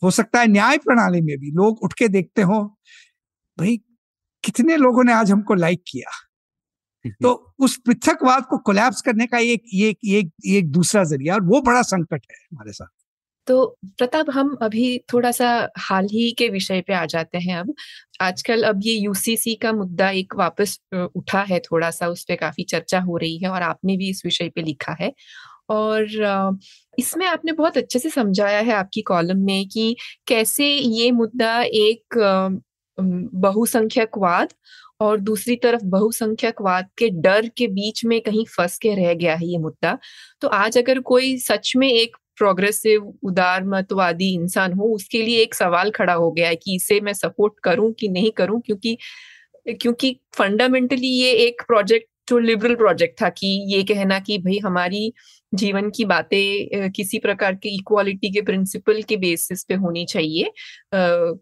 हो 0.04 0.12
सकता 0.12 0.40
है 0.40 0.48
न्याय 0.48 0.78
प्रणाली 0.78 1.22
में 1.22 1.38
भी 1.38 1.52
लोग 1.52 1.80
उठ 1.84 1.94
के 1.94 2.08
देखते 2.08 2.42
हो 2.42 2.64
भाई 3.60 3.78
कितने 4.44 4.78
लोगों 4.78 5.04
ने 5.04 5.14
आज 5.14 5.32
हमको 5.32 5.54
लाइक 5.54 5.84
किया? 5.88 6.10
तो 7.22 7.56
उस 7.60 7.78
पृथकवाद 7.86 8.46
को 8.46 8.58
कोलैप्स 8.58 9.02
करने 9.02 9.28
का 9.28 9.38
एक 9.38 9.64
ये 9.74 9.96
एक 10.06 10.32
एक 10.46 10.72
दूसरा 10.72 11.04
ज़रिया 11.04 11.36
और 11.36 11.42
वो 11.42 11.62
बड़ा 11.62 11.82
संकट 11.82 12.22
है 12.32 12.38
हमारे 12.52 12.72
साथ। 12.72 12.97
तो 13.48 13.66
प्रताप, 13.98 14.30
हम 14.32 14.56
अभी 14.62 14.98
थोड़ा 15.14 15.32
सा 15.32 15.48
हाल 15.80 16.08
ही 16.12 16.32
के 16.38 16.48
विषय 16.50 16.82
पे 16.88 16.94
आ 16.94 17.06
जाते 17.06 17.38
हैं 17.38 17.58
अब। 17.58 17.74
आजकल 18.22 18.64
अब 18.64 18.80
ये 18.84 18.94
यूसीसी 18.96 19.54
का 19.56 19.72
मुद्दा 19.74 20.10
एक 20.12 20.36
वापस 20.38 20.80
उठा 20.94 21.42
है 21.50 21.60
थोड़ा 21.62 21.90
सा 21.92 22.08
उस 22.08 22.24
पर 22.30 22.36
काफ़ी 22.36 22.64
चर्चा 22.66 23.00
हो 23.02 23.18
रही 23.18 23.38
है 23.40 23.50
और 23.50 23.62
आपने 23.64 23.98
भी 23.98 24.10
इस 24.10 24.22
विषय 24.26 24.50
पे 24.56 24.62
लिखा 24.64 24.96
है। 25.02 25.12
और 25.70 26.58
इसमें 27.00 27.26
आपने 27.28 27.52
बहुत 27.54 27.78
अच्छे 27.78 28.00
से 28.00 28.10
समझाया 28.10 28.60
है 28.62 28.74
आपकी 28.74 29.02
कॉलम 29.04 29.40
में 29.46 29.68
कि 29.70 29.96
कैसे 30.28 30.68
ये 30.68 31.12
मुद्दा 31.14 31.62
एक 31.64 32.18
बहुसंख्यकवाद 32.98 34.54
और 35.02 35.20
दूसरी 35.22 35.56
तरफ़ 35.56 35.84
बहुसंख्यकवाद 35.86 36.88
के 36.98 37.10
डर 37.22 37.48
के 37.58 37.68
बीच 37.70 38.04
में 38.06 38.20
कहीं 38.22 38.46
फंस 38.48 38.78
के 38.78 38.94
रह 38.96 39.14
गया 39.14 39.36
है 39.36 39.48
ये 39.48 39.58
मुद्दा। 39.60 39.98
तो 40.42 40.48
आज 40.50 40.78
अगर 40.78 41.00
कोई 41.04 41.38
सच 41.40 41.74
में 41.78 41.88
एक 41.90 42.18
प्रोग्रेसिव 42.38 43.14
उदार, 43.24 43.64
मतवादी 43.66 44.34
इंसान 44.34 44.74
हो, 44.74 44.86
उसके 44.96 45.22
लिए 45.22 45.42
एक 45.42 45.56
सवाल 45.56 45.92
खड़ा 45.92 46.14
हो 46.14 46.32
गया 46.32 46.48
है 46.48 46.56
कि 46.56 46.76
इसे 46.76 47.00
मैं 47.02 47.14
सपोर्ट 47.14 47.54
करूँ 47.64 47.92
कि 47.94 48.08
नहीं 48.10 48.32
करूँ? 48.32 48.62
क्योंकि 48.62 48.98
क्योंकि 49.82 50.20
फंडामेंटली 50.36 51.08
ये 51.08 51.32
एक 51.48 51.62
प्रोजेक्ट 51.68 52.08
जो 52.30 52.38
लिबरल 52.40 52.76
प्रोजेक्ट 52.76 53.22
था 53.22 53.30
कि 53.30 53.48
ये 53.68 53.84
कहना 53.84 54.20
कि 54.20 54.38
भाई 54.38 54.58
हमारी 54.58 55.14
जीवन 55.54 55.90
की 55.90 56.06
बातें 56.06 56.90
किसी 56.92 57.20
प्रकार 57.20 57.56
के 57.56 57.70
इक्वालिटी 57.70 58.30
के 58.30 58.42
प्रिंसिपल 58.42 59.02
के 59.02 59.18
बेसिस 59.18 59.64
पे 59.64 59.74
होनी 59.76 60.06
चाहिए 60.06 60.52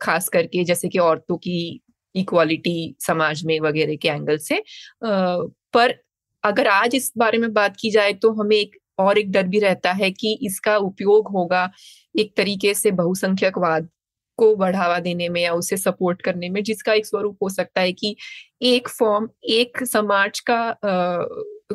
खास 0.02 0.30
करके 0.30 0.64
जैसे 0.64 0.90
कि 0.90 1.00
औरतों 1.00 1.38
की 1.38 1.82
इक्वालिटी 2.16 2.96
समाज 3.00 3.44
में 3.46 3.60
वगैरह 3.60 3.96
के 3.96 4.08
एंगल 4.08 4.38
से। 4.38 4.64
पर 5.04 5.96
अगर 6.44 6.68
आज 6.68 6.96
इस 6.96 7.12
बारे 7.18 7.38
में 7.38 7.54
बात 7.54 7.76
की 7.80 7.92
जाए 7.92 8.14
तो 8.14 8.32
हमें 8.34 8.58
एक 8.58 8.76
और 9.00 9.18
एक 9.18 9.32
डर 9.32 9.48
भी 9.48 9.60
रहता 9.60 9.92
है 9.92 10.12
कि 10.12 10.38
इसका 10.44 10.78
उपयोग 10.78 11.28
होगा 11.32 11.70
एक 12.20 12.34
तरीके 12.38 12.74
से 12.74 12.92
बहुसंख्यकवाद 12.92 13.90
को 14.40 14.56
बढ़ावा 14.56 15.00
देने 15.00 15.30
में 15.30 15.42
या 15.42 15.54
उसे 15.54 15.78
सपोर्ट 15.78 16.22
करने 16.22 16.50
में 16.50 16.64
जिसका 16.64 16.94
एक 16.94 17.06
स्वरूप 17.06 17.38
हो 17.44 17.50
सकता 17.50 17.82
है 17.82 17.92
कि 17.94 18.16
एक 18.62 18.88
फॉर्म 18.90 19.30
एक 19.50 19.84
समाज 19.86 20.40
का 20.40 20.56
आ, 20.56 21.26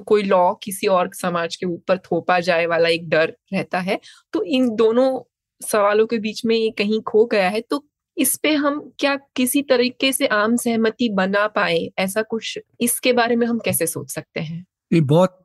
कोई 0.06 0.22
लॉ 0.22 0.52
किसी 0.54 0.86
और 0.86 1.10
समाज 1.14 1.56
के 1.56 1.66
ऊपर 1.66 1.98
थोपा 1.98 2.38
जाए 2.40 2.66
वाला 2.66 2.88
एक 2.88 3.08
डर 3.08 3.32
रहता 3.54 3.78
है। 3.78 3.98
तो 4.32 4.42
इन 4.44 4.68
दोनों 4.76 5.20
सवालों 5.60 6.06
के 6.06 6.18
बीच 6.18 6.44
में 6.46 6.56
ये 6.56 6.70
कहीं 6.70 7.00
खो 7.02 7.24
गया 7.26 7.48
है 7.48 7.60
तो 7.60 7.84
इस 8.16 8.36
पे 8.36 8.52
हम 8.54 8.80
क्या 8.98 9.16
किसी 9.36 9.62
तरीके 9.62 10.12
से 10.12 10.26
आम 10.26 10.56
सहमति 10.56 11.08
बना 11.08 11.46
पाए? 11.48 11.78
ऐसा 11.98 12.22
कुछ 12.22 12.58
इसके 12.80 13.12
बारे 13.12 13.36
में 13.36 13.46
हम 13.46 13.58
कैसे 13.58 13.86
सोच 13.86 14.10
सकते 14.10 14.40
हैं? 14.40 14.64
ये 14.92 15.00
बहुत 15.00 15.38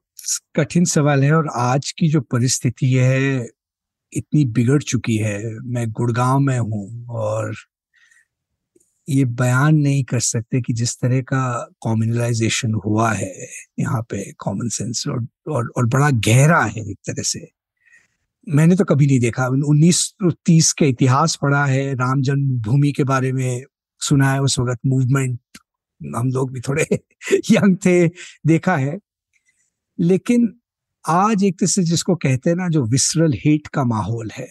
कठिन 0.56 0.86
सवाल 0.86 1.24
है 1.24 1.34
और 1.34 1.50
आज 1.56 1.92
की 1.92 2.10
जो 2.10 2.22
परिस्थिति 2.22 2.94
है 2.94 3.48
इतनी 4.14 4.46
बिगड़ 4.46 4.82
चुकी 4.84 5.18
है। 5.18 5.60
मैं 5.64 5.92
गुड़गांव 5.92 6.40
में 6.40 6.60
हूँ 6.60 7.08
और 7.10 7.56
ये 9.10 9.26
बयान 9.26 9.76
नहीं 9.76 10.04
कर 10.04 10.20
सकते 10.20 10.62
कि 10.62 10.74
जिस 10.74 10.96
तरह 11.02 11.22
का 11.22 11.70
कॉम्युनलाइजेशन 11.82 12.74
हुआ 12.74 13.12
है 13.14 13.48
यहाँ 13.80 14.02
पे 14.02 14.32
कॉमन 14.32 14.70
सेंस 14.70 15.04
और, 15.08 15.28
और 15.50 15.72
और 15.78 15.86
बड़ा 15.86 16.10
गहरा 16.12 16.64
है 16.64 16.90
एक 16.92 16.98
तरह 17.08 17.24
से। 17.24 17.48
मैंने 18.50 18.76
तो 18.76 18.86
कभी 18.86 19.08
नहीं 19.08 19.20
देखा। 19.20 19.48
उन्नीस 19.48 20.14
तीस 20.46 20.74
के 20.74 20.86
इतिहास 20.86 21.40
पढ़ा 21.42 21.66
है 21.66 21.94
राम 21.94 22.22
जन्मभूमि 22.22 22.92
के 22.92 23.04
बारे 23.04 23.34
में 23.34 23.64
सुना 24.00 24.34
है 24.34 24.42
उस 24.42 24.60
वक्त 24.60 24.80
मूवमेंट 24.86 25.40
हम 26.16 26.30
लोग 26.30 26.52
भी 26.54 26.60
थोड़े 26.62 26.88
यंग 27.52 27.78
थे 27.86 28.08
देखा 28.48 28.78
है। 28.78 29.00
लेकिन 30.00 30.54
आज 31.06 31.44
एक 31.44 31.60
तरह 31.60 31.68
से 31.68 31.84
जिसको 31.84 32.16
कहते 32.16 32.50
हैं 32.50 32.58
ना 32.58 32.70
जो 32.70 32.86
विसरल 32.86 33.34
हेट 33.36 33.68
का 33.68 33.84
माहौल 33.84 34.32
है 34.34 34.48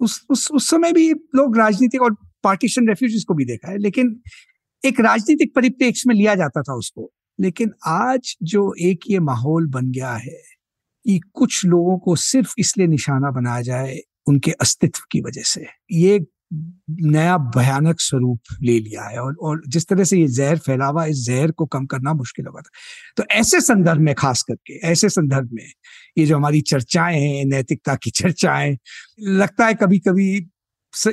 उस 0.00 0.26
उस 0.30 0.48
उस 0.52 0.70
समय 0.70 0.92
भी 0.92 1.10
लोग 1.12 1.58
राजनीतिक 1.58 2.02
और 2.02 2.16
पार्टीशन 2.44 2.88
रेफ्यूज 2.88 3.24
को 3.24 3.34
भी 3.34 3.44
देखा 3.44 3.70
है 3.70 3.78
लेकिन 3.78 4.20
एक 4.82 5.00
राजनीतिक 5.00 5.54
परिप्रेक्ष्य 5.56 6.04
में 6.08 6.14
लिया 6.16 6.34
जाता 6.34 6.62
था 6.62 6.74
उसको। 6.74 7.10
लेकिन 7.40 7.72
आज 7.86 8.36
जो 8.42 8.74
एक 8.80 9.00
ये 9.10 9.18
माहौल 9.20 9.66
बन 9.66 9.90
गया 9.92 10.14
है 10.14 10.40
कि 11.06 11.20
कुछ 11.34 11.64
लोगों 11.66 11.98
को 11.98 12.16
सिर्फ़ 12.16 12.54
इसलिए 12.58 12.86
निशाना 12.86 13.30
बनाया 13.30 13.62
जाए 13.62 13.98
उनके 14.28 14.50
अस्तित्व 14.52 15.02
की 15.12 15.20
वजह 15.20 15.42
से। 15.42 15.66
ये 15.92 16.20
नया 16.52 17.36
भयानक 17.56 18.00
स्वरूप 18.00 18.40
ले 18.62 18.78
लिया 18.80 19.02
है 19.04 19.18
और 19.18 19.36
और 19.42 19.62
जिस 19.68 19.86
तरह 19.88 20.04
से 20.04 20.18
ये 20.18 20.26
जहर 20.28 20.58
फैला 20.58 20.86
हुआ 20.86 21.04
इस 21.06 21.24
जहर 21.26 21.50
को 21.50 21.66
कम 21.66 21.86
करना 21.86 22.12
मुश्किल 22.14 22.46
होगा 22.46 22.62
तो 23.16 23.24
ऐसे 23.32 23.60
संदर्भ 23.60 24.00
में, 24.00 24.14
खास 24.14 24.42
करके, 24.42 24.78
ऐसे 24.88 25.08
संदर्भ 25.08 25.48
में, 25.52 25.66
ये 26.18 26.26
जो 26.26 26.36
हमारी 26.36 26.60
चर्चाएँ 26.62 27.20
हैं 27.20 27.44
नैतिकता 27.46 27.94
की 27.94 28.10
चर्चाएँ, 28.12 28.76
लगता 29.20 29.66
है 29.66 29.74
कभी 29.74 29.98
कभी 29.98 30.28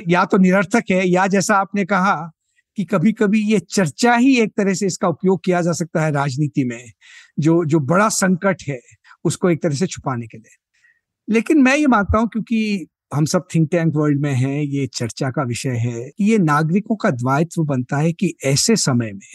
या 0.08 0.24
तो 0.24 0.38
निरर्थक 0.38 0.90
है, 0.90 1.06
या 1.08 1.26
जैसा 1.26 1.56
आपने 1.56 1.84
कहा 1.84 2.14
कि 2.78 2.84
कभी 2.84 3.12
कभी 3.12 3.40
ये 3.44 3.58
चर्चा 3.70 4.14
ही 4.16 4.36
एक 4.40 4.52
तरह 4.56 4.74
से 4.74 4.86
इसका 4.86 5.08
उपयोग 5.08 5.40
किया 5.44 5.60
जा 5.62 5.72
सकता 5.72 6.04
है 6.04 6.12
राजनीति 6.12 6.64
में, 6.64 6.84
जो 7.38 7.64
जो 7.64 7.80
बड़ा 7.80 8.08
संकट 8.10 8.62
है, 8.68 8.80
उसको 9.24 9.50
एक 9.50 9.62
तरह 9.62 9.74
से 9.74 9.86
छुपाने 9.86 10.26
के 10.26 10.38
लिए। 10.38 10.56
लेकिन 11.28 11.62
मैं 11.62 11.76
ये 11.76 11.86
मानता 11.86 12.18
हूँ, 12.18 12.28
क्योंकि 12.28 12.86
हम 13.12 13.24
सब 13.24 13.46
थिंक 13.54 13.68
टैंक 13.70 13.92
वर्ल्ड 13.96 14.20
में 14.22 14.32
हैं 14.32 14.60
ये 14.62 14.86
चर्चा 14.94 15.30
का 15.30 15.42
विषय 15.42 15.76
है। 15.78 16.10
ये 16.20 16.38
नागरिकों 16.38 16.96
का 16.96 17.10
दायित्व 17.12 17.62
बनता 17.64 17.98
है 17.98 18.12
कि 18.12 18.34
ऐसे 18.44 18.76
समय 18.76 19.12
में 19.12 19.28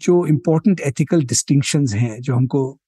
जो 0.00 0.24
इम्पोर्टेंट 0.26 0.80
एथिकल 0.80 1.24
डिस्टिंक्शन 1.24 1.86
हैं 1.88 2.20
जो 2.20 2.34
हमको 2.34 2.78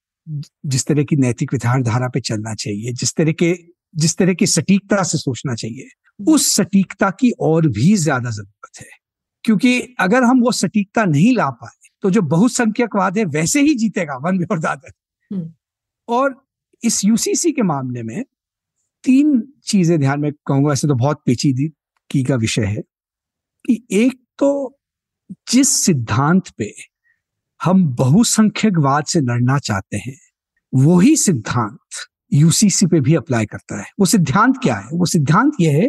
जिस 0.66 0.86
तरह 0.86 1.04
की 1.04 1.16
नैतिक 1.16 1.52
विचारधारा 1.52 2.08
पे 2.08 2.20
चलना 2.20 2.54
चाहिए 2.54 2.92
जिस 2.92 3.14
तरह 3.16 3.32
के 3.32 3.54
जिस 3.94 4.16
तरह 4.16 4.34
की 4.34 4.46
सटीकता 4.46 5.02
से 5.02 5.18
सोचना 5.18 5.54
चाहिए 5.54 5.88
उस 6.32 6.54
सटीकता 6.56 7.10
की 7.10 7.30
और 7.40 7.66
भी 7.68 7.94
ज़्यादा 7.96 8.30
ज़रूरत 8.30 8.80
है। 8.80 8.98
क्योंकि 9.44 9.80
अगर 10.00 10.22
हम 10.22 10.40
वो 10.40 10.52
सटीकता 10.52 11.04
नहीं 11.06 11.34
ला 11.36 11.48
पाए 11.52 11.88
तो 12.02 12.10
जो 12.10 12.22
बहुसंख्यकवाद 12.24 13.18
है 13.18 13.24
वैसे 13.30 13.60
ही 13.60 13.74
जीतेगा 13.74 14.16
वन 14.24 14.38
वे 14.38 14.46
और 14.50 14.58
दादर 14.60 15.48
और 16.08 16.34
इस 16.82 17.04
यूसीसी 17.04 17.52
के 17.52 17.62
मामले 17.64 18.02
में 18.02 18.24
तीन 19.04 19.42
चीज़ें 19.64 19.98
ध्यान 20.00 20.20
में 20.20 20.30
कहूँगा 20.46 20.72
ऐसे 20.72 20.88
तो 20.88 20.94
बहुत 20.94 21.20
पेचीदी 21.26 21.68
की 22.10 22.22
का 22.24 22.36
विषय 22.36 22.64
है, 22.64 22.80
कि 23.64 23.86
एक 23.92 24.18
तो 24.38 24.78
जिस 25.50 25.68
सिद्धांत 25.76 26.48
पे 26.58 26.72
हम 27.60 27.84
बहुसंख्यकवाद 27.94 29.04
से 29.04 29.20
लड़ना 29.20 29.58
चाहते 29.58 29.96
हैं, 29.96 30.16
वही 30.72 31.14
सिद्धांत 31.16 32.06
यूसीसी 32.32 32.86
पे 32.86 33.00
भी 33.00 33.14
अप्लाई 33.14 33.46
करता 33.46 33.80
है। 33.80 33.86
वो 34.00 34.06
सिद्धांत 34.06 34.58
क्या 34.62 34.74
है? 34.74 34.88
वो 34.92 35.06
सिद्धांत 35.06 35.52
यह 35.60 35.76
है 35.76 35.88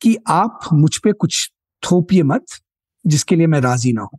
कि 0.00 0.16
आप 0.28 0.68
मुझ 0.72 0.96
पे 0.98 1.12
कुछ 1.12 1.48
थोपिए 1.82 2.22
मत, 2.22 2.44
जिसके 3.04 3.36
लिए 3.36 3.46
मैं 3.46 3.60
राज़ी 3.60 3.92
ना 3.92 4.02
हूँ 4.02 4.18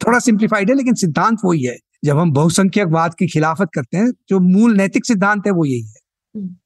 थोड़ा 0.00 0.18
सिंप्लीफाइड 0.18 0.70
है, 0.70 0.76
लेकिन 0.76 0.94
सिद्धांत 0.94 1.38
वही 1.44 1.62
है। 1.62 1.76
जब 2.04 2.18
हम 2.18 2.32
बहुसंख्यकवाद 2.32 3.14
की 3.14 3.26
खिलाफत 3.26 3.68
करते 3.74 3.96
हैं, 3.96 4.10
जो 4.28 4.38
मूल 4.40 4.76
नैतिक 4.76 5.06
सिद्धांत 5.06 5.46
है, 5.46 5.52
वो 5.52 5.64
यही 5.64 5.82
है। 5.82 6.00
हम्म। 6.34 6.56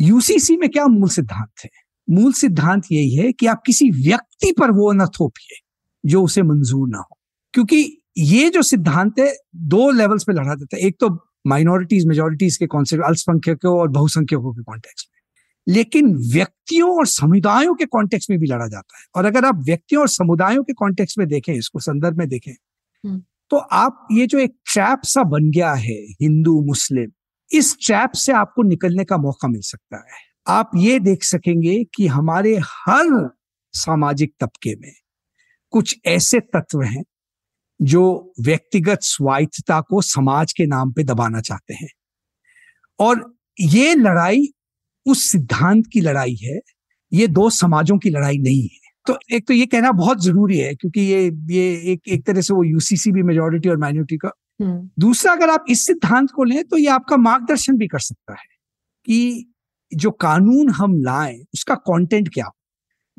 यूसीसी 0.00 0.56
में 0.56 0.68
क्या 0.68 0.86
मूल 0.86 1.08
सिद्धांत 1.08 1.50
है? 1.64 1.70
मूल 2.10 2.32
सिद्धांत 2.32 2.82
यही 2.92 3.14
है 3.14 3.32
कि 3.32 3.46
आप 3.46 3.62
किसी 3.66 3.90
व्यक्ति 3.90 4.52
पर 4.58 4.70
वो 4.70 4.92
न 4.92 5.06
थोपिए 5.06 5.60
जो 6.06 6.22
उसे 6.22 6.42
मंजूर 6.42 6.88
ना 6.88 6.98
हो। 6.98 7.18
क्योंकि 7.52 8.02
ये 8.18 8.50
जो 8.50 8.62
सिद्धांत 8.62 9.18
है 9.18 9.36
दो 9.56 9.90
लेवल्स 9.90 10.24
पे 10.24 10.32
लड़ा 10.32 10.54
जाता 10.54 10.76
है। 10.76 10.82
एक 10.82 10.96
तो 11.00 11.26
माइनॉरिटीज 11.46 12.06
मेजोरिटीज 12.06 12.56
के 12.56 12.66
कॉन्सेप्ट 12.66 13.04
अल्पसंख्यकों 13.04 13.80
और 13.80 13.88
बहुसंख्यकों 13.88 14.52
के 14.52 14.62
कॉन्टेक्स्ट 14.62 15.08
में। 15.12 15.16
लेकिन 15.74 16.16
व्यक्तियों 16.16 16.96
और 16.98 17.06
समुदायों 17.06 17.74
के 17.74 17.84
कॉन्टेक्स्ट 17.84 18.30
में 18.30 18.38
भी 18.38 18.46
लड़ा 18.46 18.68
जाता 18.68 18.98
है। 18.98 19.04
और 19.14 19.24
अगर 19.24 19.44
आप 19.44 19.62
व्यक्तियों 19.66 20.00
और 20.00 20.08
समुदायों 20.08 20.64
के 20.64 20.72
कॉन्टेक्स्ट 20.72 21.18
में 21.18 21.28
देखें 21.28 21.54
इसको 21.54 21.78
संदर्भ 21.78 22.18
में 22.18 22.28
देखें 22.28 22.52
हम्म। 23.06 23.22
तो 23.50 23.56
आप 23.56 24.08
ये 24.12 24.26
जो 24.26 24.38
एक 24.38 24.54
ट्रैप 24.72 25.00
सा 25.04 25.22
बन 25.22 25.50
गया 25.50 25.72
है 25.72 25.94
हिंदू 25.94 26.64
मुस्लिम 26.64 27.10
इस 27.50 27.76
ट्रैप 27.82 28.12
से 28.12 28.32
आपको 28.32 28.62
निकलने 28.62 29.04
का 29.04 29.16
मौका 29.16 29.48
मिल 29.48 29.60
सकता 29.60 29.96
है 29.96 30.24
आप 30.46 30.70
ये 30.76 30.98
देख 31.00 31.24
सकेंगे 31.24 31.82
कि 31.94 32.06
हमारे 32.06 32.56
हर 32.64 33.08
सामाजिक 33.74 34.32
तबके 34.40 34.74
में 34.76 34.92
कुछ 35.72 35.96
ऐसे 36.06 36.40
तत्व 36.40 36.82
हैं 36.82 37.02
जो 37.80 38.02
व्यक्तिगत 38.40 39.02
स्वायत्तता 39.02 39.80
को 39.80 40.00
समाज 40.02 40.52
के 40.52 40.66
नाम 40.66 40.92
पे 40.92 41.04
दबाना 41.04 41.40
चाहते 41.40 41.74
हैं 41.74 41.88
और 42.98 43.24
ये 43.60 43.94
लड़ाई, 43.94 44.48
उस 45.06 45.24
सिद्धांत 45.24 45.86
की 45.92 46.00
लड़ाई 46.00 46.34
है, 46.34 46.58
ये 47.12 47.26
दो 47.28 47.48
समाजों 47.50 47.98
की 47.98 48.10
लड़ाई 48.10 48.38
नहीं 48.38 48.62
है 48.62 48.84
तो 49.06 49.18
एक 49.32 49.46
तो 49.48 49.54
ये 49.54 49.66
कहना 49.66 49.90
बहुत 49.92 50.22
ज़रूरी 50.22 50.58
है, 50.58 50.74
क्योंकि 50.74 51.00
ये 51.00 51.26
ये 51.50 51.92
एक 51.92 52.08
एक 52.08 52.26
तरह 52.26 52.40
से 52.40 52.54
वो 52.54 52.64
यूसीसी 52.64 53.12
भी 53.12 53.22
मेजोरिटी 53.22 53.68
और 53.68 53.76
माइनॉरिटी 53.78 54.16
का। 54.16 54.30
दूसरा, 54.60 55.32
अगर 55.32 55.50
आप 55.50 55.64
इस 55.68 55.86
सिद्धांत 55.86 56.30
को 56.30 56.44
लें 56.44 56.62
तो 56.64 56.78
ये 56.78 56.86
आपका 56.88 57.16
मार्गदर्शन 57.16 57.76
भी 57.76 57.86
कर 57.86 57.98
सकता 57.98 58.32
है 58.32 58.46
कि 59.06 59.52
जो 59.92 60.10
कानून 60.10 60.70
हम 60.70 61.00
लाएँ, 61.02 61.38
उसका 61.54 61.74
कंटेंट 61.74 62.28
क्या 62.34 62.50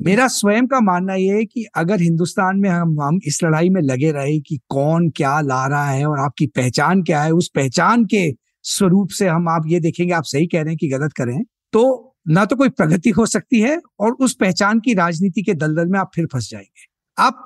मेरा 0.00 0.26
स्वयं 0.28 0.66
का 0.66 0.80
मानना 0.80 1.14
यह 1.14 1.34
है 1.34 1.44
कि 1.44 1.64
अगर 1.76 2.00
हिंदुस्तान 2.00 2.56
में 2.56 2.68
हम 2.70 3.00
हम 3.02 3.18
इस 3.24 3.42
लड़ाई 3.44 3.68
में 3.68 3.80
लगे 3.82 4.10
रहे 4.12 4.38
कि 4.40 4.58
कौन 4.68 5.08
क्या 5.10 5.40
ला 5.40 5.66
रहा 5.66 5.88
है 5.90 6.04
और 6.06 6.18
आपकी 6.18 6.46
पहचान 6.46 7.02
क्या 7.02 7.22
है, 7.22 7.30
उस 7.30 7.50
पहचान 7.54 8.04
के 8.04 8.30
स्वरूप 8.64 9.08
से 9.10 9.28
हम, 9.28 9.48
आप 9.48 9.64
ये 9.66 9.80
देखेंगे, 9.80 10.12
आप 10.12 10.24
सही 10.24 10.46
कह 10.46 10.60
रहे 10.62 10.68
हैं 10.68 10.76
कि 10.76 10.88
गलत 10.88 11.12
करें 11.12 11.42
तो 11.72 12.14
ना 12.28 12.44
तो 12.44 12.56
कोई 12.56 12.68
प्रगति 12.68 13.10
हो 13.10 13.26
सकती 13.26 13.60
है 13.60 13.80
और 14.00 14.12
उस 14.20 14.34
पहचान 14.34 14.80
की 14.80 14.94
राजनीति 14.94 15.42
के 15.42 15.54
दलदल 15.54 15.86
में 15.86 15.98
आप 16.00 16.10
फिर 16.14 16.26
फंस 16.32 16.48
जाएँगे। 16.50 16.86
आप 17.18 17.44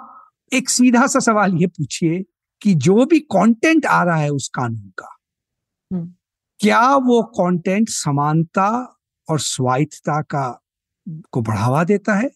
एक 0.52 0.68
सीधा 0.70 1.06
सा 1.06 1.18
सवाल 1.20 1.54
ये 1.54 1.66
पूछिए 1.66 2.22
कि 2.62 2.74
जो 2.74 3.04
भी 3.04 3.18
कंटेंट 3.18 3.86
आ 3.86 4.02
रहा 4.04 4.16
है 4.16 4.30
उस 4.30 4.50
कानून 4.54 4.92
का। 4.98 5.18
हम्म। 5.92 6.14
क्या 6.58 6.96
वो 6.96 7.22
कंटेंट 7.22 7.88
समानता 7.88 8.98
और 9.28 9.40
स्वायत्तता 9.40 10.20
का 10.22 10.62
को 11.32 11.42
बढ़ावा 11.42 11.84
देता 11.84 12.14
है? 12.14 12.30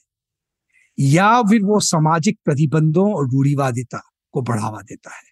या 0.98 1.42
फिर 1.42 1.62
वो 1.62 1.80
सामाजिक 1.80 2.38
प्रतिबंधों 2.44 3.14
और 3.14 3.30
रूढ़ीवादिता 3.30 4.02
को 4.32 4.42
बढ़ावा 4.42 4.80
देता 4.80 5.16
है? 5.16 5.22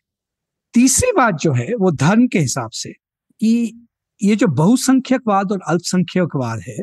तीसरी 0.74 1.12
बात 1.12 1.34
जो 1.34 1.52
है 1.52 1.74
वो 1.74 1.90
धर्म 1.90 2.26
के 2.26 2.38
हिसाब 2.38 2.70
से 2.70 2.92
कि 3.40 3.86
ये 4.22 4.36
जो 4.36 4.46
बहुसंख्यकवाद 4.46 5.52
और 5.52 5.60
अल्पसंख्यकवाद 5.68 6.60
है 6.60 6.78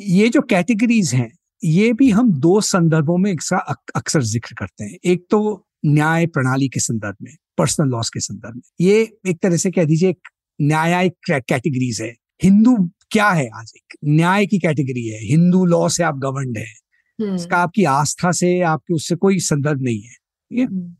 ये 0.00 0.28
जो 0.28 0.40
कैटेगरीज 0.40 1.14
हैं 1.14 1.30
ये 1.64 1.92
भी 1.92 2.10
हम 2.10 2.32
दो 2.32 2.60
संदर्भों 2.60 3.16
में 3.18 3.30
अक्सर 3.32 4.22
ज़िक्र 4.22 4.54
करते 4.58 4.84
हैं। 4.84 4.98
एक 5.04 5.26
तो 5.30 5.66
न्याय 5.86 6.26
प्रणाली 6.26 6.68
के 6.68 6.80
संदर्भ 6.80 7.16
में 7.22 7.36
पर्सनल 7.60 7.88
लॉस 7.88 8.10
के 8.10 8.20
संदर्भ 8.20 8.54
में। 8.54 8.62
ये 8.80 9.02
एक 9.26 9.38
तरह 9.42 9.56
से 9.56 9.70
कह 9.70 9.84
दीजिए 9.84 10.10
एक 10.10 10.28
न्यायिक 10.60 11.14
कैटेगरीज 11.30 12.00
है। 12.02 12.14
हिंदू 12.42 12.76
क्या 13.10 13.28
है 13.30 13.48
आज 13.54 13.72
एक? 13.76 13.96
न्याय 14.04 14.46
की 14.46 14.58
कैटेगरी 14.58 15.06
है। 15.08 15.20
हिंदू 15.24 15.64
लॉ 15.64 15.88
से 15.88 16.02
आप 16.02 16.18
गवर्नड 16.18 16.58
है। 16.58 16.72
हम्म। 17.20 17.34
इसका 17.34 17.56
आपकी 17.56 17.84
आस्था 17.84 18.32
से 18.32 18.60
आपके 18.60 18.94
उससे 18.94 19.16
कोई 19.16 19.38
संदर्भ 19.38 19.82
नहीं 19.82 20.02
है। 20.02 20.64
हम्म। 20.64 20.94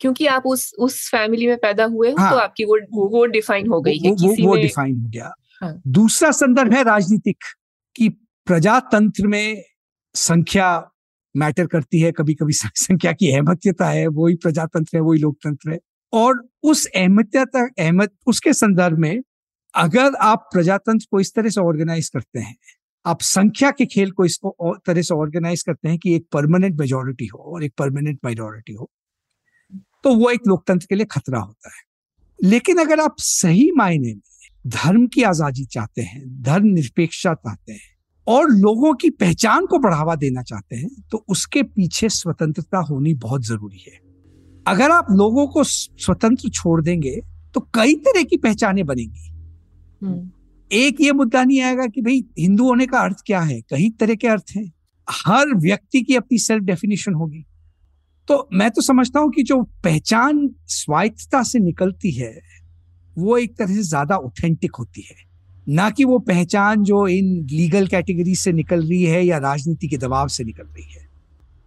क्योंकि 0.00 0.26
आप 0.26 0.42
उस 0.46 0.72
उस 0.78 1.08
फैमिली 1.10 1.46
में 1.46 1.56
पैदा 1.56 1.84
हुए 1.84 2.08
हो 2.08 2.14
तो 2.14 2.22
हाँ, 2.22 2.32
तो 2.32 2.38
आपकी 2.38 2.64
वो 2.64 2.78
वो 3.10 3.26
डिफाइन 3.26 3.66
हो 3.66 3.80
गई 3.80 3.98
है 3.98 4.10
वो, 4.10 4.16
किसी 4.16 4.46
वो 4.46 4.56
डिफाइन 4.56 5.00
हो 5.00 5.08
गया। 5.08 5.32
हाँ. 5.62 5.82
दूसरा 5.86 6.30
संदर्भ 6.30 6.72
है 6.72 6.82
राजनीतिक 6.82 7.38
कि 7.96 8.08
प्रजातंत्र 8.46 9.26
में 9.26 9.62
संख्या 10.14 10.68
मैटर 11.34 11.66
करती 11.66 12.00
है। 12.00 12.12
कभी 12.12 12.34
कभी 12.34 12.52
संख्या 12.52 13.12
की 13.12 13.32
अहमत्यता 13.32 13.90
है 13.90 14.06
वही 14.06 14.34
प्रजातंत्र 14.34 14.96
है 14.96 15.02
वही 15.02 15.20
लोकतंत्र 15.20 15.72
है। 15.72 15.78
और 16.16 16.42
उस 16.64 16.86
अहमत्यता 16.86 17.66
अहमत 17.78 18.12
उसके 18.26 18.52
संदर्भ 18.54 18.98
में 18.98 19.22
अगर 19.74 20.14
आप 20.22 20.48
प्रजातंत्र 20.52 21.06
को 21.10 21.20
इस 21.20 21.34
तरह 21.34 21.50
से 21.50 21.60
ऑर्गेनाइज 21.62 22.08
करते 22.08 22.40
हैं, 22.40 22.56
आप 23.04 23.20
संख्या 23.22 23.70
के 23.70 23.86
खेल 23.86 24.10
को 24.10 24.24
इसको 24.24 24.76
तरह 24.86 25.02
से 25.02 25.14
ऑर्गेनाइज 25.14 25.62
करते 25.62 25.88
हैं 25.88 25.98
कि 25.98 26.14
एक 26.14 26.26
परमानेंट 26.32 26.78
मेजोरिटी 26.80 27.26
हो 27.26 27.38
और 27.52 27.64
एक 27.64 27.72
परमानेंट 27.78 28.18
माइनॉरिटी 28.24 28.72
हो 28.74 28.90
तो 30.04 30.14
वो 30.14 30.30
एक 30.30 30.46
लोकतंत्र 30.48 30.86
के 30.88 30.94
लिए 30.94 31.06
खतरा 31.06 31.38
होता 31.40 31.68
है। 31.68 31.82
लेकिन 32.38 32.78
अगर 32.78 33.00
आप 33.00 33.16
सही 33.20 33.70
मायने 33.76 34.14
में 34.14 34.20
धर्म 34.64 35.06
की 35.06 35.22
आज़ादी 35.24 35.64
चाहते 35.66 36.02
हैं, 36.02 36.22
धर्म 36.42 36.66
निरपेक्षता 36.66 37.34
चाहते 37.34 37.72
हैं 37.72 37.94
और 38.26 38.50
लोगों 38.50 38.94
की 38.94 39.10
पहचान 39.12 39.66
को 39.66 39.78
बढ़ावा 39.78 40.14
देना 40.16 40.42
चाहते 40.44 40.76
हैं 40.76 40.88
तो 41.10 41.24
उसके 41.28 41.62
पीछे 41.64 42.08
स्वतंत्रता 42.10 42.78
होनी 42.80 43.14
बहुत 43.16 43.46
ज़रूरी 43.46 43.84
है। 43.86 43.98
अगर 44.66 44.90
आप 44.90 45.06
लोगों 45.10 45.46
को 45.46 45.64
स्वतंत्र 45.64 46.48
छोड़ 46.48 46.80
देंगे 46.82 47.20
तो 47.54 47.60
कई 47.74 47.94
तरह 47.94 48.22
की 48.22 48.36
पहचानें 48.36 48.84
बनेंगी। 48.86 49.28
हम्म। 50.02 50.30
एक 50.70 51.00
ये 51.00 51.12
मुद्दा 51.12 51.44
नहीं 51.44 51.60
आएगा 51.60 51.86
कि 51.86 52.02
भाई 52.02 52.24
हिंदू 52.38 52.64
होने 52.64 52.86
का 52.86 53.00
अर्थ 53.00 53.16
क्या 53.26 53.40
है 53.40 53.60
कई 53.60 53.90
तरह 53.90 54.14
के 54.14 54.28
अर्थ 54.28 54.52
हैं। 54.56 54.72
हर 55.08 55.54
व्यक्ति 55.56 56.02
की 56.02 56.16
अपनी 56.16 56.38
सेल्फ 56.38 56.64
डेफिनेशन 56.64 57.14
होगी। 57.14 57.44
तो 58.28 58.48
मैं 58.52 58.70
तो 58.70 58.82
समझता 58.82 59.20
हूँ 59.20 59.30
कि 59.30 59.42
जो 59.42 59.62
पहचान 59.84 60.48
स्वायत्तता 60.68 61.42
से 61.42 61.58
निकलती 61.58 62.10
है 62.10 62.34
वो 63.16 63.36
एक 63.38 63.56
तरह 63.58 63.74
से 63.74 63.82
ज़्यादा 63.82 64.16
ऑथेंटिक 64.16 64.76
होती 64.76 65.06
है। 65.10 65.16
ना 65.68 65.88
कि 65.90 66.04
वो 66.04 66.18
पहचान 66.18 66.82
जो 66.82 67.06
इन 67.08 67.26
लीगल 67.52 67.86
कैटेगरी 67.86 68.34
से 68.34 68.52
निकल 68.52 68.82
रही 68.82 69.02
है 69.02 69.24
या 69.26 69.38
राजनीति 69.38 69.88
के 69.88 69.96
दबाव 69.96 70.28
से 70.28 70.44
निकल 70.44 70.64
रही 70.64 70.92
है। 70.92 71.05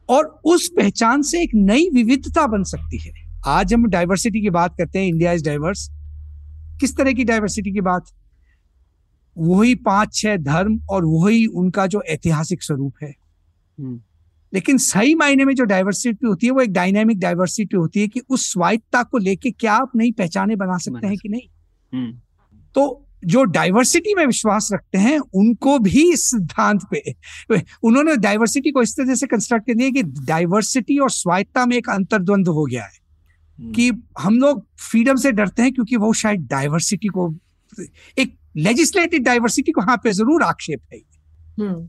और 0.10 0.41
उस 0.45 0.70
पहचान 0.78 1.22
से 1.22 1.43
एक 1.43 1.51
नई 1.55 1.89
विविधता 1.93 2.47
बन 2.47 2.64
सकती 2.64 2.97
है। 2.97 3.41
आज 3.45 3.74
हम 3.74 3.88
डाइवर्सिटी 3.88 4.41
की 4.41 4.49
बात 4.49 4.78
करते 4.78 4.99
हैं 4.99 5.07
इंडिया 5.07 5.32
इज़ 5.32 5.45
डाइवर्स 5.45 5.89
किस 6.80 6.97
तरह 6.97 7.14
की 7.14 7.24
डाइवर्सिटी 7.24 7.72
की 7.72 7.82
बात? 7.82 8.05
वही 9.38 9.76
पाँच 9.76 10.14
छह 10.14 10.38
धर्म 10.38 10.80
और 10.89 11.05
वही 11.05 11.45
उनका 11.45 11.88
जो 11.88 12.01
ऐतिहासिक 12.01 12.64
स्वरूप 12.64 12.93
है। 13.03 13.16
हम्म। 13.80 14.01
लेकिन 14.53 14.78
सही 14.78 15.16
मायने 15.16 15.45
में 15.45 15.55
जो 15.55 15.64
डाइवर्सिटी 15.64 16.28
होती 16.28 16.45
है 16.45 16.51
वो 16.51 16.62
एक 16.62 16.74
डायनामिक 16.74 17.20
डाइवर्सिटी 17.20 17.78
होती 17.78 17.99
है 17.99 18.07
कि 18.07 18.20
उस 18.30 18.53
स्वायत्ता 18.53 19.03
को 19.03 19.18
लेके 19.18 19.51
क्या 19.51 19.74
आप 19.74 19.91
नई 19.95 20.12
पहचाने 20.12 20.55
बना 20.55 20.78
सकते 20.78 21.07
हैं 21.07 21.18
कि 21.18 21.30
नहीं। 21.30 21.41
हम्म। 21.93 22.20
तो 22.76 23.09
जो 23.24 23.43
डाइवर्सिटी 23.43 24.13
में 24.15 24.26
विश्वास 24.26 24.70
रखते 24.74 24.97
हैं 24.97 25.20
उनको 25.36 25.78
भी 25.80 26.11
इस 26.13 26.26
सिद्धांत 26.26 26.82
पे 26.91 27.13
उन्होंने 27.84 28.15
डाइवर्सिटी 28.17 28.72
को 28.72 28.82
इस 28.82 28.95
तरह 28.97 29.15
से 29.15 29.28
कंस्ट्रक्ट 29.28 29.67
कर 29.67 29.74
दिया 29.74 29.89
कि 29.89 30.03
डाइवर्सिटी 30.26 30.97
और 30.99 31.11
स्वायत्ता 31.11 31.65
में 31.65 31.76
एक 31.78 31.89
अंतर्द्वंद 31.89 32.47
हो 32.47 32.65
गया 32.65 32.84
है 32.84 32.97
हम्म। 33.59 33.72
कि 33.74 33.91
हम 34.20 34.39
लोग 34.39 34.65
फ्रीडम 34.82 35.15
से 35.15 35.32
डरते 35.32 35.61
हैं 35.61 35.74
क्योंकि 35.74 35.95
वो 35.95 36.13
शायद 36.13 36.47
डाइवर्सिटी 36.47 37.07
को 37.07 37.34
एक 38.17 38.36
लेजिस्लेटिव 38.57 39.24
डाइवर्सिटी 39.24 39.72
को 39.72 39.82
यहाँ 39.82 39.97
पे 40.03 40.11
ज़रूर 40.11 40.43
आक्षेप 40.43 40.82
है 40.93 40.99
हम्म। 41.59 41.88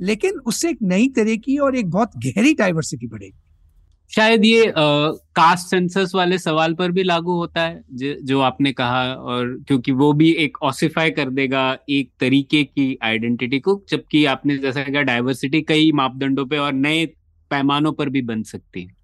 लेकिन 0.00 0.38
उससे 0.46 0.70
एक 0.70 0.78
नई 0.82 1.08
तरह 1.08 1.36
की 1.36 1.56
और 1.58 1.76
एक 1.76 1.90
बहुत 1.90 2.16
गहरी 2.16 2.54
डाइवर्सिटी 2.54 3.06
बढ़ेगी 3.06 3.45
शायद 4.10 4.44
ये 4.44 4.72
कास्ट 4.76 5.66
सेंसस 5.66 6.12
वाले 6.14 6.38
सवाल 6.38 6.74
पर 6.74 6.90
भी 6.90 7.02
लागू 7.02 7.32
होता 7.32 7.60
है 7.60 7.82
ज, 7.92 8.16
जो 8.22 8.40
आपने 8.40 8.72
कहा 8.72 9.02
और 9.14 9.56
क्योंकि 9.68 9.92
वो 9.92 10.12
भी 10.12 10.30
एक 10.34 10.62
ऑसिफाई 10.62 11.10
कर 11.10 11.30
देगा 11.30 11.78
एक 11.88 12.10
तरीके 12.20 12.62
की 12.64 12.98
आइडेंटिटी 13.02 13.60
को 13.60 13.80
जबकि 13.90 14.24
आपने 14.24 14.58
जैसा 14.58 14.82
कहा 14.82 15.02
डाइवर्सिटी 15.02 15.62
कई 15.62 15.90
मापदंडों 15.92 16.46
पे 16.46 16.58
और 16.58 16.72
नए 16.72 17.04
पैमानों 17.50 17.92
पर 17.92 18.08
भी 18.08 18.22
बन 18.22 18.42
सकती 18.42 18.82
है 18.82 18.94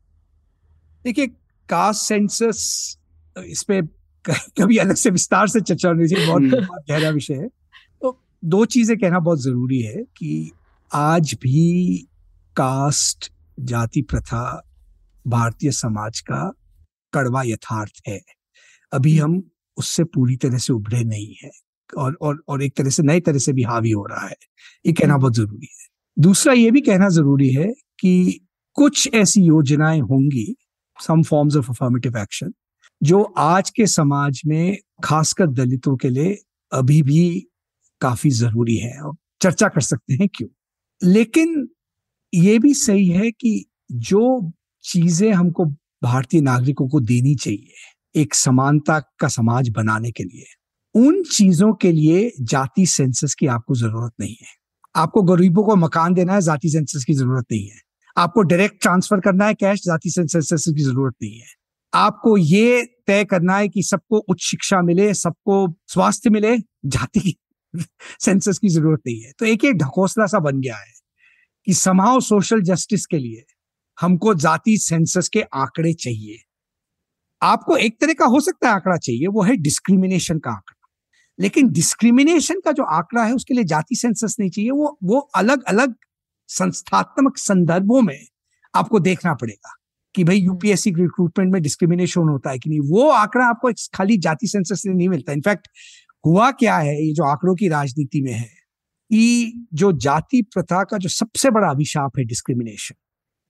देखिए 1.05 1.27
कास्ट 1.69 2.03
सेंसस 2.03 2.99
इस 3.37 3.63
पे 3.63 3.83
कभी 4.25 4.77
अलग 4.79 4.95
से 4.95 5.11
विस्तार 5.11 5.49
से 5.49 5.61
चर्चा 5.61 5.89
होनी 5.89 6.09
चाहिए 6.09 6.27
बहुत, 6.27 6.43
हम्म। 6.43 6.67
बहुत 6.67 6.85
गहरा 6.91 7.11
विषय 7.11 7.35
है 7.35 7.49
तो 8.03 8.19
दो 8.45 8.65
चीज़ें 8.65 8.99
कहना 8.99 9.19
बहुत 9.19 9.43
ज़रूरी 9.43 9.81
है 9.81 10.03
कि 10.17 10.51
आज 10.91 11.37
भी 11.43 11.97
कास्ट 12.57 13.33
जाति 13.59 14.03
प्रथा 14.03 14.43
भारतीय 15.27 15.71
समाज 15.73 16.21
का 16.21 16.51
कड़वा 17.13 17.43
यथार्थ 17.43 18.03
है 18.09 18.21
अभी। 18.93 19.19
हम 19.19 19.43
उससे 19.79 20.05
पूरी 20.05 20.37
तरह 20.37 20.59
से 20.59 20.73
उभरे 20.73 21.03
नहीं 21.05 21.35
है 21.45 21.51
और 21.99 22.17
और 22.23 22.43
और 22.49 22.63
एक 22.63 22.77
तरह 22.77 22.91
से 22.91 23.03
नए 23.03 23.21
तरह 23.21 23.39
से 23.39 23.53
भी 23.53 23.63
हावी 23.63 23.91
हो 23.91 24.07
रहा 24.07 24.27
है 24.27 24.37
ये 24.87 24.93
कहना। 24.93 25.17
बहुत 25.19 25.35
ज़रूरी 25.35 25.69
है 25.81 25.89
दूसरा 26.17 26.53
ये 26.53 26.71
भी 26.71 26.81
कहना 26.81 27.09
ज़रूरी 27.09 27.51
है 27.51 27.73
कि 28.01 28.41
कुछ 28.77 29.09
ऐसी 29.15 29.43
योजनाएँ 29.43 30.01
होंगी 30.01 30.55
some 30.99 31.23
forms 31.23 31.57
of 31.57 31.71
affirmative 31.71 32.19
action 32.19 32.53
जो 33.03 33.23
आज 33.39 33.71
के 33.71 33.87
समाज 33.87 34.43
में 34.47 34.77
खासकर 35.05 35.47
दलितों 35.47 35.97
के 35.97 36.09
लिए 36.09 36.39
अभी 36.73 37.03
भी 37.03 37.49
काफ़ी 38.01 38.31
ज़रूरी 38.31 38.77
है 38.77 39.01
और 39.01 39.17
चर्चा 39.43 39.69
कर 39.69 39.81
सकते 39.81 40.15
हैं 40.15 40.29
क्यों 40.29 40.49
लेकिन 41.03 41.69
ये 42.35 42.59
भी 42.59 42.75
सही 42.75 43.09
है 43.09 43.31
कि 43.31 43.65
जो 43.93 44.53
चीज़ें 44.85 45.33
हमको 45.33 45.65
भारतीय 46.03 46.41
नागरिकों 46.41 46.89
को 46.89 47.01
देनी 47.01 47.35
चाहिए, 47.35 47.73
एक 48.15 48.35
समानता 48.35 49.01
का 49.01 49.29
समाज 49.29 49.69
बनाने 49.69 50.11
के 50.11 50.25
लिए। 50.25 50.45
उन 50.95 51.23
चीज़ों 51.23 51.75
के 51.75 51.93
लिए 51.93 52.33
जाति 52.41 52.87
सेंसस 52.87 53.35
की 53.35 53.47
आपको 53.47 53.75
ज़रूरत 53.75 54.13
नहीं 54.21 54.37
है। 54.41 54.47
आपको 54.97 55.23
गरीबों 55.23 55.65
को 55.65 55.77
मकान 55.77 56.15
देना 56.15 56.35
है, 56.35 56.41
जाति 56.41 56.69
सेंसस 56.69 57.05
की 57.05 57.15
ज़रूरत 57.15 57.45
नहीं 57.53 57.69
है। 57.69 57.81
आपको 58.17 58.43
डायरेक्ट 58.43 58.83
ट्रांसफ़र 58.83 59.21
करना 59.21 59.47
है, 59.47 59.55
कैश, 59.55 59.83
जाति 59.85 60.11
सेंसस 60.11 60.65
की 60.77 60.83
ज़रूरत 60.83 61.15
नहीं 61.23 61.39
है। 61.39 61.47
आपको 61.95 62.37
ये 62.37 62.85
तय 63.07 63.25
करना 63.25 63.57
है 63.57 63.69
कि 63.69 63.83
सबको 63.83 64.19
उच्च 64.19 64.43
शिक्षा 64.43 64.83
मिले, 64.83 65.15
सबको 65.15 65.75
स्वास्थ्य 65.87 66.31
मिले, 66.31 66.59
जाति 66.87 67.37
सेंसस 68.21 68.59
की 68.59 68.69
ज़रूरत 68.69 69.01
नहीं 69.07 69.21
है। 69.21 69.33
तो 69.39 69.45
एक 69.45 69.65
ढकोसला 69.65 70.27
सा 70.27 70.39
बन 70.39 70.61
गया 70.61 70.77
है 70.77 70.93
कि 71.65 71.75
समाओ 71.75 72.21
सोशल 72.21 72.61
जस्टिस 72.61 73.07
के 73.07 73.19
लिए 73.19 73.45
हमको 74.03 74.35
जाति 74.35 74.77
सेंसस 74.79 75.29
के 75.29 75.43
आंकड़े 75.43 75.93
चाहिए। 75.95 76.39
आपको 77.43 77.77
एक 77.77 78.01
तरह 78.01 78.13
का 78.13 78.27
हो 78.27 78.41
सकता 78.41 78.69
है 78.69 78.75
आंकड़ा 78.75 78.97
चाहिए 78.97 79.27
वो 79.27 79.43
है 79.43 79.57
डिस्क्रिमिनेशन 79.57 80.39
का 80.39 80.51
आंकड़ा। 80.51 80.89
लेकिन 81.39 81.71
डिस्क्रिमिनेशन 81.73 82.61
का 82.61 82.73
जो 82.73 82.85
आंकड़ा 82.85 83.25
है 83.25 83.35
उसके 83.35 83.55
लिए 83.55 83.65
जाति 83.65 83.97
सेंसस 83.97 84.37
नहीं 84.41 84.51
चाहिए 84.51 84.71
वो 84.71 84.99
वो 85.05 85.19
अलग 85.37 85.63
अलग 85.65 85.95
संस्थात्मक 86.49 87.39
संदर्भों 87.39 88.03
में 88.03 88.19
आपको 88.75 89.01
देखना 89.01 89.35
पड़ेगा 89.35 89.75
कि 90.15 90.25
भाई 90.25 90.39
यूपीएससी 90.39 90.91
रिक्रूटमेंट 90.91 91.53
में 91.53 91.63
डिस्क्रिमिनेशन 91.63 92.29
होता 92.29 92.51
है 92.51 92.59
कि 92.59 92.71
नहीं। 92.71 92.81
वो 92.81 93.09
आंकड़ा 93.11 93.47
आपको 93.47 93.73
खाली 93.95 94.19
जाति 94.19 94.47
सेंसस 94.47 94.83
से 94.83 94.95
नहीं 94.95 95.09
मिलता। 95.09 95.33
इनफैक्ट 95.33 95.69
हुआ 96.27 96.51
क्या 96.51 96.79
है 96.79 96.97
ये 97.07 97.13
जो 97.15 97.25
आंकड़ों 97.25 97.55
की 97.55 97.69
राजनीति 97.69 98.23
में 98.23 98.33
है 98.33 98.49
कि 99.11 99.67
जो 99.75 99.93
जाति 99.93 100.43
प्रथा 100.43 100.83
का 100.85 100.99
जो 100.99 101.09
सबसे 101.09 101.51
बड़ा 101.51 101.69
अभिशाप 101.71 102.19
है 102.19 102.25
डिस्क्रिमिनेशन 102.25 102.95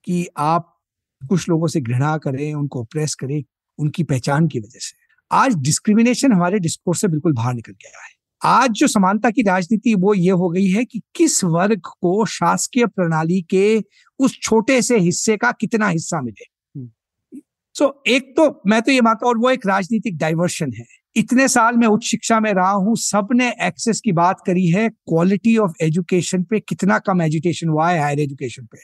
कि 0.04 0.26
आप 0.36 0.80
कुछ 1.30 1.48
लोगों 1.48 1.66
से 1.66 1.80
घृणा 1.80 2.16
करें 2.18 2.54
उनको 2.54 2.84
प्रेस 2.84 3.14
करें 3.14 3.42
उनकी 3.78 4.02
पहचान 4.02 4.48
की 4.48 4.60
वजह 4.60 4.78
से। 4.78 4.96
आज 5.30 5.54
डिस्क्रिमिनेशन 5.54 6.32
हमारे 6.32 6.58
डिस्कोर्स 6.58 7.00
से 7.00 7.08
बिल्कुल 7.08 7.32
बाहर 7.32 7.54
निकल 7.54 7.72
गया 7.72 8.04
है। 8.04 8.10
आज 8.42 8.70
जो 8.70 8.86
समानता 8.86 9.30
की 9.30 9.42
राजनीति 9.42 9.94
वो 9.94 10.14
ये 10.14 10.30
हो 10.30 10.48
गई 10.48 10.66
है 10.66 10.84
कि 10.84 11.00
किस 11.16 11.44
वर्ग 11.44 11.80
को 11.80 12.24
शासकीय 12.26 12.86
प्रणाली 12.86 13.42
के 13.42 13.78
उस 14.20 14.38
छोटे 14.42 14.82
से 14.82 14.98
हिस्से 14.98 15.36
का 15.36 15.52
कितना 15.52 15.88
हिस्सा 15.88 16.20
मिले। 16.20 16.44
सो 17.74 17.84
so, 17.84 17.92
एक 18.06 18.34
तो 18.36 18.62
मैं 18.66 18.82
तो 18.82 18.92
ये 18.92 19.00
मानता 19.00 19.26
हूँ 19.26 19.34
और 19.34 19.38
वो 19.38 19.50
एक 19.50 19.66
राजनीतिक 19.66 20.16
डाइवर्शन 20.16 20.72
है। 20.72 20.84
इतने 21.16 21.48
साल 21.48 21.76
में 21.76 21.86
उच्च 21.86 22.04
शिक्षा 22.04 22.40
में 22.40 22.52
रहा 22.52 22.70
हूँ 22.70 22.96
सबने 22.96 23.50
एक्सेस 23.62 24.00
की 24.00 24.12
बात 24.12 24.40
करी 24.46 24.66
है 24.66 24.88
क्वालिटी 24.88 25.56
ऑफ़ 25.56 25.72
एजुकेशन 25.82 26.42
पे 26.42 26.60
कितना 26.60 26.98
कम 26.98 27.22
एजुकेशन 27.22 27.68
हुआ 27.68 27.90
है 27.90 28.00
हायर 28.00 28.20
एजुकेशन 28.20 28.64
पे। 28.64 28.78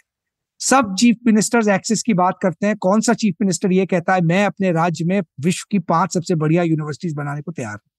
सब 0.60 0.94
चीफ 0.98 1.16
मिनिस्टर्स 1.26 1.68
एक्सेस 1.68 2.02
की 2.02 2.14
बात 2.14 2.38
करते 2.42 2.66
हैं। 2.66 2.76
कौन 2.76 3.00
सा 3.00 3.14
चीफ 3.14 3.34
मिनिस्टर 3.40 3.72
ये 3.72 3.86
कहता 3.86 4.14
है, 4.14 4.20
मैं 4.20 4.46
अपने 4.46 4.72
राज्य 4.72 5.04
में 5.04 5.22
विश्व 5.40 5.66
की 5.70 5.78
पाँच 5.78 6.14
सबसे 6.14 6.34
बढ़िया 6.34 6.62
यूनिवर्सिटीज 6.62 7.14
बनाने 7.14 7.42
को 7.42 7.52
तैयार 7.52 7.74
हूँ। 7.74 7.90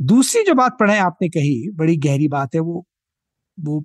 दूसरी 0.00 0.42
जो 0.44 0.54
बात 0.54 0.76
पढ़े 0.80 0.98
आपने 0.98 1.28
कही, 1.28 1.70
बड़ी 1.70 1.96
गहरी 1.96 2.28
बात 2.28 2.54
है, 2.54 2.60
वो 2.60 2.86
वो 3.60 3.84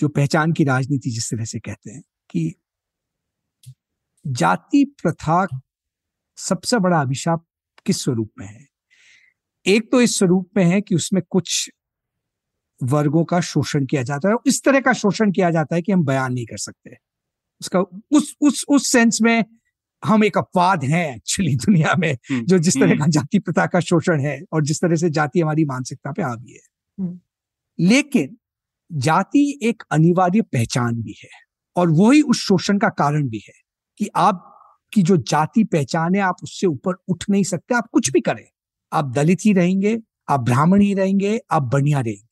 जो 0.00 0.08
पहचान 0.08 0.52
की 0.52 0.64
राजनीति 0.64 1.10
जिस 1.10 1.30
तरह 1.30 1.44
से 1.44 1.60
कहते 1.60 1.90
हैं 1.90 2.02
कि 2.30 2.54
जाति 4.26 4.84
प्रथा 5.02 5.46
सबसे 6.36 6.78
बड़ा 6.78 7.00
अभिशाप 7.00 7.46
किस 7.86 8.04
स्वरूप 8.04 8.30
में 8.38 8.46
है? 8.46 8.66
एक 9.66 9.92
तो 9.92 10.00
इस 10.00 10.18
स्वरूप 10.18 10.50
में 10.56 10.64
है 10.64 10.80
कि 10.80 10.94
उसमें 10.94 11.22
कुछ 11.30 11.70
वर्गों 12.82 13.24
का 13.24 13.40
शोषण 13.40 13.86
किया 13.86 14.02
जाता 14.02 14.28
है 14.28 14.34
इस 14.46 14.64
तरह 14.64 14.80
का 14.80 14.92
शोषण 14.92 15.32
किया 15.32 15.50
जाता 15.50 15.76
है 15.76 15.82
कि 15.82 15.92
हम 15.92 16.04
बयान 16.04 16.32
नहीं 16.32 16.46
कर 16.46 16.56
सकते। 16.56 17.11
उसका 17.62 17.80
उस 18.12 18.34
उस 18.40 18.64
उस 18.68 18.90
सेंस 18.92 19.18
में 19.22 19.44
हम 20.02 20.24
एक 20.24 20.38
अपवाद 20.38 20.84
हैं 20.84 21.06
एक्चुअली 21.08 21.54
दुनिया 21.56 21.94
में 21.96 22.12
हम्म, 22.12 22.44
जो 22.44 22.58
जिस 22.58 22.74
तरह 22.74 22.88
का 22.88 23.02
हम्म। 23.04 23.10
जाति 23.10 23.38
प्रथा 23.38 23.66
का 23.66 23.80
शोषण 23.80 24.20
है 24.20 24.40
और 24.52 24.64
जिस 24.64 24.80
तरह 24.80 24.96
से 24.96 25.10
जाति 25.10 25.40
हमारी 25.40 25.64
मानसिकता 25.64 26.12
पे 26.12 26.22
हावी 26.22 26.52
है 26.52 26.60
हम्म। 26.98 27.18
लेकिन 27.78 28.36
जाति 28.90 29.44
एक 29.62 29.82
अनिवार्य 29.90 30.42
पहचान 30.52 31.02
भी 31.02 31.14
है 31.22 31.30
और 31.76 31.90
वही 31.90 32.22
उस 32.22 32.40
शोषण 32.40 32.78
का 32.78 32.88
कारण 32.94 33.28
भी 33.28 33.42
है 33.48 33.54
कि 34.00 34.08
आप 34.16 34.48
की 34.92 35.02
जो 35.02 35.16
जाति 35.26 35.64
पहचान 35.64 36.14
है 36.14 36.20
आप 36.22 36.42
उससे 36.42 36.66
ऊपर 36.66 36.94
उठ 37.08 37.24
नहीं 37.30 37.44
सकते 37.44 37.74
आप 37.74 37.88
कुछ 37.92 38.10
भी 38.10 38.20
करें 38.20 38.46
आप 38.92 39.12
दलित 39.14 39.44
ही 39.44 39.52
रहेंगे 39.52 39.98
आप 40.28 40.40
ब्राह्मण 40.40 40.80
ही 40.80 40.92
रहेंगे 40.94 41.38
आप 41.50 41.62
बढ़िया 41.62 42.00
रहेंगे 42.00 42.26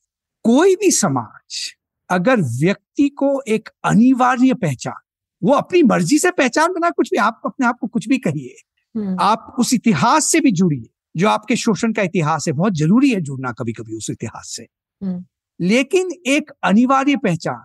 कोई 0.45 0.75
भी 0.75 0.91
समाज 0.91 1.61
अगर 2.09 2.41
व्यक्ति 2.59 3.07
को 3.09 3.41
एक 3.47 3.69
अनिवार्य 3.83 4.53
पहचान 4.53 5.01
वो 5.41 5.53
अपनी 5.53 5.81
मर्ज़ी 5.83 6.17
से 6.19 6.31
पहचान 6.33 6.73
बना 6.73 6.89
कुछ 6.91 7.09
भी 7.11 7.17
आप 7.19 7.41
अपने 7.45 7.67
आप 7.67 7.77
को 7.81 7.87
कुछ 7.87 8.07
भी 8.07 8.17
कहिए 8.19 8.55
हम्म। 8.95 9.15
आप 9.21 9.55
उस 9.59 9.73
इतिहास 9.73 10.25
से 10.25 10.39
भी 10.39 10.51
जुड़िए 10.51 10.89
जो 11.15 11.27
आपके 11.29 11.55
शोषण 11.55 11.93
का 11.93 12.01
इतिहास 12.01 12.47
है 12.47 12.53
बहुत 12.53 12.73
ज़रूरी 12.73 13.09
है 13.09 13.21
जुड़ना 13.21 13.51
कभी 13.51 13.73
कभी 13.73 13.95
उस 13.95 14.09
इतिहास 14.09 14.53
से 14.55 14.67
हम्म। 15.01 15.23
लेकिन 15.59 16.09
एक 16.27 16.51
अनिवार्य 16.63 17.15
पहचान 17.15 17.63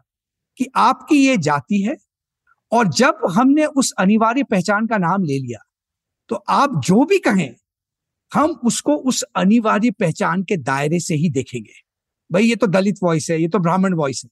कि 0.58 0.66
आपकी 0.76 1.26
ये 1.26 1.36
जाति 1.38 1.80
है 1.82 1.96
और 2.72 2.88
जब 2.94 3.18
हमने 3.30 3.66
उस 3.74 3.92
अनिवार्य 3.98 4.42
पहचान 4.42 4.86
का 4.86 4.98
नाम 4.98 5.24
ले 5.24 5.38
लिया 5.38 5.58
तो 6.30 6.36
आप 6.50 6.80
जो 6.84 7.04
भी 7.04 7.18
कहें 7.18 7.54
हम 8.32 8.50
उसको 8.64 8.96
उस 9.04 9.22
अनिवार्य 9.36 9.90
पहचान 9.90 10.42
के 10.42 10.56
दायरे 10.56 11.00
से 11.00 11.14
ही 11.14 11.30
देखेंगे 11.30 11.82
भाई 12.30 12.44
ये 12.44 12.56
तो 12.56 12.66
दलित 12.66 12.96
वॉइस 13.02 13.30
है 13.30 13.40
ये 13.40 13.48
तो 13.48 13.58
ब्राह्मण 13.58 13.94
वॉइस 13.94 14.22
है 14.24 14.30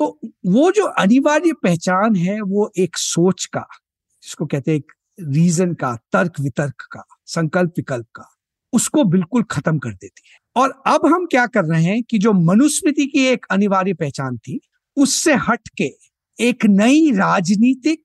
तो 0.00 0.20
वो 0.46 0.72
जो 0.72 0.84
अनिवार्य 0.84 1.52
पहचान 1.52 2.16
है, 2.16 2.40
वो 2.40 2.72
एक 2.78 2.96
सोच 2.96 3.44
का, 3.44 3.66
जिसको 4.22 4.46
कहते 4.46 4.72
हैं 4.72 4.82
रीजन 5.32 5.74
का, 5.74 5.96
तर्क 6.12 6.32
वितर्क 6.40 6.74
का, 6.92 7.04
संकल्प 7.26 7.70
विकल्प 7.70 8.06
का, 8.14 8.24
उसको 8.72 9.04
बिल्कुल 9.04 9.42
खत्म 9.42 9.78
कर 9.78 9.90
देती 9.90 10.22
है। 10.26 10.62
और 10.62 10.82
अब 10.86 11.00
हम 11.06 11.26
क्या 11.26 11.46
कर 11.46 11.64
रहे 11.64 11.82
हैं 11.82 12.02
कि 12.02 12.18
जो 12.18 12.32
मनुस्मृति 12.32 13.06
की 13.06 13.26
एक 13.26 13.46
अनिवार्य 13.50 13.94
पहचान 13.94 14.36
थी, 14.36 14.60
उससे 14.96 15.34
हट 15.34 15.68
के 15.76 15.90
एक 16.40 16.66
नई 16.66 17.10
राजनीतिक 17.10 18.04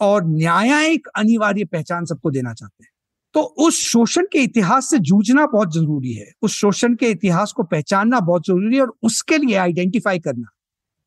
और 0.00 0.24
न्यायिक 0.26 1.08
अनिवार्य 1.16 1.64
पहचान 1.64 2.04
सबको 2.04 2.30
देना 2.30 2.54
चाहते 2.54 2.84
हैं। 2.84 2.90
तो 3.34 3.40
उस 3.40 3.80
शोषण 3.80 4.22
के 4.32 4.38
इतिहास 4.38 4.90
से 4.90 4.98
जूझना 4.98 5.46
बहुत 5.46 5.74
ज़रूरी 5.74 6.12
है। 6.12 6.32
उस 6.42 6.52
शोषण 6.52 6.94
के 6.94 7.10
इतिहास 7.10 7.52
को 7.52 7.62
पहचानना 7.62 8.20
बहुत 8.20 8.46
ज़रूरी 8.46 8.76
है 8.76 8.82
और 8.82 8.96
उसके 9.02 9.38
लिए 9.38 9.56
आइडेंटिफाई 9.56 10.18
करना। 10.18 10.56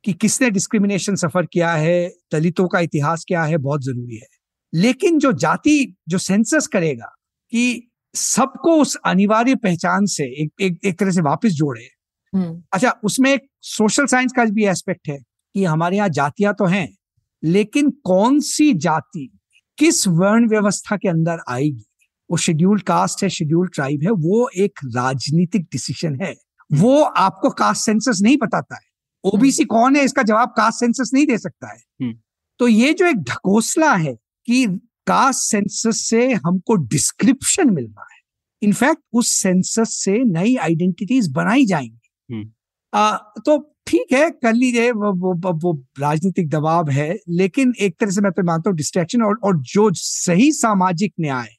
कि 0.03 0.13
किसने 0.13 0.49
डिस्क्रिमिनेशन 0.49 1.15
सफ़र 1.15 1.45
किया 1.45 1.73
है 1.73 2.11
दलितों 2.31 2.67
का 2.67 2.79
इतिहास 2.79 3.25
क्या 3.27 3.43
है 3.43 3.57
बहुत 3.57 3.83
ज़रूरी 3.83 4.15
है। 4.15 4.27
लेकिन 4.73 5.19
जो 5.19 5.31
जाति 5.31 5.95
जो 6.07 6.17
सेंसस 6.17 6.67
करेगा 6.67 7.15
कि 7.51 7.91
सबको 8.15 8.81
उस 8.81 8.95
अनिवार्य 9.05 9.55
पहचान 9.55 10.05
से 10.05 10.23
एक 10.23 10.51
एक, 10.61 10.79
एक 10.85 10.99
तरह 10.99 11.11
से 11.11 11.21
वापस 11.21 11.49
जोड़े। 11.49 11.87
हम्म। 12.33 12.63
अच्छा 12.73 12.99
उसमें 13.03 13.33
एक 13.33 13.41
सोशल 13.61 14.05
साइंस 14.05 14.31
का 14.35 14.45
भी 14.45 14.65
एस्पेक्ट 14.65 15.09
है 15.09 15.17
कि 15.55 15.65
हमारे 15.65 15.97
यहाँ 15.97 16.09
जातियाँ 16.09 16.53
तो 16.53 16.65
हैं 16.65 16.95
लेकिन 17.43 17.89
कौन 17.89 18.39
सी 18.39 18.73
जाति 18.73 19.39
किस 19.77 20.07
वर्ण 20.07 20.49
व्यवस्था 20.49 20.97
के 20.97 21.09
अंदर 21.09 21.37
आएगी? 21.49 21.85
वो 22.31 22.37
शेड्यूल्ड 22.37 22.81
कास्ट 22.81 23.23
है 23.23 23.29
शेड्यूल्ड 23.29 23.73
ट्राइब 23.73 24.03
है 24.03 24.11
वो 24.11 24.49
एक 24.57 24.79
राजनीतिक 24.85 25.61
डिसीज़न 25.61 26.21
है। 26.21 26.35
वो 26.73 27.03
आपको 27.03 27.49
कास्ट 27.49 27.85
सेंसस 27.85 28.19
नहीं 28.21 28.37
बताता 28.37 28.75
है। 28.75 28.92
ओबीसी 29.23 29.63
कौन 29.65 29.95
है? 29.95 30.03
इसका 30.03 30.23
जवाब 30.23 30.49
कास्ट 30.49 30.79
सेंसस 30.79 31.11
नहीं 31.13 31.25
दे 31.27 31.37
सकता 31.37 31.71
है। 31.71 31.79
हम्म। 32.01 32.13
तो 32.59 32.67
ये 32.67 32.93
जो 32.93 33.05
एक 33.05 33.17
ढकोसला 33.17 33.93
है 33.93 34.13
कि 34.47 34.65
कास्ट 35.07 35.49
सेंसस 35.51 36.05
से 36.09 36.31
हमको 36.33 36.75
डिस्क्रिप्शन 36.75 37.69
मिल 37.69 37.85
रहा 37.85 38.07
है। 38.13 38.21
इनफैक्ट 38.61 39.01
उस 39.13 39.31
सेंसस 39.41 39.95
से 40.03 40.17
नई 40.23 40.55
आइडेंटिटीज 40.55 41.27
बनाई 41.31 41.65
जाएँगी। 41.65 42.33
हम्म। 42.33 42.51
आ, 42.93 43.17
तो 43.17 43.57
ठीक 43.87 44.13
है 44.13 44.29
कर 44.31 44.53
लीजिए 44.53 44.91
वो, 44.91 45.11
वो, 45.13 45.33
वो, 45.33 45.53
वो 45.53 45.73
राजनीतिक 45.99 46.49
दबाव 46.49 46.89
है 46.89 47.15
लेकिन 47.29 47.73
एक 47.79 47.95
तरह 47.99 48.11
से 48.11 48.21
मैं 48.21 48.31
तो 48.31 48.43
मानता 48.43 48.69
हूँ 48.69 48.77
डिस्ट्रैक्शन 48.77 49.21
और, 49.21 49.39
और 49.43 49.57
जो 49.57 49.89
सही 49.93 50.51
सामाजिक 50.51 51.13
न्याय 51.19 51.49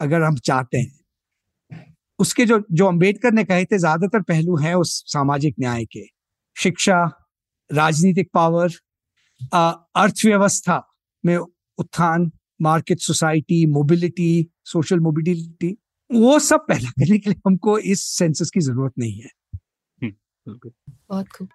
अगर 0.00 0.22
हम 0.22 0.36
चाहते 0.36 0.78
हैं 0.78 0.98
उसके 2.18 2.44
जो 2.46 2.62
जो 2.72 2.86
अंबेडकर 2.86 3.32
ने 3.32 3.44
कहे 3.44 3.64
थे 3.64 3.78
ज़्यादातर 3.78 4.22
पहलू 4.22 4.56
हैं 4.56 4.74
उस 4.74 5.02
सामाजिक 5.06 5.54
न्याय 5.60 5.84
के। 5.84 6.00
शिक्षा 6.56 7.04
राजनीतिक 7.70 8.30
पावर 8.34 8.68
अर्थव्यवस्था 9.96 10.82
में 11.24 11.36
उत्थान 11.36 12.30
market 12.62 12.98
society 12.98 13.66
mobility 13.66 14.50
social 14.64 15.00
mobility 15.00 15.76
वो 16.12 16.38
सब 16.38 16.66
पहला 16.68 16.90
करने 16.90 17.18
के 17.18 17.30
लिए 17.30 17.40
हमको 17.46 17.78
इस 17.78 18.00
सेंसस 18.04 18.50
की 18.50 18.60
ज़रूरत 18.60 18.92
नहीं 18.98 19.20
है। 19.20 19.30
हम्म, 20.02 20.70
बहुत 21.10 21.28
खूब। 21.28 21.48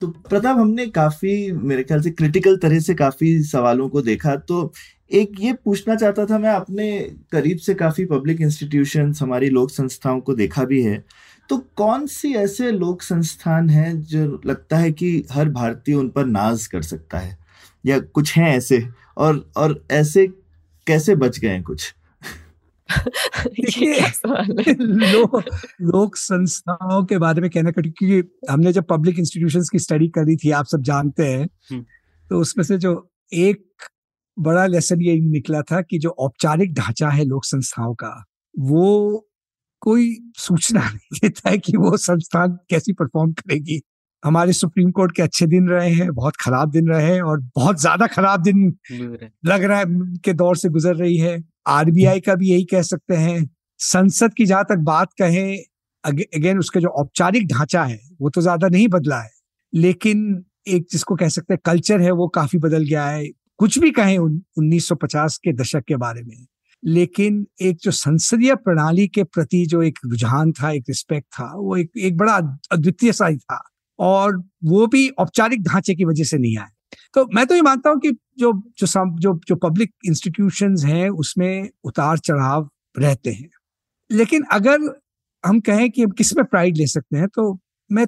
तो 0.00 0.06
प्रताप 0.08 0.56
हमने 0.56 0.86
काफ़ी 0.86 1.52
मेरे 1.52 1.82
ख्याल 1.82 2.00
से 2.02 2.10
क्रिटिकल 2.10 2.56
तरह 2.56 2.80
से 2.80 2.94
काफ़ी 2.94 3.42
सवालों 3.42 3.88
को 3.88 4.02
देखा 4.02 4.36
तो 4.36 4.72
एक 5.12 5.32
ये 5.40 5.52
पूछना 5.52 5.94
चाहता 5.94 6.26
था 6.26 6.38
मैं 6.38 6.50
अपने 6.50 7.00
करीब 7.32 7.58
से 7.58 7.74
काफ़ी 7.74 8.04
पब्लिक 8.04 8.40
इंस्टीट्यूशन 8.40 9.14
हमारी 9.20 9.48
लोक 9.48 9.70
संस्थाओं 9.70 10.20
को 10.20 10.34
देखा 10.34 10.64
भी 10.64 10.82
है। 10.82 11.04
तो 11.48 11.58
कौन 11.58 12.06
सी 12.06 12.34
ऐसे 12.34 12.70
लोक 12.70 13.02
संस्थान 13.02 13.70
हैं 13.70 14.02
जो 14.02 14.40
लगता 14.46 14.76
है 14.76 14.92
कि 14.92 15.26
हर 15.32 15.48
भारतीय 15.48 15.94
उन 15.94 16.08
पर 16.08 16.26
नाज 16.26 16.66
कर 16.66 16.82
सकता 16.82 17.18
है? 17.18 17.38
या 17.86 17.98
कुछ 17.98 18.36
हैं 18.38 18.56
ऐसे? 18.56 18.88
और 19.16 19.50
और 19.56 19.86
ऐसे 19.90 20.26
कैसे 20.86 21.14
बच 21.14 21.38
गए 21.38 21.48
हैं 21.48 21.62
कुछ? 21.62 21.94
लोक 24.80 25.42
लोक 25.80 26.16
संस्थाओं 26.16 27.04
के 27.04 27.18
बारे 27.18 27.40
में 27.40 27.50
कहना 27.50 27.70
क्योंकि 27.70 28.38
हमने 28.50 28.72
जब 28.72 28.84
पब्लिक 28.84 29.18
इंस्टीट्यूशंस 29.18 29.68
की 29.68 29.78
स्टडी 29.78 30.08
करी 30.08 30.36
थी 30.36 30.50
आप 30.50 30.66
सब 30.66 30.82
जानते 30.82 31.26
हैं 31.26 31.48
हम्म। 31.70 31.84
तो 32.30 32.40
उसमें 32.40 32.64
से 32.64 32.78
जो 32.78 33.10
एक 33.32 33.64
बड़ा 34.36 34.66
लेसन 34.66 35.00
ये 35.02 35.14
निकला 35.20 35.60
था 35.62 35.80
कि 35.82 35.98
जो 35.98 36.10
औपचारिक 36.20 36.74
ढांचा 36.74 37.08
है 37.10 37.24
लोक 37.24 37.44
संस्थाओं 37.44 37.94
का 37.94 38.14
वो 38.54 39.26
कोई 39.82 40.14
सूचना 40.38 40.80
नहीं 40.84 41.18
देता 41.22 41.50
है 41.50 41.58
कि 41.58 41.76
वो 41.76 41.96
संस्थान 41.98 42.58
कैसी 42.70 42.92
परफॉर्म 42.92 43.32
करेगी। 43.32 43.80
हमारे 44.22 44.52
सुप्रीम 44.52 44.90
कोर्ट 44.92 45.12
के 45.16 45.22
अच्छे 45.22 45.46
दिन 45.46 45.68
रहे 45.68 45.90
हैं 45.90 46.10
बहुत 46.14 46.34
खराब 46.40 46.70
दिन 46.70 46.88
रहे 46.88 47.12
हैं 47.14 47.22
और 47.22 47.40
बहुत 47.56 47.80
ज़्यादा 47.80 48.06
खराब 48.06 48.42
दिन 48.42 48.66
लग 49.46 49.64
रहा 49.64 49.78
है 49.78 49.84
के 50.24 50.32
दौर 50.34 50.56
से 50.56 50.68
गुजर 50.68 50.94
रही 50.96 51.16
है। 51.18 51.38
आरबीआई 51.68 52.20
का 52.20 52.34
भी 52.34 52.50
यही 52.50 52.64
कह 52.64 52.82
सकते 52.82 53.16
हैं। 53.16 53.44
संसद 53.80 54.34
की 54.34 54.46
जहाँ 54.46 54.64
तक 54.64 54.78
बात 54.84 55.12
कहें 55.20 55.56
अगेन 56.04 56.58
उसका 56.58 56.80
जो 56.80 56.88
औपचारिक 56.90 57.46
ढांचा 57.48 57.82
है 57.84 58.00
वो 58.20 58.30
तो 58.30 58.40
ज़्यादा 58.40 58.68
नहीं 58.68 58.88
बदला 58.88 59.20
है। 59.20 59.30
लेकिन 59.72 60.44
एक 60.68 60.86
जिसको 60.92 61.16
कह 61.16 61.28
सकते 61.30 61.54
हैं 61.54 61.60
कल्चर 61.66 62.00
है 62.00 62.10
वो 62.12 62.28
काफ़ी 62.30 62.58
बदल 62.60 62.84
गया 62.84 63.06
है। 63.06 63.24
कुछ 63.62 63.78
भी 63.78 63.90
कहें 63.90 64.18
उन्नीस 64.18 64.88
सौ 64.88 64.94
पचास 64.94 65.36
के 65.38 65.52
दशक 65.52 65.82
के 65.88 65.96
बारे 65.96 66.22
में। 66.22 66.46
लेकिन 66.84 67.46
एक 67.62 67.76
जो 67.82 67.90
संसदीय 67.90 68.54
प्रणाली 68.54 69.08
के 69.08 69.24
प्रति 69.24 69.66
जो 69.66 69.82
एक 69.82 69.98
रुझान 70.06 70.52
था, 70.52 70.70
एक 70.70 70.84
रिस्पेक्ट 70.88 71.26
था, 71.26 71.44
वो 71.56 71.76
एक 71.76 71.90
एक 71.98 72.16
बड़ा 72.16 72.36
अद्वितीय 72.72 73.12
सा 73.12 73.26
ही 73.26 73.36
था। 73.36 73.62
और 73.98 74.36
वो 74.64 74.86
भी 74.86 75.08
औपचारिक 75.08 75.62
ढांचे 75.62 75.94
की 75.94 76.04
वजह 76.04 76.24
से 76.24 76.38
नहीं 76.38 76.58
आया 76.58 76.68
तो 77.14 77.26
मैं 77.34 77.46
तो 77.46 77.54
ये 77.54 77.62
मानता 77.62 77.90
हूँ 77.90 78.00
कि 78.00 78.10
जो 78.38 78.52
जो 78.78 78.86
जो 79.18 79.40
जो 79.48 79.56
पब्लिक 79.56 79.92
इंस्टीट्यूशंस 80.06 80.84
हैं, 80.84 81.08
उसमें 81.10 81.68
उतार 81.84 82.18
चढ़ाव 82.18 82.68
रहते 82.98 83.32
हैं। 83.32 83.48
लेकिन 84.10 84.42
अगर 84.52 84.78
हम 85.44 85.60
कहें 85.60 85.90
कि 85.90 86.02
हम 86.02 86.10
किसमें 86.10 86.44
प्राइड 86.44 86.76
ले 86.76 86.86
सकते 86.86 87.16
हैं 87.16 87.28
तो 87.28 87.60
मैं 87.90 88.06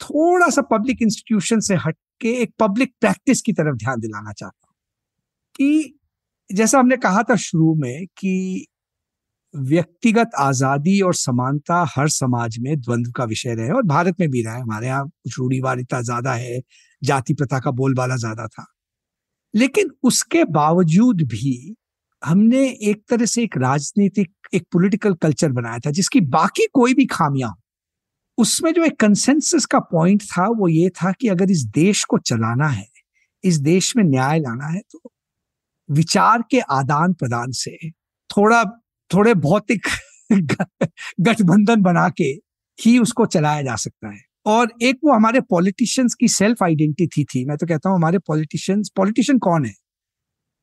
थोड़ा 0.00 0.48
सा 0.48 0.62
पब्लिक 0.62 1.02
इंस्टीट्यूशन 1.02 1.60
से 1.60 1.74
हट 1.76 1.96
के 2.20 2.32
एक 2.42 2.54
पब्लिक 2.58 2.94
प्रैक्टिस 3.00 3.42
की 3.42 3.52
तरफ़ 3.52 3.76
ध्यान 3.76 4.00
दिलाना 4.00 4.32
चाहता 4.32 4.61
कि 5.56 5.98
जैसा 6.50 6.78
हमने 6.78 6.96
कहा 6.98 7.22
था 7.22 7.36
शुरू 7.38 7.74
में 7.76 8.06
कि 8.18 8.66
व्यक्तिगत 9.54 10.30
आज़ादी 10.40 11.00
और 11.02 11.14
समानता 11.14 11.84
हर 11.90 12.08
समाज 12.10 12.58
में 12.60 12.76
द्वंद्व 12.80 13.10
का 13.12 13.24
विषय 13.24 13.54
रहे 13.54 13.70
और 13.70 13.82
भारत 13.86 14.20
में 14.20 14.28
भी 14.30 14.42
रहा। 14.42 14.54
है 14.54 14.62
हमारे 14.62 14.86
यहाँ 14.86 15.06
कुछ 15.06 15.38
रूढ़ीवादिता 15.38 16.00
ज़्यादा 16.02 16.34
है, 16.34 16.60
जाति 17.02 17.34
प्रथा 17.34 17.60
का 17.60 17.70
बोलबाला 17.72 18.16
ज़्यादा 18.16 18.46
था। 18.48 18.66
लेकिन 19.54 19.90
उसके 20.04 20.44
बावजूद 20.52 21.22
भी 21.30 21.74
हमने 22.22 22.66
एक 22.82 23.02
तरह 23.10 23.26
से 23.26 23.42
एक 23.44 23.56
राजनीतिक, 23.58 24.32
एक 24.54 24.66
पॉलिटिकल 24.72 25.14
कल्चर 25.16 25.52
बनाया 25.52 25.78
था, 25.78 25.90
जिसकी 25.92 26.20
बाकी 26.22 26.66
कोई 26.74 26.94
भी 26.94 27.06
खामियाँ 27.08 27.50
हो, 27.50 27.56
उसमें 28.38 28.72
जो 28.74 28.84
एक 28.84 28.98
कंसेंसस 29.00 29.66
का 29.66 29.78
पॉइंट 29.92 30.22
था 30.24 30.48
वो 30.50 30.68
ये 30.68 30.88
था 30.92 31.12
कि 31.12 31.28
अगर 31.28 31.50
इस 31.50 31.64
देश 31.74 32.04
को 32.04 32.18
चलाना 32.20 32.68
है, 32.68 32.86
इस 33.44 33.58
देश 33.60 33.96
में 33.96 34.04
न्याय 34.04 34.38
लाना 34.40 34.66
है 34.68 34.80
तो 34.92 35.11
विचार 35.92 36.42
के 36.50 36.60
आदान 36.70 37.12
प्रदान 37.12 37.50
से 37.52 37.76
थोड़ा 38.30 38.64
थोड़े 39.10 39.34
भौतिक 39.34 39.86
गठबंधन 41.20 41.82
बना 41.82 42.08
के 42.10 42.24
ही 42.78 42.98
उसको 42.98 43.26
चलाया 43.26 43.62
जा 43.62 43.76
सकता 43.76 44.10
है। 44.14 44.20
और 44.46 44.72
एक 44.82 44.98
वो 45.04 45.12
हमारे 45.12 45.40
पॉलिटिशियंस 45.40 46.14
की 46.14 46.28
सेल्फ 46.28 46.62
आइडेंटिटी 46.62 47.24
थी। 47.24 47.44
मैं 47.46 47.56
तो 47.56 47.66
कहता 47.66 47.88
हूँ 47.90 47.96
हमारे 47.98 48.18
पॉलिटिशियंस 48.18 48.90
पॉलिटिशियन 48.96 49.38
कौन 49.38 49.64
है? 49.66 49.74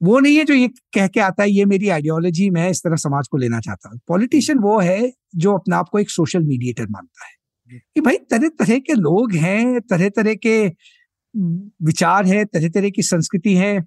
वो 0.02 0.20
नहीं 0.20 0.38
है 0.38 0.44
जो 0.46 0.54
ये 0.54 0.68
कह 0.94 1.08
के 1.08 1.20
आता 1.20 1.44
है 1.44 1.52
ये 1.52 1.66
मेरी 1.66 1.90
आइडियोलॉजी 1.90 2.50
मैं 2.50 2.70
इस 2.72 2.82
तरह 2.84 2.96
समाज 2.98 3.28
को 3.28 3.38
लेना 3.38 3.60
चाहता 3.60 3.90
हूँ। 3.90 4.00
पॉलिटिशियन 4.08 4.60
वो 4.60 4.80
है 4.82 5.12
जो 5.38 5.54
अपने 5.54 5.76
आप 5.76 5.90
को 5.92 6.00
एक 6.00 6.10
सोशल 6.10 6.44
मीडिएटर 6.44 6.88
मानता 6.92 7.26
है। 7.26 7.32
कि 7.96 8.02
भाई 8.02 8.18
तरह 8.32 8.50
तरह 8.60 8.80
के 8.80 8.94
लोग 8.96 9.34
हैं 9.36 9.82
तरह 9.82 10.10
तरह 10.10 10.36
के 10.48 10.58
विचार 11.86 12.26
है 12.26 12.46
तरह 12.46 12.70
तरह 12.70 12.90
की 12.90 13.04
संस्कृति 13.04 13.56
है 13.56 13.80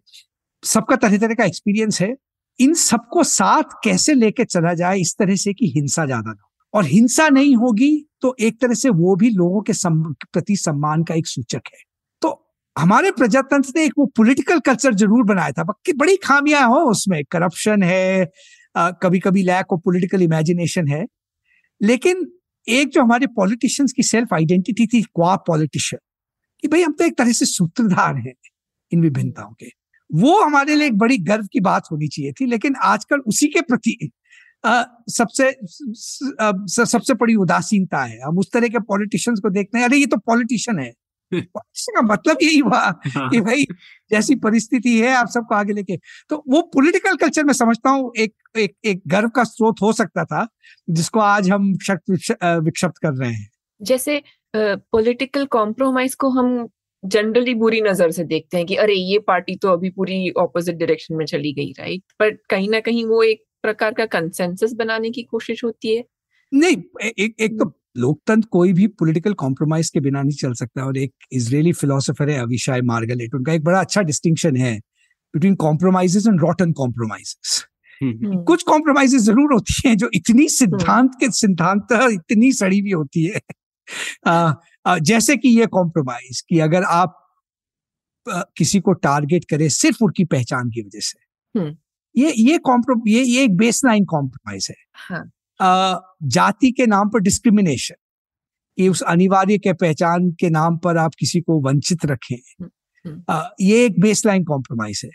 सबका 0.63 0.97
तरह 0.97 1.19
तरह 1.19 1.35
का 1.35 1.45
एक्सपीरियंस 1.45 2.01
है। 2.01 2.15
इन 2.61 2.75
सबको 2.77 3.23
साथ 3.25 3.75
कैसे 3.85 4.15
लेके 4.15 4.45
चला 4.45 4.73
जाए, 4.75 4.99
इस 4.99 5.15
तरह 5.19 5.37
से 5.37 5.53
कि 5.53 5.73
हिंसा 5.77 6.05
ज़्यादा 6.07 6.31
ना 6.31 6.49
और 6.75 6.85
हिंसा 6.87 7.29
नहीं 7.31 7.55
होगी 7.57 7.91
तो 8.23 8.35
एक 8.41 8.61
तरह 8.61 8.75
से 8.75 8.89
वो 8.91 9.15
भी 9.17 9.31
लोगों 9.33 9.61
के 9.63 9.73
प्रति 10.25 10.57
सम्मान 10.59 11.03
का 11.05 11.15
एक 11.15 11.27
सूचक 11.27 11.63
है। 11.69 11.81
तो 12.23 12.29
हमारे 12.77 13.11
प्रजातंत्र 13.13 13.73
ने 13.77 13.85
एक 13.85 13.93
वो 13.99 14.07
पॉलिटिकल 14.17 14.61
कल्चर 14.61 14.95
ज़रूर 14.95 15.25
बनाया 15.25 15.53
था। 15.53 15.65
बड़ी 15.95 16.17
खामियाँ 16.19 16.67
हो 16.69 16.79
उसमें। 16.91 17.23
करप्शन 17.33 17.83
है 17.83 18.31
कभी 18.75 19.19
कभी 19.21 19.43
लैक 19.43 19.73
ऑफ़ 19.73 19.81
पॉलिटिकल 19.81 20.23
इमेजिनेशन 20.23 20.89
है। 20.89 21.05
लेकिन 21.81 22.27
एक 22.69 22.89
जो 22.89 23.03
हमारे 23.03 23.27
पॉलिटिशियंस 23.37 23.93
की 23.93 24.03
सेल्फ 24.05 24.35
आइडेंटिटी 24.35 24.87
थी 24.87 25.03
क्वा 25.05 25.35
पॉलिटिशियन 25.47 26.01
कि 26.63 26.69
भाई 26.69 26.83
हम 26.83 26.93
तो 26.93 27.05
एक 27.05 27.19
तरह 27.19 27.33
से 27.33 27.47
सूत्रधार 27.47 28.17
हैं 28.19 28.35
इन 28.93 29.01
विभिन्नताओं 29.03 29.53
के। 29.53 29.71
वो 30.15 30.41
हमारे 30.43 30.75
लिए 30.77 30.87
एक 30.87 30.99
बड़ी 30.99 31.19
गर्व 31.19 31.47
की 31.53 31.61
बात 31.61 31.83
होनी 31.93 32.09
चाहिए 32.09 32.33
थी 32.33 32.47
लेकिन 32.47 32.75
आजकल 32.83 33.19
उसी 33.19 33.47
के 33.47 33.61
प्रति 33.61 34.11
सबसे 34.67 35.51
स, 35.63 36.81
सबसे 36.81 37.15
बड़ी 37.15 37.35
उदासीनता 37.35 38.03
है। 38.05 38.19
हम 38.21 38.39
उस 38.39 38.51
तरह 38.53 38.69
के 38.69 38.79
पॉलिटिशियंस 38.79 39.41
को 39.43 39.51
देखते 39.51 39.79
हैं 39.79 39.85
अरे 39.85 39.97
ये 39.97 40.07
तो 40.07 40.17
पॉलिटिशियन 40.17 40.79
है। 40.79 40.91
पॉलिटिशियन 41.33 41.97
का 41.97 42.15
मतलब 42.15 42.37
यही 42.43 42.59
हुआ 42.59 42.79
हाँ। 43.07 43.29
कि 43.31 43.41
भाई 43.41 43.65
जैसी 44.11 44.35
परिस्थिति 44.35 44.99
है 45.01 45.15
आप 45.15 45.29
सबको 45.29 45.55
आगे 45.55 45.73
लेके। 45.73 45.97
तो 46.29 46.45
वो 46.49 46.61
पॉलिटिकल 46.75 47.17
कल्चर 47.17 47.45
में 47.45 47.53
समझता 47.53 47.91
हूँ 47.91 48.13
एक 48.19 48.35
एक 48.59 48.75
एक 48.85 49.03
गर्व 49.07 49.29
का 49.29 49.45
स्रोत 49.45 49.83
हो 49.83 49.93
सकता 49.93 50.25
था 50.25 50.47
जिसको 50.91 51.21
आज 51.21 51.51
हम 51.51 51.73
विक्षिप्त 51.73 52.99
कर 53.03 53.13
रहे 53.13 53.33
हैं। 53.33 53.49
जैसे 53.83 54.23
पॉलिटिकल 54.57 55.47
कॉम्प्रोमाइज 55.47 56.15
को 56.15 56.29
हम 56.29 56.69
जनरली 57.05 57.55
बुरी 57.55 57.81
नज़र 57.81 58.11
से 58.11 58.25
देखते 58.25 58.57
हैं 58.57 58.67
कि 58.67 58.75
अरे 58.77 58.95
ये 58.95 59.19
पार्टी 59.19 59.57
तो 59.57 59.69
अभी 59.69 59.91
पूरी 59.91 60.31
ऑपोजिट 60.39 60.77
डायरेक्शन 60.77 61.15
में 61.17 61.25
चली 61.27 61.53
गई 61.53 61.73
राइट 61.79 62.03
पर 62.21 62.31
कहीं 62.51 62.69
ना 62.71 62.81
कहीं 62.81 63.05
वो 63.05 63.23
एक 63.23 63.45
प्रकार 63.63 63.95
का 63.95 64.07
कंसेंसस 64.09 64.73
बनाने 64.75 65.11
की 65.11 65.23
कोशिश 65.23 65.65
होती 65.65 65.97
है। 65.97 66.05
नहीं 66.53 66.77
एक 67.09 67.35
एक 67.41 67.59
तो 67.59 67.73
लोकतंत्र 67.97 68.49
कोई 68.53 68.73
भी 68.73 68.87
पॉलिटिकल 68.95 69.33
कॉम्प्रोमाइज 69.35 69.91
के 69.91 70.01
बिना 70.01 70.23
नहीं 70.23 70.37
चल 70.37 70.53
सकता 70.55 70.85
और 70.85 70.97
एक 70.99 71.13
इजरायली 71.33 71.73
फिलोसोफर 71.73 72.31
है 72.31 72.39
अविशाय 72.39 72.81
मार्गलेट 72.85 73.35
उनका 73.35 73.53
एक 73.53 73.65
बड़ा 73.65 73.81
अच्छा 73.81 74.03
डिस्टिंक्शन 74.03 74.57
है 74.57 74.79
between 75.35 75.55
compromises 75.57 76.27
and 76.27 76.41
rotten 76.41 76.73
compromises 76.73 77.65
कुछ 78.47 78.63
कॉम्प्रोमाइजेस 78.63 79.23
ज़रूर 79.23 79.53
होती 79.53 79.89
हैं 79.89 79.97
जो 79.97 80.09
इतनी 80.15 80.49
सिद्धांत 80.51 81.11
के 81.21 81.31
सिद्धांत 81.33 81.93
इतनी 81.93 82.53
सड़ी 82.53 82.81
भी 82.83 82.91
होती 82.91 83.25
है। 83.27 83.41
जैसे 84.87 85.37
कि 85.37 85.49
ये 85.51 85.67
कॉम्प्रोमाइज 85.69 86.41
कि 86.41 86.59
अगर 86.61 86.83
आप 86.85 87.19
किसी 88.27 88.81
को 88.81 88.93
टारगेट 88.93 89.45
करें 89.45 89.69
सिर्फ़ 89.69 90.05
उनकी 90.05 90.25
पहचान 90.27 90.71
की 90.71 90.83
वजह 90.83 91.01
से 91.01 91.19
हम्म। 91.55 91.77
ये 92.15 92.33
ये 92.33 92.59
कॉम्प्रो 92.61 93.01
ये 93.07 93.23
ये 93.23 93.45
एक 93.45 93.57
बेसलाइन 93.57 94.05
कॉम्प्रोमाइज 94.05 94.67
है 94.71 94.77
हाँ. 94.95 96.19
जाति 96.25 96.71
के 96.73 96.87
नाम 96.87 97.09
पर 97.09 97.21
डिस्क्रिमिनेशन 97.21 97.95
ये 98.79 98.89
उस 98.89 99.03
अनिवार्य 99.05 99.59
के 99.59 99.73
पहचान 99.75 100.31
के 100.33 100.51
नाम 100.51 100.77
पर 100.79 100.97
आप 100.97 101.15
किसी 101.15 101.41
को 101.41 101.61
वंचित 101.61 102.05
रखें 102.07 102.37
हम्म, 102.37 102.71
हम्म। 103.05 103.43
ये 103.61 103.85
एक 103.87 104.01
बेसलाइन 104.01 104.45
कॉम्प्रोमाइज 104.45 105.01
है 105.05 105.11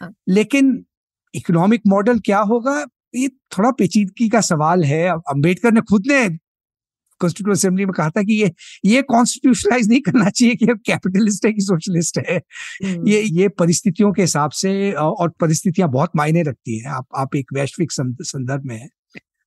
हाँ. 0.00 0.12
लेकिन 0.28 0.84
इकोनॉमिक 1.34 1.82
मॉडल 1.86 2.18
क्या 2.20 2.38
होगा 2.44 2.84
ये 3.14 3.28
थोड़ा 3.52 3.70
पेचीदगी 3.70 4.28
का 4.28 4.40
सवाल 4.42 4.84
है 4.84 5.06
अंबेडकर 5.08 5.72
ने 5.72 5.80
खुद 5.80 6.06
ने 6.06 6.28
कॉन्स्टिट्यूट 7.20 7.56
असेंबली 7.56 7.84
में 7.84 7.92
कहा 7.92 8.10
था 8.10 8.22
कि 8.22 8.34
ये 8.34 8.50
ये 8.86 9.02
कॉन्स्टिट्यूशनलाइज 9.04 9.88
नहीं 9.88 10.00
करना 10.00 10.30
चाहिए 10.30 10.54
कि 10.54 10.66
अब 10.66 10.80
कैपिटलिस्ट 10.86 11.46
है 11.46 11.52
कि 11.52 11.60
सोशलिस्ट 11.62 12.18
है 12.20 12.36
हम्म। 12.36 13.08
ये 13.08 13.22
ये 13.32 13.48
परिस्थितियों 13.56 14.12
के 14.12 14.22
हिसाब 14.22 14.50
से 14.56 14.92
और 14.94 15.28
परिस्थितियाँ 15.40 15.90
बहुत 15.90 16.16
मायने 16.16 16.42
रखती 16.42 16.78
हैं 16.78 16.90
आप 16.92 17.06
आप 17.16 17.36
एक 17.36 17.52
वैश्विक 17.54 17.92
संदर्भ 17.92 18.64
में 18.64 18.76
है 18.76 18.88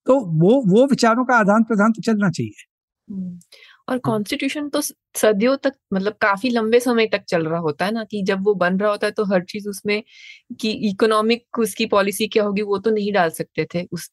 तो 0.08 0.20
वो 0.38 0.62
वो 0.68 0.86
विचारों 0.88 1.26
का 1.26 1.36
आदान 1.38 1.64
प्रदान 1.64 1.92
तो 1.92 2.02
चलना 2.02 2.30
चाहिए 2.30 2.66
हम्म। 3.08 3.40
और 3.88 3.98
कॉन्स्टिट्यूशन 4.00 4.68
तो 4.70 4.82
सदियों 4.82 5.56
तक 5.58 5.74
मतलब 5.94 6.14
काफ़ी 6.22 6.50
लंबे 6.50 6.80
समय 6.80 7.08
तक 7.08 7.24
चल 7.28 7.46
रहा 7.46 7.60
होता 7.60 7.86
है 7.86 7.92
ना 7.92 8.04
कि 8.04 8.22
जब 8.24 8.44
वो 8.44 8.54
बन 8.56 8.78
रहा 8.78 8.90
होता 8.92 9.08
है 9.08 9.14
तो 9.14 9.24
हर 9.26 9.44
चीज़ 9.46 9.68
उसमें 9.70 10.02
कि 10.60 10.72
इकोनॉमिक 10.90 11.60
उसकी 11.60 11.86
पॉलिसी 11.88 12.28
क्या 12.28 12.44
होगी 12.44 12.62
वो 12.64 12.78
तो 12.78 12.92
नहीं 12.92 13.12
डाल 13.14 13.30
सकते 13.32 13.68
थे 13.74 13.86
उस 13.92 14.10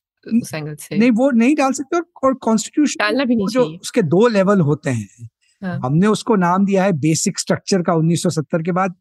नहीं 0.99 1.11
वो 1.11 1.31
नहीं 1.31 1.55
डाल 1.55 1.73
सकते 1.73 2.01
और 2.25 2.35
कॉन्स्टिट्यूशन 2.35 2.97
डालना 2.99 3.25
भी 3.25 3.37
नहीं 3.37 3.47
जो 3.47 3.65
उसके 3.65 4.03
दो 4.03 4.29
लेवल 4.29 4.61
होते 4.61 4.91
हैं 4.91 5.29
हाँ. 5.65 5.81
हमने 5.85 6.07
उसको 6.07 6.37
नाम 6.37 6.65
दिया 6.65 6.85
है 6.85 6.93
बेसिक 6.93 7.39
स्ट्रक्चर 7.39 7.83
का 7.83 7.93
1970 7.93 8.65
के 8.65 8.73
बाद 8.73 8.95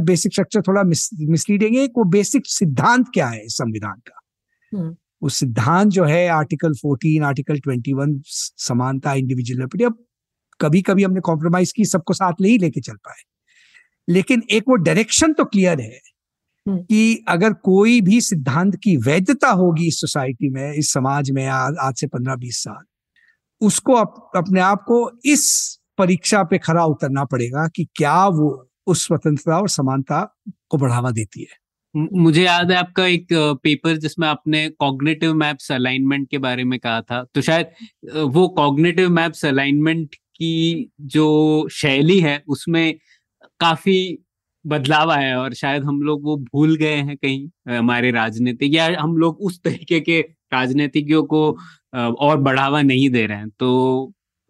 बेसिक 0.00 0.32
स्ट्रक्चर 0.32 0.62
थोड़ा 0.62 0.82
मिस, 0.82 1.10
मिसलीडिंग 1.22 1.76
है 1.76 1.86
वो 1.86 2.04
बेसिक 2.04 2.42
सिद्धांत 2.46 3.06
क्या 3.14 3.26
है 3.26 3.48
संविधान 3.48 3.94
का 3.94 4.20
हम्म। 4.72 4.96
वो 5.22 5.28
सिद्धांत 5.28 5.92
जो 5.92 6.04
है 6.04 6.28
आर्टिकल 6.28 6.72
14 6.86 7.22
आर्टिकल 7.22 7.58
21 7.58 8.20
समानता 8.58 9.14
इंडिविजुअल 9.14 9.84
अब 9.84 10.04
कभी 10.60 10.82
कभी 10.82 11.02
हमने 11.02 11.20
कॉम्प्रोमाइज 11.20 11.72
की 11.72 11.84
सबको 11.84 12.12
साथ 12.12 12.32
ले 12.40 12.48
ही 12.48 12.58
लेके 12.58 12.80
चल 12.80 12.94
पाए 12.94 13.22
लेकिन 14.08 14.42
एक 14.50 14.62
वो 14.68 14.74
डायरेक्शन 14.74 15.32
तो 15.32 15.44
क्लियर 15.44 15.80
है। 15.80 16.00
कि 16.68 17.24
अगर 17.28 17.52
कोई 17.52 18.00
भी 18.00 18.20
सिद्धांत 18.20 18.76
की 18.76 18.96
वैधता 18.96 19.48
होगी 19.48 19.86
इस 19.86 20.00
सोसाइटी 20.00 20.50
में 20.50 20.72
इस 20.72 20.92
समाज 20.92 21.30
में 21.30 21.46
आज 21.46 21.74
आज 21.80 21.94
से 21.94 22.06
पंद्रह 22.06 22.36
बीस 22.36 22.62
साल 22.62 22.84
उसको 23.60 23.94
अप, 23.94 24.30
अपने 24.36 24.60
आप 24.60 24.82
को 24.82 25.10
इस 25.24 25.78
परीक्षा 25.98 26.42
पे 26.42 26.58
खरा 26.58 26.84
उतरना 26.84 27.24
पड़ेगा 27.24 27.68
कि 27.68 27.86
क्या 27.96 28.26
वो 28.26 28.70
उस 28.86 29.06
स्वतंत्रता 29.06 29.58
और 29.58 29.68
समानता 29.68 30.40
को 30.68 30.78
बढ़ावा 30.78 31.10
देती 31.10 31.40
है। 31.40 31.62
मुझे 32.12 32.44
याद 32.44 32.70
है 32.70 32.76
आपका 32.76 33.06
एक 33.06 33.26
पेपर 33.32 33.96
जिसमें 33.96 34.28
आपने 34.28 34.68
कॉग्निटिव 34.68 35.34
मैप्स 35.34 35.72
अलाइनमेंट 35.72 36.30
के 36.30 36.38
बारे 36.38 36.64
में 36.64 36.78
कहा 36.78 37.00
था। 37.02 37.24
तो 37.34 37.40
शायद 37.40 37.66
वो 38.14 38.48
कॉग्निटिव 38.48 39.10
मैप्स 39.10 39.44
अलाइनमेंट 39.44 40.14
की 40.14 40.90
जो 41.00 41.68
शैली 41.72 42.20
है 42.20 42.42
उसमें 42.48 42.94
काफ़ी 43.60 44.24
बदलाव 44.66 45.10
आया 45.10 45.28
है 45.28 45.36
और 45.36 45.54
शायद 45.54 45.84
हम 45.84 46.02
लोग 46.02 46.24
वो 46.24 46.36
भूल 46.36 46.76
गए 46.76 46.94
हैं 46.94 47.16
कहीं 47.16 47.76
हमारे 47.78 48.10
राजनीतिक 48.10 48.74
या 48.74 48.96
हम 49.00 49.16
लोग 49.16 49.38
उस 49.40 49.60
तरीके 49.62 50.00
के 50.00 50.20
राजनीतिज्ञों 50.52 51.22
को 51.24 51.58
और 51.96 52.36
बढ़ावा 52.38 52.82
नहीं 52.82 53.10
दे 53.10 53.26
रहे 53.26 53.38
हैं। 53.38 53.48
तो 53.48 53.68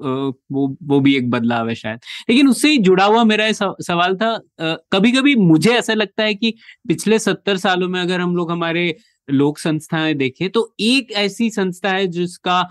वो 0.01 0.77
वो 0.83 1.01
भी 1.01 1.17
एक 1.17 1.31
बदलाव 1.31 1.69
है 1.69 1.75
शायद। 1.75 2.01
लेकिन 2.31 2.49
उससे 2.49 2.71
ही 2.71 2.79
जुड़ा 2.79 3.05
हुआ 3.05 3.25
मेरा 3.25 3.53
सवाल 3.53 4.17
था 4.17 4.41
कभी 4.93 5.13
कभी 5.13 5.35
मुझे 5.35 5.71
ऐसा 5.71 5.95
लगता 5.95 6.23
है 6.23 6.35
कि 6.35 6.55
पिछले 6.89 7.19
सत्तर 7.19 7.57
सालों 7.57 7.89
में 7.89 8.01
अगर 8.01 8.21
हम 8.21 8.37
लोग 8.37 8.51
हमारे 8.53 8.97
लोक 9.31 9.59
संस्थाएँ 9.59 10.15
देखें 10.15 10.51
तो 10.51 10.75
एक 10.81 11.13
ऐसी 11.13 11.51
संस्था 11.51 11.91
है 11.91 12.07
जिसका 12.07 12.71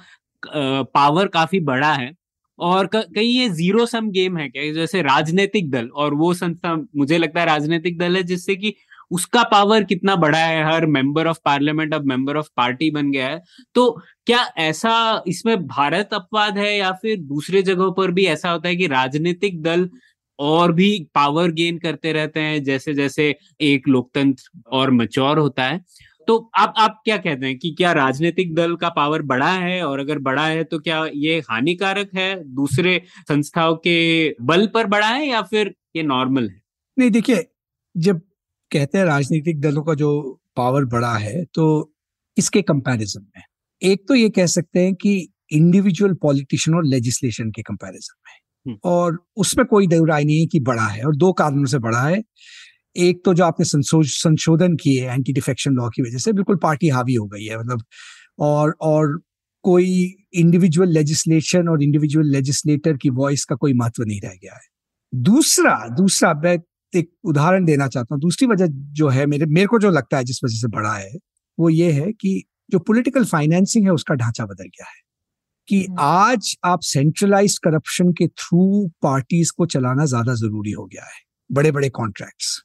पावर 0.83 1.27
काफ़ी 1.27 1.59
बड़ा 1.59 1.93
है 1.93 2.13
और 2.61 2.87
कहीं 2.93 3.29
ये 3.31 3.49
ज़ीरो 3.51 3.85
सम 3.87 4.09
गेम 4.11 4.37
है 4.37 4.47
क्या? 4.49 4.71
जैसे 4.73 5.01
राजनीतिक 5.03 5.69
दल, 5.71 5.87
और 5.89 6.13
वो 6.15 6.33
संस्था, 6.35 6.75
मुझे 6.97 7.17
लगता 7.17 7.39
है 7.39 7.45
राजनीतिक 7.47 7.97
दल 7.99 8.15
है, 8.17 8.23
जिससे 8.25 8.55
कि 8.57 8.73
उसका 9.11 9.43
पावर 9.45 9.83
कितना 9.85 10.15
बड़ा 10.17 10.37
है, 10.39 10.63
हर 10.65 10.85
मेंबर 10.87 11.27
ऑफ़ 11.27 11.39
पार्लियामेंट 11.45 11.93
अब 11.93 12.05
मेंबर 12.07 12.37
ऑफ़ 12.37 12.47
पार्टी 12.57 12.89
बन 12.91 13.11
गया 13.11 13.27
है। 13.27 13.41
तो 13.75 13.89
क्या 14.27 14.43
ऐसा 14.59 14.93
इसमें 15.27 15.57
भारत 15.67 16.09
अपवाद 16.13 16.57
है, 16.57 16.77
या 16.77 16.91
फिर 16.93 17.17
दूसरे 17.23 17.61
जगहों 17.63 17.91
पर 17.93 18.11
भी 18.11 18.25
ऐसा 18.27 18.51
होता 18.51 18.69
है 18.69 18.75
कि 18.75 18.87
राजनीतिक 18.89 19.61
दल 19.63 19.89
और 20.39 20.71
भी 20.71 20.89
पावर 21.15 21.51
गेन 21.53 21.77
करते 21.79 22.11
रहते 22.13 22.39
हैं 22.39 22.63
जैसे 22.63 22.93
जैसे 22.93 23.35
एक 23.63 23.87
लोकतंत्र 23.87 24.61
और 24.71 24.91
मच्योर 24.93 25.39
होता 25.39 25.63
है? 25.63 25.79
तो 26.27 26.51
आप 26.55 26.73
आप 26.77 27.01
क्या 27.05 27.17
कहते 27.17 27.45
हैं 27.45 27.57
कि 27.59 27.71
क्या 27.71 27.91
राजनीतिक 27.91 28.53
दल 28.55 28.75
का 28.75 28.89
पावर 28.89 29.21
बड़ा 29.21 29.51
है? 29.51 29.81
और 29.85 29.99
अगर 29.99 30.19
बड़ा 30.19 30.45
है 30.47 30.63
तो 30.63 30.79
क्या 30.79 31.05
ये 31.15 31.39
हानिकारक 31.39 32.09
है? 32.15 32.43
दूसरे 32.55 33.01
संस्थाओं 33.27 33.75
के 33.75 34.29
बल 34.41 34.67
पर 34.67 34.87
बड़ा 34.87 35.07
है 35.07 35.27
या 35.27 35.41
फिर 35.41 35.73
ये 35.95 36.03
नॉर्मल 36.03 36.49
है? 36.49 36.61
नहीं 36.99 37.11
देखिए 37.11 37.47
जब 37.97 38.21
कहते 38.71 38.97
हैं 38.97 39.05
राजनीतिक 39.05 39.61
दलों 39.61 39.83
का 39.83 39.93
जो 39.93 40.39
पावर 40.55 40.85
बड़ा 40.85 41.13
है 41.13 41.43
तो 41.45 41.93
इसके 42.37 42.61
कंपैरिजन 42.61 43.21
में 43.21 43.43
एक 43.81 44.07
तो 44.07 44.15
ये 44.15 44.29
कह 44.29 44.45
सकते 44.45 44.79
हैं 44.79 44.93
कि 44.95 45.33
इंडिविजुअल 45.53 46.13
पॉलिटिशियन 46.13 46.77
और 46.77 46.85
लेजिस्लेशन 46.85 47.51
के 47.51 47.61
कंपैरिजन 47.61 48.13
में 48.27 48.33
हम्म। 48.67 48.79
और 48.83 49.25
उसमें 49.35 49.65
कोई 49.65 49.87
दो 49.87 50.05
राय 50.05 50.23
नहीं 50.23 50.39
है 50.39 50.45
कि 50.45 50.59
बड़ा 50.59 50.85
है 50.85 51.03
और 51.03 51.15
दो 51.15 51.31
कारणों 51.33 51.65
से 51.65 51.79
बड़ा 51.79 52.01
है। 52.01 52.23
एक 52.95 53.21
तो 53.25 53.33
जो 53.33 53.43
आपने 53.43 53.65
संशोधन 53.65 54.75
किए 54.75 55.09
एंटी 55.09 55.33
डिफेक्शन 55.33 55.71
लॉ 55.71 55.89
की 55.89 56.01
वजह 56.01 56.17
से 56.17 56.33
बिल्कुल 56.33 56.55
पार्टी 56.55 56.89
हावी 56.89 57.13
हो 57.15 57.25
गई 57.27 57.45
है 57.45 57.59
मतलब 57.59 57.83
और 58.39 58.75
और 58.81 59.19
कोई 59.63 60.15
इंडिविजुअल 60.33 60.89
लेजिस्लेशन 60.89 61.67
और 61.69 61.83
इंडिविजुअल 61.83 62.31
लेजिस्लेटर 62.31 62.97
की 62.97 63.09
वॉइस 63.09 63.45
का 63.45 63.55
कोई 63.55 63.73
महत्व 63.73 64.03
नहीं 64.03 64.21
रह 64.21 64.33
गया 64.43 64.53
है। 64.53 64.61
दूसरा 65.13 65.75
दूसरा 65.97 66.33
मैं 66.33 66.57
एक 66.93 67.09
उदाहरण 67.23 67.65
देना 67.65 67.87
चाहता 67.87 68.15
हूँ 68.15 68.21
दूसरी 68.21 68.47
वजह 68.47 68.67
जो 68.93 69.09
है 69.09 69.25
मेरे 69.25 69.45
मेरे 69.45 69.67
को 69.67 69.79
जो 69.79 69.89
लगता 69.89 70.17
है 70.17 70.23
जिस 70.23 70.43
वजह 70.43 70.55
से 70.55 70.67
बड़ा 70.67 70.93
है 70.93 71.11
वो 71.57 71.69
ये 71.69 71.91
है 71.91 72.11
कि 72.11 72.43
जो 72.71 72.79
पॉलिटिकल 72.79 73.25
फाइनेंसिंग 73.25 73.85
है 73.85 73.91
उसका 73.91 74.15
ढांचा 74.15 74.45
बदल 74.45 74.63
गया 74.63 74.85
है। 74.85 74.99
कि 75.67 75.83
हम्म। 75.83 75.97
आज 75.99 76.55
आप 76.65 76.79
सेंट्रलाइज 76.81 77.57
करप्शन 77.57 78.11
के 78.11 78.27
थ्रू 78.27 78.87
पार्टीज़ 79.01 79.51
को 79.57 79.65
चलाना 79.65 80.05
ज़्यादा 80.05 80.33
ज़रूरी 80.33 80.71
हो 80.71 80.85
गया 80.85 81.03
है 81.03 81.21
बड़े 81.51 81.71
बड़े 81.71 81.89
कॉन्ट्रैक्ट्स 81.89 82.61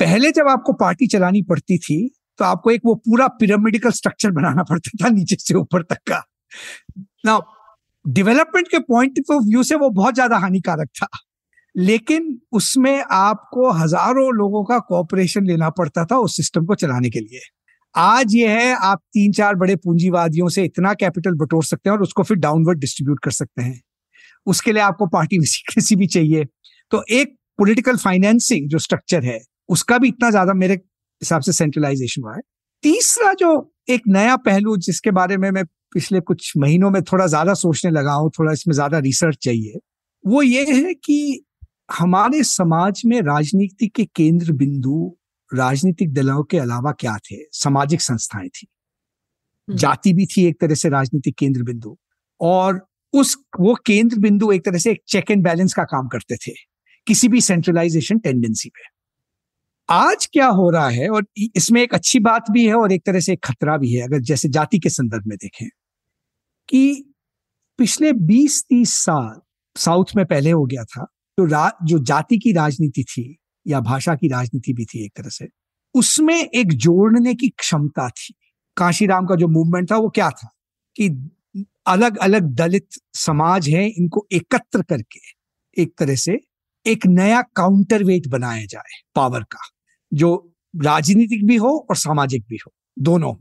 पहले 0.00 0.30
जब 0.30 0.48
आपको 0.48 0.72
पार्टी 0.72 1.06
चलानी 1.06 1.42
पड़ती 1.42 1.78
थी 1.78 2.10
तो 2.38 2.44
आपको 2.44 2.70
एक 2.70 2.80
वो 2.84 2.94
पूरा 2.94 3.26
पिरामिडिकल 3.28 3.90
स्ट्रक्चर 3.90 4.30
बनाना 4.30 4.62
पड़ता 4.62 5.04
था 5.04 5.08
नीचे 5.08 5.36
से 5.38 5.54
ऊपर 5.54 5.82
तक 5.82 5.98
का। 6.06 6.22
ना 7.26 7.38
डेवलपमेंट 8.06 8.68
के 8.68 8.78
पॉइंट 8.78 9.18
ऑफ़ 9.32 9.42
व्यू 9.42 9.62
से 9.62 9.74
वो 9.74 9.90
बहुत 9.90 10.14
ज़्यादा 10.14 10.36
हानिकारक 10.36 10.88
था। 10.88 11.06
लेकिन 11.76 12.40
उसमें 12.52 13.04
आपको 13.10 13.70
हज़ारों 13.70 14.34
लोगों 14.34 14.64
का 14.64 14.78
कॉपरेशन 14.78 15.46
लेना 15.46 15.70
पड़ता 15.70 16.04
था 16.04 16.18
उस 16.18 16.36
सिस्टम 16.36 16.64
को 16.64 16.74
चलाने 16.74 17.10
के 17.10 17.20
लिए। 17.20 17.40
आज 17.94 18.34
ये 18.34 18.48
है, 18.48 18.74
आप 18.74 18.98
तीन 19.12 19.32
चार 19.32 19.54
बड़े 19.54 19.76
पूंजीवादियों 19.76 20.48
से 20.48 20.64
इतना 20.64 20.94
कैपिटल 20.94 21.34
बटोर 21.34 21.64
सकते 21.64 21.90
हैं 21.90 21.96
और 21.96 22.02
उसको 22.02 22.22
फिर 22.22 22.36
डाउनवर्ड 22.36 22.78
डिस्ट्रीब्यूट 22.78 23.20
कर 23.24 23.30
सकते 23.30 23.62
हैं। 23.62 23.80
उसके 24.46 24.72
लिए 24.72 24.82
आपको 24.82 25.06
पार्टी 25.06 25.38
में 25.40 25.46
सीक्रेसी 25.46 25.96
भी 25.96 26.06
चाहिए। 26.06 26.44
तो 26.92 27.04
एक 27.10 27.36
पॉलिटिकल 27.58 27.96
फाइनेंसिंग 27.96 28.68
जो 28.68 28.78
स्ट्रक्चर 28.78 29.24
है 29.24 29.40
उसका 29.70 29.98
भी 29.98 30.08
इतना 30.08 30.30
ज़्यादा 30.30 30.54
मेरे 30.54 30.74
हिसाब 30.74 31.42
से 31.42 31.52
सेंट्रलाइजेशन 31.52 32.22
हुआ 32.22 32.34
है। 32.34 32.40
तीसरा 32.84 33.32
जो 33.34 33.50
एक 33.90 34.02
नया 34.08 34.36
पहलू 34.38 34.76
जिसके 34.78 35.10
बारे 35.10 35.36
में 35.36 35.50
मैं 35.50 35.64
पिछले 35.94 36.20
कुछ 36.22 36.52
महीनों 36.56 36.90
में 36.90 37.02
थोड़ा 37.02 37.26
ज़्यादा 37.26 37.54
सोचने 37.54 37.90
लगा 37.90 38.12
हूँ 38.12 38.30
थोड़ा 38.38 38.52
इसमें 38.52 38.74
ज़्यादा 38.74 38.98
रिसर्च 38.98 39.38
चाहिए 39.42 39.78
वो 40.24 40.42
ये 40.42 40.64
है 40.72 40.94
कि 40.94 41.44
हमारे 41.92 42.42
समाज 42.44 43.02
में 43.06 43.20
राजनीति 43.22 43.88
के 43.88 44.04
केंद्र 44.06 44.52
बिंदु 44.52 45.16
राजनीतिक 45.52 46.12
दलों 46.14 46.42
के 46.44 46.58
अलावा 46.58 46.92
क्या 46.92 47.16
थे? 47.16 47.36
सामाजिक 47.52 48.00
संस्थाएँ 48.00 48.48
थी। 48.48 48.66
हम्म। 49.68 49.78
जाति 49.78 50.12
भी 50.12 50.26
थी 50.26 50.44
एक 50.46 50.60
तरह 50.60 50.74
से 50.74 50.88
राजनीतिक 50.88 51.34
केंद्र 51.38 51.62
बिंदु 51.62 51.96
और 52.40 52.80
उस 53.14 53.36
वो 53.60 53.74
केंद्र 53.86 54.18
बिंदु 54.18 54.50
एक 54.52 54.64
तरह 54.64 54.78
से 54.78 54.90
एक 54.90 55.02
चेक 55.08 55.30
एंड 55.30 55.42
बैलेंस 55.44 55.74
का 55.74 55.84
काम 55.84 56.08
करते 56.08 56.36
थे 56.36 56.52
किसी 57.06 57.28
भी 57.28 57.40
सेंट्रलाइजेशन 57.40 58.18
टेंडेंसी 58.18 58.68
पे। 58.68 58.88
आज 59.90 60.26
क्या 60.32 60.46
हो 60.46 60.68
रहा 60.70 60.88
है 60.88 61.08
और 61.08 61.24
इसमें 61.56 61.80
एक 61.82 61.94
अच्छी 61.94 62.18
बात 62.20 62.50
भी 62.50 62.66
है 62.66 62.74
और 62.74 62.92
एक 62.92 63.02
तरह 63.06 63.20
से 63.20 63.32
एक 63.32 63.40
खतरा 63.44 63.76
भी 63.76 63.92
है, 63.94 64.02
अगर 64.02 64.20
जैसे 64.20 64.48
जाति 64.48 64.78
के 64.78 64.88
संदर्भ 64.88 65.22
में 65.26 65.36
देखें, 65.36 65.66
कि 66.68 67.14
पिछले 67.78 68.12
20-30 68.12 68.94
साल 68.96 69.40
साउथ 69.76 70.14
में 70.16 70.24
पहले 70.26 70.50
हो 70.50 70.64
गया 70.64 70.84
था 70.84 71.06
तो 71.38 71.46
जो 71.86 71.98
जाति 72.04 72.38
की 72.38 72.52
राजनीति 72.52 73.04
थी 73.04 73.24
या 73.66 73.80
भाषा 73.80 74.14
की 74.14 74.28
राजनीति 74.28 74.72
भी 74.72 74.84
थी 74.84 75.04
एक 75.04 75.12
तरह 75.16 75.28
से, 75.28 75.48
उसमें 75.94 76.34
एक 76.36 76.72
जोड़ने 76.74 77.34
की 77.34 77.48
क्षमता 77.50 78.08
थी। 78.10 78.34
काशीराम 78.76 79.26
का 79.26 79.34
जो 79.34 79.48
मूवमेंट 79.48 79.90
था 79.90 79.96
वो 79.96 80.08
क्या 80.10 80.30
था? 80.30 80.48
कि 80.96 81.08
अलग 81.86 82.16
अलग 82.18 82.54
दलित 82.54 82.88
समाज 83.16 83.68
हैं, 83.68 83.86
इनको 83.88 84.26
एकत्र 84.32 84.82
करके 84.82 85.20
एक 85.76 85.94
तरह 85.98 86.14
से 86.16 86.38
एक 86.86 87.06
नया 87.08 87.42
काउंटर 87.56 88.04
वेट 88.04 88.28
बनाया 88.28 88.64
जाए 88.66 89.00
पावर 89.14 89.42
का। 89.44 89.68
जो 90.12 90.34
राजनीतिक 90.74 91.46
भी 91.46 91.56
हो 91.56 91.76
और 91.90 91.96
सामाजिक 91.96 92.44
भी 92.48 92.56
हो, 92.56 92.72
दोनों। 92.96 93.34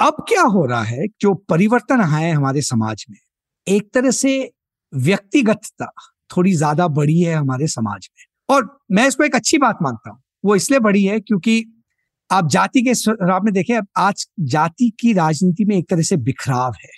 अब 0.00 0.24
क्या 0.28 0.42
हो 0.42 0.64
रहा 0.66 0.82
है 0.82 1.06
जो 1.20 1.34
परिवर्तन 1.48 2.00
आए 2.02 2.30
हमारे 2.30 2.62
समाज 2.62 3.04
में, 3.10 3.18
एक 3.66 3.90
तरह 3.94 4.10
से 4.10 4.50
व्यक्तिगतता 4.92 5.90
थोड़ी 6.30 6.52
ज़्यादा 6.52 6.86
बड़ी 6.90 7.20
है 7.20 7.34
हमारे 7.34 7.66
समाज 7.66 8.08
में। 8.10 8.24
और 8.48 8.78
मैं 8.90 9.06
इसको 9.08 9.24
एक 9.24 9.34
अच्छी 9.34 9.58
बात 9.58 9.78
मानता 9.82 10.10
हूँ, 10.10 10.18
वो 10.44 10.56
इसलिए 10.56 10.80
बड़ी 10.80 11.04
है 11.04 11.20
क्योंकि 11.20 11.64
आप 12.30 12.48
जाति 12.48 12.82
के 12.82 12.92
में 13.40 13.52
देखें 13.52 13.78
आज 13.98 14.26
जाति 14.40 14.90
की 15.00 15.12
राजनीति 15.12 15.64
में 15.64 15.76
एक 15.76 15.88
तरह 15.90 16.02
से 16.02 16.16
बिखराव 16.18 16.72
है। 16.84 16.90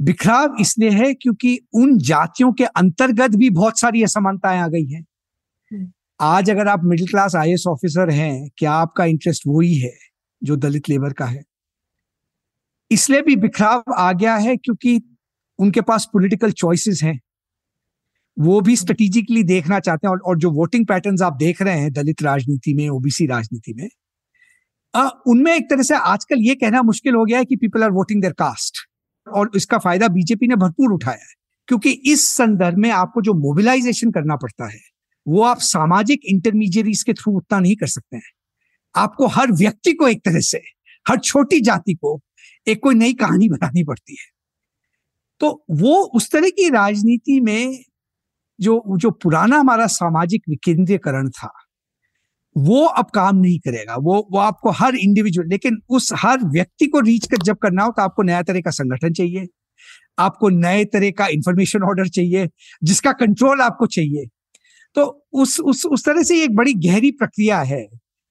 बिखराव 0.00 0.56
इसलिए 0.60 0.90
है 0.90 1.12
क्योंकि 1.14 1.58
उन 1.74 1.96
जातियों 1.98 2.52
के 2.52 2.64
अंतर्गत 2.64 3.36
भी 3.36 3.50
बहुत 3.50 3.80
सारी 3.80 4.02
असमानताएँ 4.02 4.60
आ 4.60 4.66
गई 4.68 4.86
हैं। 4.86 5.04
आज 6.20 6.50
अगर 6.50 6.68
आप 6.68 6.80
मिडिल 6.84 7.06
क्लास 7.06 7.34
आई 7.36 7.54
ऑफिसर 7.68 8.10
हैं 8.10 8.48
क्या 8.58 8.72
आपका 8.72 9.04
इंटरेस्ट 9.04 9.42
वही 9.46 9.74
है 9.74 9.92
जो 10.42 10.56
दलित 10.56 10.88
लेबर 10.88 11.12
का 11.12 11.26
है? 11.26 11.42
इसलिए 12.90 13.22
भी 13.22 13.36
बिखराव 13.36 13.94
आ 13.94 14.12
गया 14.12 14.34
है 14.36 14.56
क्योंकि 14.56 15.00
उनके 15.58 15.80
पास 15.80 16.08
पॉलिटिकल 16.12 16.50
चॉइसेस 16.52 17.00
हैं। 17.02 17.18
वो 18.36 18.60
भी 18.60 18.76
स्ट्रेटेजिकली 18.76 19.42
देखना 19.42 19.80
चाहते 19.80 20.06
हैं 20.06 20.12
और, 20.12 20.20
और 20.20 20.38
जो 20.38 20.50
वोटिंग 20.50 20.86
पैटर्न्स 20.86 21.22
आप 21.22 21.36
देख 21.36 21.62
रहे 21.62 21.78
हैं 21.78 21.92
दलित 21.92 22.22
राजनीति 22.22 22.74
में 22.74 22.88
ओबीसी 22.88 23.26
राजनीति 23.26 23.74
में 23.74 23.88
उनमें 25.26 25.54
एक 25.54 25.70
तरह 25.70 25.82
से 25.82 25.94
आजकल 25.94 26.36
ये 26.38 26.54
कहना 26.54 26.82
मुश्किल 26.82 27.14
हो 27.14 27.24
गया 27.24 27.38
है 27.38 27.44
कि 27.44 27.56
people 27.56 27.82
are 27.82 27.90
voting 27.90 28.22
their 28.22 28.32
caste 28.32 28.86
और 29.26 29.50
इसका 29.56 29.78
फ़ायदा 29.78 30.08
बीजेपी 30.08 30.48
ने 30.48 30.56
भरपूर 30.56 30.92
उठाया 30.92 31.16
है। 31.16 31.34
क्योंकि 31.68 31.90
इस 31.90 32.28
संदर्भ 32.28 32.78
में 32.78 32.90
आपको 32.90 33.22
जो 33.22 33.34
मोबिलाइजेशन 33.34 34.10
करना 34.10 34.36
पड़ता 34.36 34.68
है 34.68 34.80
वो 35.26 35.42
आप 35.42 35.58
सामाजिक 35.60 36.20
इंटरमीडियरीज 36.24 37.02
के 37.02 37.12
थ्रू 37.12 37.36
उतना 37.36 37.58
नहीं 37.58 37.76
कर 37.76 37.86
सकते 37.88 38.16
हैं। 38.16 38.32
आपको 38.94 39.26
हर 39.28 39.52
व्यक्ति 39.52 39.92
को 39.92 40.08
एक 40.08 40.24
तरह 40.24 40.40
से, 40.42 40.60
हर 41.06 41.18
छोटी 41.20 41.60
जाति 41.60 41.94
को 41.94 42.20
एक 42.66 42.82
कोई 42.82 42.94
नई 42.94 43.12
कहानी 43.14 43.48
बनानी 43.48 43.84
पड़ती 43.84 44.16
है। 44.20 44.28
तो 45.40 45.64
वो 45.72 45.94
उस 46.14 46.30
तरह 46.32 46.50
की 46.50 46.68
राजनीति 46.70 47.40
में 47.40 47.78
जो 48.58 48.82
जो 48.98 49.10
पुराना 49.12 49.58
हमारा 49.58 49.86
सामाजिक 49.88 50.42
विकेंद्रीकरण 50.48 51.28
था, 51.30 51.52
वो 52.56 52.84
अब 52.84 53.10
काम 53.14 53.36
नहीं 53.36 53.58
करेगा। 53.58 53.96
वो 53.96 54.16
वो 54.32 54.38
आपको 54.38 54.70
हर 54.72 54.96
इंडिविजुअल 54.96 55.48
लेकिन 55.48 55.78
उस 55.90 56.12
हर 56.16 56.44
व्यक्ति 56.46 56.86
को 56.86 57.00
रीच 57.00 57.26
कर 57.26 57.42
जब 57.44 57.56
करना 57.58 57.84
हो 57.84 57.92
तो 57.92 58.02
आपको 58.02 58.22
नया 58.22 58.42
तरह 58.42 58.60
का 58.60 58.70
संगठन 58.72 59.12
चाहिए, 59.12 59.46
आपको 60.18 60.48
नए 60.50 60.84
तरह 60.86 61.10
का 61.10 61.26
इंफॉर्मेशन 61.28 61.82
ऑर्डर 61.82 62.08
चाहिए, 62.08 62.48
जिसका 62.82 63.12
कंट्रोल 63.14 63.60
आपको 63.62 63.86
चाहिए। 63.88 64.28
तो 64.96 65.04
उस 65.32 65.58
उस 65.62 65.84
उस 65.86 66.04
तरह 66.04 66.22
से 66.22 66.42
एक 66.44 66.54
बड़ी 66.56 66.74
गहरी 66.86 67.10
प्रक्रिया 67.12 67.60
है, 67.62 67.86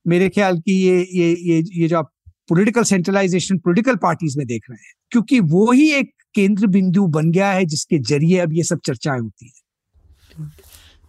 मेरे 0.06 0.30
ख्याल 0.30 0.60
की 0.60 0.74
ये 0.78 0.98
ये 1.14 1.36
ये 1.42 1.64
ये 1.74 1.88
जो 1.88 1.98
आप 1.98 2.12
पॉलिटिकल 2.50 2.84
सेंट्रलाइजेशन 2.84 3.58
पॉलिटिकल 3.58 3.96
पार्टीज़ 3.98 4.38
में 4.38 4.46
देख 4.48 4.70
रहे 4.70 4.78
हैं, 4.78 4.94
क्योंकि 5.12 5.40
वो 5.40 5.72
ही 5.72 5.92
एक 5.94 6.14
केंद्र 6.36 6.68
बिंदु 6.68 7.06
बन 7.10 7.32
गया 7.32 7.52
है 7.52 7.66
जिसके 7.66 8.00
ज़रिए 8.00 8.38
अब 8.40 8.54
ये 8.54 8.64
सब 8.64 8.80
चर्चाएँ 8.86 9.20
होती 9.20 9.46
है। 9.46 10.48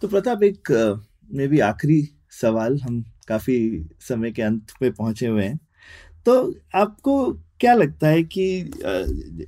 तो 0.02 0.08
प्रताप, 0.08 0.42
एक, 0.42 0.70
मे 1.30 1.46
भी 1.48 1.60
आखिरी 1.60 2.02
सवाल, 2.32 2.78
हम 2.80 3.02
काफ़ी 3.28 3.86
समय 4.00 4.30
के 4.32 4.42
अंत 4.42 4.70
पे 4.80 4.90
पहुँचे 4.90 5.26
हुए 5.26 5.44
हैं। 5.44 5.58
तो 6.26 6.54
आपको 6.74 7.32
क्या 7.60 7.74
लगता 7.74 8.08
है 8.08 8.22
कि 8.22 8.44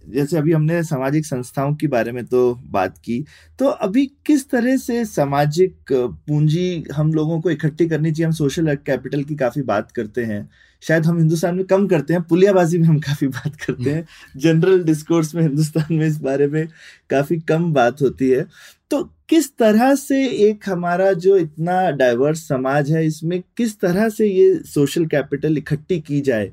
जैसे 0.09 0.37
अभी 0.39 0.53
हमने 0.53 0.83
सामाजिक 0.83 1.27
संस्थाओं 1.27 1.75
के 1.75 1.87
बारे 1.87 2.13
में 2.13 2.25
तो 2.27 2.55
बात 2.71 2.99
की 2.99 3.25
तो 3.59 3.67
अभी 3.67 4.07
किस 4.27 4.49
तरह 4.51 4.77
से 4.77 5.05
सामाजिक 5.05 5.93
पूंजी 5.93 6.85
हम 6.95 7.13
लोगों 7.15 7.41
को 7.41 7.51
इकट्ठी 7.51 7.89
करनी 7.89 8.13
चाहिए? 8.13 8.27
हम 8.27 8.33
सोशल 8.33 8.75
कैपिटल 8.87 9.23
की 9.25 9.35
काफ़ी 9.37 9.63
बात 9.63 9.91
करते 9.93 10.25
हैं। 10.25 10.49
शायद 10.83 11.07
हम 11.07 11.19
हिंदुस्तान 11.19 11.55
में 11.55 11.65
कम 11.67 11.87
करते 11.87 12.15
हैं 12.15 12.23
पुलियाबाजी 12.23 12.79
में 12.79 12.87
हम 12.89 12.99
काफ़ी 13.01 13.27
बात 13.29 13.57
करते 13.57 13.91
हैं। 13.91 14.07
जनरल 14.37 14.83
डिस्कोर्स 14.85 15.35
में 15.35 15.43
हिंदुस्तान 15.43 15.95
में 15.95 16.07
इस 16.07 16.19
बारे 16.21 16.47
में 16.47 16.67
काफ़ी 17.11 17.41
कम 17.41 17.73
बात 17.73 18.03
होती 18.03 18.31
है। 18.31 18.47
तो 18.91 19.03
किस 19.29 19.57
तरह 19.57 19.95
से 19.95 20.27
एक 20.49 20.69
हमारा 20.69 21.13
जो 21.13 21.37
इतना 21.37 21.91
डाइवर्स 21.91 22.49
समाज 22.49 22.91
है 22.93 23.07
इसमें 23.07 23.43
किस 23.57 23.81
तरह 23.81 24.09
से 24.09 24.27
ये 24.29 24.55
सोशल 24.67 25.07
कैपिटल 25.07 25.59
इकट्ठी 25.59 26.01
की 26.01 26.21
जाए? 26.21 26.53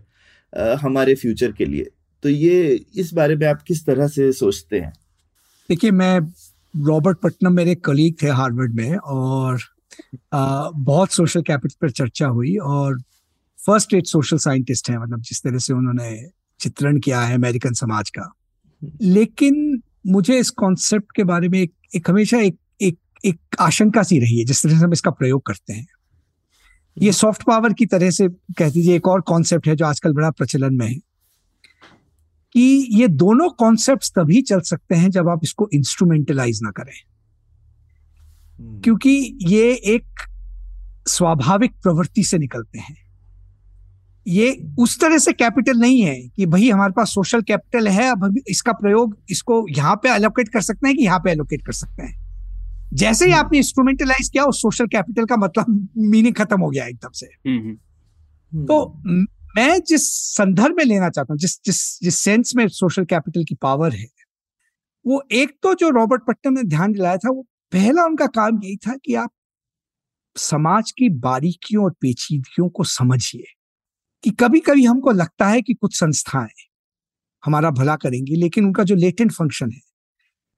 हमारे 0.58 1.16
फ्यूचर 1.16 1.52
के 1.52 1.66
लिए। 1.66 1.90
तो 2.24 2.30
ये 2.30 2.86
इस 2.96 3.14
बारे 3.14 3.36
में 3.36 3.48
आप 3.48 3.62
किस 3.62 3.86
तरह 3.86 4.08
से 4.08 4.32
सोचते 4.32 4.80
हैं? 4.80 4.94
देखिए 5.70 5.92
मैं 5.92 6.20
रॉबर्ट 6.86 7.18
पटनम 7.18 7.54
मेरे 7.54 7.76
कलीग 7.76 8.16
थे 8.22 8.30
हार्वर्ड 8.30 8.74
में 8.74 8.96
और 8.96 9.60
आ, 10.34 10.70
बहुत 10.70 11.12
सोशल 11.12 11.42
कैपिटल 11.42 11.76
पर 11.82 11.92
चर्चा 11.92 12.28
हुई 12.28 12.56
और 12.56 13.02
फ़र्स्ट 13.66 13.94
एड 13.94 14.06
सोशल 14.06 14.38
साइंटिस्ट 14.38 14.90
है 14.90 15.02
मतलब 15.02 15.22
जिस 15.22 15.44
तरह 15.44 15.58
से 15.58 15.74
उन्होंने 15.74 16.30
चित्रण 16.60 17.00
किया 17.00 17.22
है 17.22 17.36
अमेरिकन 17.36 17.74
समाज 17.74 18.10
का। 18.10 18.34
लेकिन 19.02 19.82
मुझे 20.08 20.40
इस 20.40 20.50
कॉन्सेप्ट 20.50 21.08
के 21.16 21.24
बारे 21.24 21.50
में 21.50 21.60
एक, 21.60 21.74
एक 21.96 22.10
हमेशा 22.10 22.40
एक 22.40 22.58
एक 22.82 22.98
एक 23.26 23.40
आशंका 23.60 24.04
सी 24.04 24.20
रही 24.20 24.40
है 24.40 24.46
जिस 24.46 24.64
तरह 24.64 24.80
से 24.80 24.86
हम 24.86 24.94
इसका 24.94 25.12
प्रयोग 25.12 25.46
करते 25.46 25.74
हैं। 25.74 25.88
ये 27.02 27.12
सॉफ्ट 27.12 27.44
पावर 27.44 27.74
की 27.74 27.86
तरह 27.86 28.10
से 28.10 28.28
कह 28.30 28.70
दीजिए 28.70 28.96
एक 28.96 29.08
और 29.08 29.22
कॉन्सेप्ट 29.22 29.68
है 29.68 29.76
जो 29.76 29.86
आजकल 29.86 30.14
बड़ा 30.14 30.32
प्रचलन 30.32 30.74
में 30.74 30.88
है 30.88 30.96
कि 32.56 32.88
ये 32.92 33.08
दोनों 33.08 33.50
कॉन्सेप्ट 33.50 34.12
तभी 34.20 34.42
चल 34.42 34.60
सकते 34.60 34.96
हैं 34.96 35.12
जब 35.12 35.30
आप 35.30 35.40
इसको 35.44 35.70
इंस्ट्रूमेंटलाइज 35.74 36.60
ना 36.64 36.72
करें। 36.72 36.94
हम्म। 38.60 38.82
क्योंकि 38.82 39.38
ये 39.42 39.72
एक 39.72 40.06
स्वाभाविक 41.08 41.72
प्रवृत्ति 41.72 42.24
से 42.24 42.38
निकलते 42.38 42.80
हैं। 42.80 42.96
ये 44.28 44.74
उस 44.80 45.00
तरह 45.02 45.18
से 45.18 45.34
कैपिटल 45.34 45.78
नहीं 45.78 46.02
है 46.02 46.28
कि 46.28 46.46
भाई 46.46 46.70
हमारे 46.70 46.94
पास 46.94 47.10
सोशल 47.10 47.42
कैपिटल 47.42 47.88
है 47.88 48.12
अब 48.12 48.24
हम 48.24 48.36
इसका 48.48 48.72
प्रयोग 48.72 49.18
इसको 49.30 49.68
यहाँ 49.70 49.96
पे 49.96 50.10
एलोकेट 50.10 50.50
कर 50.50 50.62
सकते 50.62 50.88
हैं 50.88 50.98
कि 50.98 51.04
यहाँ 51.04 51.20
पे 51.20 51.32
एलोकेट 51.32 51.66
कर 51.66 51.72
सकते 51.72 52.04
हैं। 52.04 52.29
जैसे 52.94 53.26
ही। 53.26 53.32
आपने 53.32 53.58
इंस्ट्रूमेंटलाइज 53.58 54.30
किया 54.30 54.44
उस 54.44 54.62
सोशल 54.62 54.88
कैपिटल 54.88 55.26
का 55.26 55.38
मतलब 55.38 55.90
मीनिंग 55.98 56.36
खत्म 56.36 56.62
हो 56.62 56.70
गया 56.70 56.88
एकदम 56.88 57.10
से 57.14 57.26
हम्म, 57.26 57.60
हम्म। 57.60 58.66
तो 58.66 59.02
मैं 59.58 59.80
जिस 59.82 60.10
संदर्भ 60.36 60.76
में 60.78 60.86
लेना 60.86 61.10
चाहता 61.10 61.34
हूँ 61.34 61.40
जिस 61.40 61.60
जिस 61.66 62.00
जिस 62.04 62.20
सेंस 62.20 62.56
में 62.56 62.68
सोशल 62.68 63.06
कैपिटल 63.06 63.44
की 63.44 63.56
पावर 63.56 63.94
है 63.94 64.08
वो 65.08 65.24
एक 65.32 65.58
तो 65.64 65.74
जो 65.74 65.90
रॉबर्ट 65.90 66.22
पट्टन 66.28 66.54
ने 66.54 66.64
ध्यान 66.64 66.92
दिलाया 66.92 67.18
था 67.18 67.30
वो 67.30 67.42
पहला 67.72 68.06
उनका 68.06 68.28
काम 68.28 68.62
यही 68.64 68.76
था 68.76 68.96
कि 69.06 69.16
आप 69.16 69.32
समाज 70.36 70.92
की 70.92 71.10
बारीकियों 71.10 71.84
और 71.84 71.92
पेचीदगियों 71.92 72.70
को 72.70 72.84
समझिए 72.84 73.44
कि 74.24 74.30
कभी 74.30 74.60
कभी 74.60 74.86
हमको 74.86 75.12
लगता 75.12 75.48
है 75.48 75.62
कि 75.62 75.74
कुछ 75.74 76.00
संस्थाएँ 76.00 76.70
हमारा 77.46 77.72
भला 77.72 77.96
करेंगी 77.96 78.36
लेकिन 78.36 78.66
उनका 78.66 78.84
जो 78.84 78.96
लेटेंट 78.96 79.32
फ़ंक्शन 79.32 79.72
है 79.72 79.89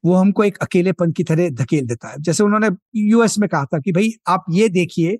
वो 0.06 0.16
हमको 0.16 0.44
एक 0.44 0.58
अकेलेपन 0.58 1.12
की 1.12 1.24
तरह 1.24 1.50
धकेल 1.50 1.86
देता 1.86 2.08
है। 2.08 2.16
जैसे 2.20 2.44
उन्होंने 2.44 2.70
यूएस 2.96 3.40
में 3.40 3.50
कहा 3.50 3.66
था 3.66 3.80
कि 3.80 3.92
भाई, 3.92 4.12
आप 4.28 4.44
ये 4.50 4.70
देखिए, 4.70 5.18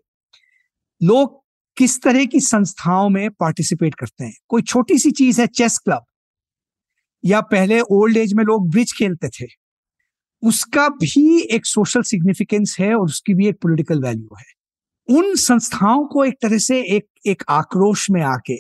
लोग 1.04 1.42
किस 1.78 2.02
तरह 2.02 2.26
की 2.26 2.40
संस्थाओं 2.40 3.10
में 3.10 3.32
पार्टिसिपेट 3.32 3.96
करते 3.96 4.24
हैं। 4.24 4.34
कोई 4.48 4.62
छोटी 4.62 4.98
सी 4.98 5.12
चीज़ 5.12 5.42
है, 5.42 5.48
चेस 5.48 5.78
क्लब। 5.78 6.06
या 7.26 7.42
पहले 7.42 7.82
ओल्ड 7.82 8.18
एज 8.18 8.34
में 8.34 8.44
लोग 8.44 8.70
ब्रिज 8.70 8.94
खेलते 8.98 9.30
थे। 9.30 9.48
उसका 10.44 10.90
भी 10.90 11.42
एक 11.42 11.66
सोशल 11.66 12.02
सिग्निफिकेंस 12.02 12.78
है 12.80 12.96
और 12.96 13.06
उसकी 13.06 13.34
भी 13.34 13.48
एक 13.48 13.56
पॉलिटिकल 13.56 14.02
वैल्यू 14.02 14.36
है। 14.40 14.62
उन 15.18 15.36
संस्थाओं 15.36 16.06
को 16.06 16.26
एक 16.26 16.34
तरह 16.42 16.58
से 16.58 16.82
एक 16.82 17.06
एक 17.26 17.44
आक्रोश 17.50 18.10
में 18.12 18.22
आके, 18.22 18.58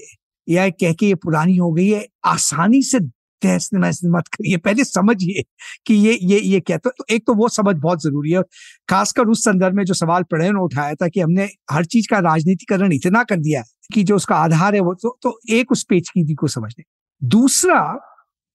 या 0.49 0.69
कह 0.69 0.93
के 0.93 1.05
ये 1.05 1.15
पुरानी 1.15 1.57
हो 1.57 1.71
गई 1.71 1.89
है, 1.89 2.07
आसानी 2.25 2.83
से 2.83 2.99
तहस 3.41 3.69
नहस 3.73 3.99
मत 4.07 4.27
करिए। 4.29 4.57
पहले 4.59 4.83
समझिए 4.85 5.43
कि 5.87 5.93
ये 5.95 6.17
ये 6.23 6.39
ये 6.41 6.59
क्या 6.61 6.77
तो 6.79 6.91
एक 7.11 7.25
तो 7.27 7.33
वो 7.35 7.47
समझ 7.49 7.75
बहुत 7.77 8.03
ज़रूरी 8.03 8.31
है 8.31 8.41
खासकर 8.89 9.27
उस 9.27 9.43
संदर्भ 9.45 9.75
में 9.75 9.83
जो 9.85 9.93
सवाल 9.95 10.23
प्रणय 10.25 10.51
ने 10.51 10.61
उठाया 10.61 10.95
था 10.95 11.07
कि 11.09 11.19
हमने 11.19 11.49
हर 11.71 11.85
चीज़ 11.87 12.07
का 12.09 12.19
राजनीतिकरण 12.21 12.93
इतना 12.93 13.23
कर 13.23 13.37
दिया 13.39 13.63
कि 13.93 14.03
जो 14.03 14.15
उसका 14.15 14.35
आधार 14.37 14.75
है 14.75 14.81
वो 14.81 14.93
तो, 14.95 15.17
तो 15.23 15.39
एक 15.51 15.71
उस 15.71 15.83
पेचकीदी 15.89 16.33
को 16.35 16.47
समझने। 16.49 16.83
दूसरा 17.21 17.79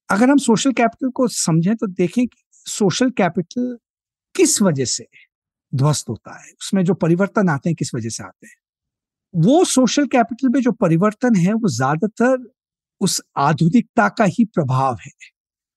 अगर 0.09 0.31
हम 0.31 0.39
सोशल 0.41 0.73
कैपिटल 0.73 1.11
को 1.11 1.29
समझें 1.31 1.75
तो 1.77 1.87
देखें 1.89 2.27
कि 2.27 2.43
सोशल 2.67 3.11
कैपिटल 3.13 3.77
किस 4.35 4.61
वजह 4.63 4.85
से 4.87 5.07
ध्वस्त 5.73 6.09
होता 6.09 6.39
है? 6.39 6.51
उसमें 6.63 6.85
जो 6.85 6.95
परिवर्तन 6.97 7.49
आते 7.49 7.69
हैं 7.71 7.77
किस 7.77 7.95
वजह 7.95 8.09
से 8.09 8.25
आते 8.25 8.47
हैं? 8.47 8.55
वो 9.35 9.65
सोशल 9.67 10.07
कैपिटल 10.07 10.49
में 10.49 10.61
जो 10.63 10.73
परिवर्तन 10.75 11.37
है 11.37 11.53
वो 11.55 11.69
ज़्यादातर 11.69 12.37
उस 13.01 13.21
आधुनिकता 13.37 14.09
का 14.09 14.25
ही 14.25 14.45
प्रभाव 14.45 14.97
है। 15.07 15.11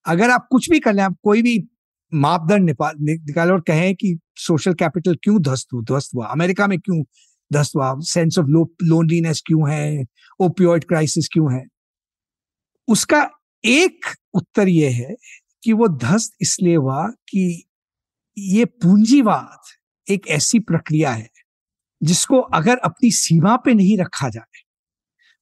अगर 0.06 0.30
आप 0.30 0.48
कुछ 0.52 0.70
भी 0.70 0.80
कर 0.80 0.94
लें, 0.94 1.04
आप 1.04 1.18
कोई 1.24 1.42
भी 1.42 1.70
मापदंड 2.14 2.70
निकाले 3.00 3.52
और 3.52 3.62
कहें 3.62 3.96
कि 3.96 4.20
सोशल 4.36 4.74
कैपिटल 4.74 5.16
क्यों 5.24 5.42
ध्वस्त 5.42 5.68
ध्वस्त 5.76 6.12
हुआ, 6.16 6.28
अमेरिका 6.28 6.68
में 6.68 6.80
क्यों 6.80 7.04
ध्वस्त 7.54 7.76
हुआ 7.76 7.96
सेंस 8.00 8.40
ऑफ़ 8.40 8.48
लो 8.48 8.76
लोनलीनेस 8.84 9.42
क्यों 9.46 9.72
है 9.72 10.06
ओपियोइड 10.40 10.84
क्राइसिस 10.84 11.28
क्यों 11.34 11.54
है? 11.54 11.66
उसका 12.88 13.30
एक 13.66 14.06
उत्तर 14.34 14.68
यह 14.68 14.96
है 14.96 15.16
कि 15.64 15.74
वो 15.74 15.88
ध्वस्त 15.88 16.32
इसलिए 16.42 16.76
हुआ 16.76 17.08
कि 17.08 17.64
ये 18.38 18.66
पूंजीवाद 18.66 20.12
एक 20.12 20.28
ऐसी 20.28 20.60
प्रक्रिया 20.60 21.12
है 21.12 21.30
जिसको 22.04 22.40
अगर 22.40 22.78
अपनी 22.78 23.12
सीमा 23.12 23.56
पे 23.58 23.74
नहीं 23.74 23.98
रखा 23.98 24.30
जाए 24.30 24.62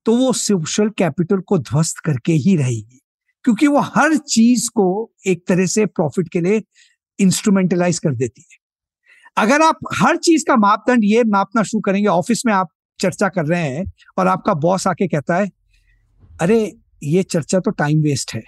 तो 0.08 0.16
वो 0.18 0.32
सोशल 0.34 0.90
कैपिटल 0.90 1.40
को 1.40 1.58
ध्वस्त 1.60 1.98
करके 1.98 2.34
ही 2.34 2.56
रहेगी। 2.56 3.02
क्योंकि 3.46 3.68
वो 3.68 3.80
हर 3.80 4.16
चीज़ 4.18 4.70
को 4.70 5.12
एक 5.28 5.44
तरह 5.48 5.66
से 5.66 5.86
प्रॉफिट 5.86 6.30
के 6.30 6.42
लिए 6.42 6.62
इंस्ट्रूमेंटलाइज 7.20 8.00
कर 8.00 8.16
देती 8.16 8.46
है। 8.52 8.58
अगर 9.38 9.62
आप 9.62 9.80
हर 9.96 10.18
चीज़ 10.18 10.44
का 10.48 10.56
मापदंड 10.56 11.04
ये 11.04 11.24
मापना 11.24 11.64
शुरू 11.64 11.82
करेंगे 11.82 12.08
ऑफ़िस 12.08 12.46
में 12.46 12.54
आप 12.54 12.70
चर्चा 13.00 13.30
कर 13.30 13.46
रहे 13.46 13.62
हैं 13.62 13.86
और 14.18 14.28
आपका 14.28 14.54
बॉस 14.54 14.88
आके 14.88 15.08
कहता 15.08 15.36
है 15.36 15.50
अरे 16.42 16.76
ये 17.04 17.24
चर्चा 17.24 17.60
तो 17.60 17.72
टाइम 17.72 18.02
वेस्ट 18.02 18.34
है। 18.36 18.44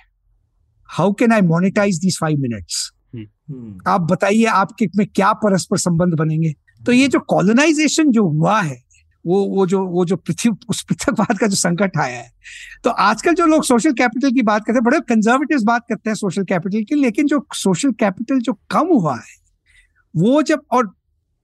How 0.89 1.13
can 1.13 1.31
I 1.31 1.41
monetize 1.41 1.99
this 1.99 2.17
five 2.17 2.39
minutes 2.39 2.91
आप 3.87 4.01
बताइए 4.01 4.45
आपके 4.45 4.87
में 4.95 5.07
क्या 5.07 5.33
परस्पर 5.33 5.77
संबंध 5.77 6.13
बनेंगे? 6.13 6.53
तो 6.85 6.91
ये 6.91 7.07
जो 7.07 7.19
कॉलोनाइजेशन 7.19 8.11
जो 8.11 8.27
हुआ 8.27 8.61
है 8.61 8.81
वो 9.25 9.45
वो 9.45 9.65
जो 9.67 9.85
वो 9.85 10.05
जो 10.05 10.15
पृथ्वी, 10.15 10.51
उस 10.69 10.83
पृथकवाद 10.83 11.37
का 11.39 11.47
जो 11.47 11.55
संकट 11.55 11.97
आया 11.97 12.19
है। 12.19 12.31
तो 12.83 12.89
आजकल 12.89 13.33
जो 13.33 13.45
लोग 13.45 13.63
सोशल 13.63 13.93
कैपिटल 13.93 14.31
की 14.31 14.41
बात 14.41 14.61
करते 14.61 14.77
हैं, 14.77 14.83
बड़े 14.83 14.99
कंजर्वेटिव 14.99 15.59
बात 15.63 15.85
करते 15.89 16.09
हैं 16.09 16.15
सोशल 16.15 16.43
कैपिटल 16.43 16.83
की, 16.83 16.95
लेकिन 16.95 17.27
जो 17.27 17.47
सोशल 17.53 17.91
कैपिटल 17.91 18.39
जो 18.39 18.53
कम 18.53 18.87
हुआ 18.87 19.15
है, 19.15 19.39
वो 20.15 20.41
जब, 20.41 20.61
और 20.71 20.95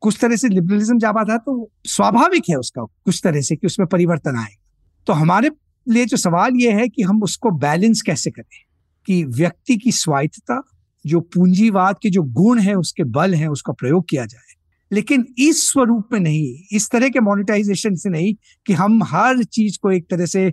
कुछ 0.02 0.18
तरह 0.22 0.36
से 0.36 0.50
लिबरलिज्म 0.50 1.00
जब 1.00 1.18
आता 1.18 1.34
है 1.34 1.40
तो 1.40 1.72
स्वाभाविक 1.86 2.44
है 2.50 2.56
उसका, 2.56 2.84
कुछ 2.84 3.22
तरह 3.24 3.42
से 3.42 3.56
कि 3.56 3.68
उसमें 3.68 3.88
परिवर्तन 3.88 4.36
आएगा 4.36 4.64
तो 5.08 5.14
हमारे 5.14 5.52
लिए 5.90 6.06
जो 6.06 6.18
सवाल 6.18 6.52
ये 6.56 6.72
है 6.72 6.88
कि 6.88 7.02
हम 7.02 7.24
उसको 7.24 7.52
बैलेंस 7.52 8.02
कैसे 8.02 8.32
करें? 8.32 8.58
कि 9.06 9.24
व्यक्ति 9.24 9.78
की 9.78 9.92
स्वायत्तता, 9.92 10.64
जो 11.06 11.20
पूंजीवाद 11.20 11.96
के 12.02 12.10
जो 12.10 12.24
गुण 12.24 12.60
है, 12.60 12.76
उसके 12.76 13.04
बल 13.04 13.34
है, 13.34 13.48
उसका 13.48 13.74
प्रयोग 13.74 14.06
किया 14.10 14.26
जाए। 14.26 14.55
लेकिन 14.92 15.26
इस 15.40 15.64
स्वरूप 15.72 16.10
में 16.14 16.20
नहीं 16.20 16.78
इस 16.78 16.90
तरह 16.92 17.10
के 17.10 17.20
मोनिटाइजेशन 17.20 17.96
से 17.96 18.10
नहीं 18.10 18.34
कि 18.68 18.74
हम 18.74 19.04
हर 19.04 19.44
चीज़ 19.44 19.78
को 19.82 19.92
एक 19.92 20.10
तरह 20.10 20.26
से 20.26 20.52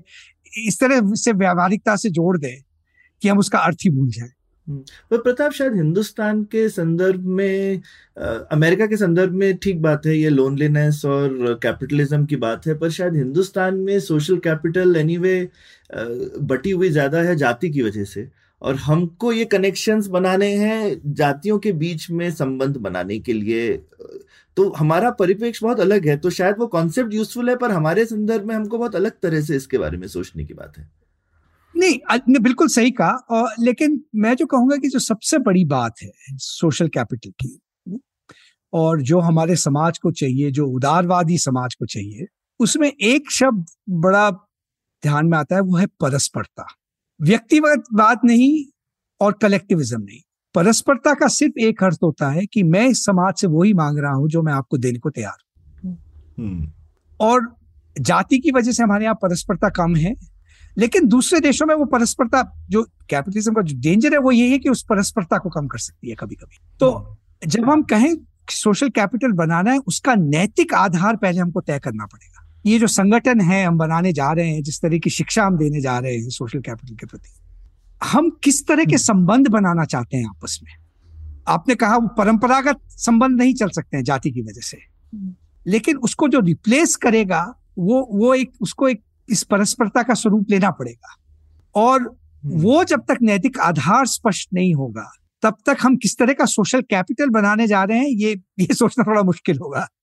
इस 0.66 0.80
तरह 0.80 1.14
से 1.14 1.32
व्यवहारिकता 1.32 1.96
से 1.96 2.10
जोड़ 2.10 2.36
दें 2.38 2.62
कि 3.22 3.28
हम 3.28 3.38
उसका 3.38 3.58
अर्थ 3.58 3.84
ही 3.84 3.90
भूल 3.90 4.08
जाए। 4.10 4.28
तो 5.10 5.18
प्रताप 5.18 5.52
शायद 5.52 5.74
हिंदुस्तान 5.74 6.42
के 6.44 6.68
संदर्भ 6.68 7.24
में 7.28 7.80
आ, 8.16 8.26
अमेरिका 8.26 8.86
के 8.86 8.96
संदर्भ 8.96 9.32
में 9.32 9.56
ठीक 9.56 9.80
बात 9.82 10.06
है 10.06 10.16
ये 10.18 10.28
लोनलीनेस 10.28 11.04
और 11.04 11.58
कैपिटलिज्म 11.62 12.24
की 12.26 12.36
बात 12.36 12.66
है 12.66 12.74
पर 12.78 12.90
शायद 12.90 13.16
हिंदुस्तान 13.16 13.78
में 13.78 13.98
सोशल 14.00 14.38
कैपिटल 14.38 14.96
एनीवे 14.96 15.36
बटी 16.42 16.70
हुई 16.70 16.90
ज़्यादा 16.90 17.22
है 17.22 17.36
जाति 17.36 17.70
की 17.70 17.82
वजह 17.82 18.04
से। 18.04 18.28
और 18.62 18.76
हमको 18.76 19.32
ये 19.32 19.44
कनेक्शंस 19.46 20.06
बनाने 20.08 20.52
हैं 20.56 21.14
जातियों 21.14 21.58
के 21.58 21.72
बीच 21.74 22.10
में 22.10 22.30
संबंध 22.32 22.76
बनाने 22.78 23.18
के 23.20 23.32
लिए। 23.32 23.76
तो 24.56 24.68
हमारा 24.72 25.10
परिप्रेक्ष्य 25.12 25.66
बहुत 25.66 25.80
अलग 25.80 26.06
है 26.08 26.16
तो 26.16 26.30
शायद 26.30 26.56
वो 26.58 26.66
कॉन्सेप्ट 26.68 27.14
यूजफुल 27.14 27.48
है, 27.50 27.56
पर 27.56 27.70
हमारे 27.70 28.04
संदर्भ 28.06 28.46
में 28.46 28.54
हमको 28.54 28.78
बहुत 28.78 28.96
अलग 28.96 29.12
तरह 29.22 29.40
से 29.42 29.56
इसके 29.56 29.78
बारे 29.78 29.98
में 29.98 30.06
सोचने 30.08 30.44
की 30.44 30.54
बात 30.54 30.78
है। 30.78 30.90
नहीं 31.74 32.38
बिल्कुल 32.40 32.68
सही 32.68 32.90
कहा, 32.90 33.10
और 33.30 33.54
लेकिन 33.60 34.00
मैं 34.16 34.34
जो 34.36 34.46
कहूँगा 34.46 34.76
कि 34.76 34.88
जो 34.88 34.98
सबसे 34.98 35.38
बड़ी 35.40 35.64
बात 35.66 36.02
है 36.02 36.10
सोशल 36.38 36.88
कैपिटल 36.88 37.30
की, 37.36 37.98
और 38.72 39.00
जो 39.02 39.20
हमारे 39.20 39.56
समाज 39.56 39.98
को 39.98 40.10
चाहिए, 40.12 40.50
जो 40.50 40.66
उदारवादी 40.68 41.38
समाज 41.38 41.74
को 41.74 41.86
चाहिए, 41.86 42.26
उसमें 42.60 42.88
एक 42.90 43.30
शब्द 43.30 43.64
बड़ा 43.90 44.30
ध्यान 44.30 45.26
में 45.26 45.36
आता 45.38 45.54
है, 45.54 45.60
वो 45.62 45.76
है 45.76 45.86
परस्परता। 46.00 46.66
व्यक्तिगत 47.22 47.84
बात 47.94 48.20
नहीं 48.24 48.64
और 49.20 49.32
कलेक्टिविज्म 49.32 50.00
नहीं। 50.02 50.20
परस्परता 50.54 51.14
का 51.14 51.28
सिर्फ़ 51.28 51.58
एक 51.58 51.84
अर्थ 51.84 51.98
होता 52.02 52.30
है 52.30 52.46
कि 52.46 52.62
मैं 52.62 52.86
इस 52.86 53.04
समाज 53.04 53.34
से 53.34 53.46
वही 53.46 53.74
मांग 53.74 53.98
रहा 53.98 54.12
हूँ 54.12 54.28
जो 54.28 54.42
मैं 54.42 54.52
आपको 54.52 54.78
देने 54.78 54.98
को 54.98 55.10
तैयार 55.10 55.36
हूँ। 55.84 55.98
हम्म। 56.38 56.72
और 57.20 57.56
जाति 58.00 58.38
की 58.38 58.50
वजह 58.50 58.72
से 58.72 58.82
हमारे 58.82 59.04
यहाँ 59.04 59.14
परस्परता 59.14 59.68
कम 59.68 59.96
है 59.96 60.14
लेकिन 60.78 61.06
दूसरे 61.06 61.40
देशों 61.40 61.66
में 61.66 61.74
वो 61.74 61.84
परस्परता 61.84 62.42
जो 62.70 62.82
कैपिटलिज्म 63.10 63.54
का 63.54 63.62
जो 63.62 63.80
डेंजर 63.80 64.12
है 64.12 64.18
वो 64.18 64.30
ये 64.30 64.48
है 64.48 64.58
कि 64.58 64.68
उस 64.68 64.82
परस्परता 64.82 65.38
को 65.38 65.50
कम 65.50 65.66
कर 65.66 65.78
सकती 65.78 66.08
है 66.08 66.14
कभी 66.14 66.34
कभी 66.34 66.58
तो 66.80 67.18
जब 67.46 67.70
हम 67.70 67.82
कहें 67.82 68.14
सोशल 68.50 68.88
कैपिटल 68.88 69.32
बनाना 69.32 69.72
है 69.72 69.78
उसका 69.78 70.14
नैतिक 70.14 70.74
आधार 70.74 71.16
पहले 71.16 71.40
हमको 71.40 71.60
तय 71.60 71.78
करना 71.78 72.06
पड़ेगा। 72.06 72.41
ये 72.66 72.78
जो 72.78 72.86
संगठन 72.86 73.40
है 73.40 73.64
हम 73.64 73.78
बनाने 73.78 74.12
जा 74.12 74.32
रहे 74.32 74.48
हैं 74.48 74.62
जिस 74.62 74.82
तरह 74.82 74.98
की 74.98 75.10
शिक्षा 75.10 75.44
हम 75.44 75.56
देने 75.56 75.80
जा 75.80 75.98
रहे 75.98 76.16
हैं 76.16 76.28
सोशल 76.28 76.60
कैपिटल 76.60 76.94
के 76.94 77.06
प्रति 77.06 77.30
हम 78.04 78.30
किस 78.30 78.66
तरह 78.66 78.84
के 78.84 78.98
संबंध 78.98 79.48
बनाना 79.48 79.84
चाहते 79.84 80.16
हैं 80.16 80.28
आपस 80.28 80.60
में? 80.62 80.72
आपने 81.48 81.74
कहा 81.74 81.96
वो 81.96 82.08
परंपरागत 82.08 82.76
संबंध 82.88 83.38
नहीं 83.38 83.54
चल 83.54 83.68
सकते 83.68 83.96
हैं 83.96 84.04
जाति 84.04 84.30
की 84.30 84.42
वजह 84.42 84.60
से। 84.60 84.78
लेकिन 85.66 85.96
उसको 85.96 86.28
जो 86.28 86.40
रिप्लेस 86.40 86.96
करेगा 86.96 87.54
वो 87.78 88.08
वो 88.12 88.34
एक 88.34 88.52
उसको 88.60 88.88
एक 88.88 89.02
इस 89.30 89.42
परस्परता 89.42 90.02
का 90.02 90.14
स्वरूप 90.14 90.46
लेना 90.50 90.70
पड़ेगा। 90.70 91.16
और 91.74 92.18
हम्म। 92.44 92.60
वो 92.60 92.84
जब 92.84 93.00
तक 93.00 93.18
नैतिक 93.22 93.58
आधार 93.58 94.06
स्पष्ट 94.06 94.48
नहीं 94.54 94.74
होगा 94.74 95.12
तब 95.42 95.56
तक 95.66 95.76
हम 95.80 95.96
किस 95.96 96.18
तरह 96.18 96.32
का 96.32 96.44
सोशल 96.44 96.80
कैपिटल 96.82 97.28
बनाने 97.28 97.66
जा 97.66 97.84
रहे 97.84 97.98
हैं 97.98 98.08
ये 98.08 98.40
ये 98.60 98.74
सोचना 98.74 99.04
थोड़ा 99.04 99.22
मुश्किल 99.22 99.58
होगा। 99.58 99.78
हम्म 99.78 100.01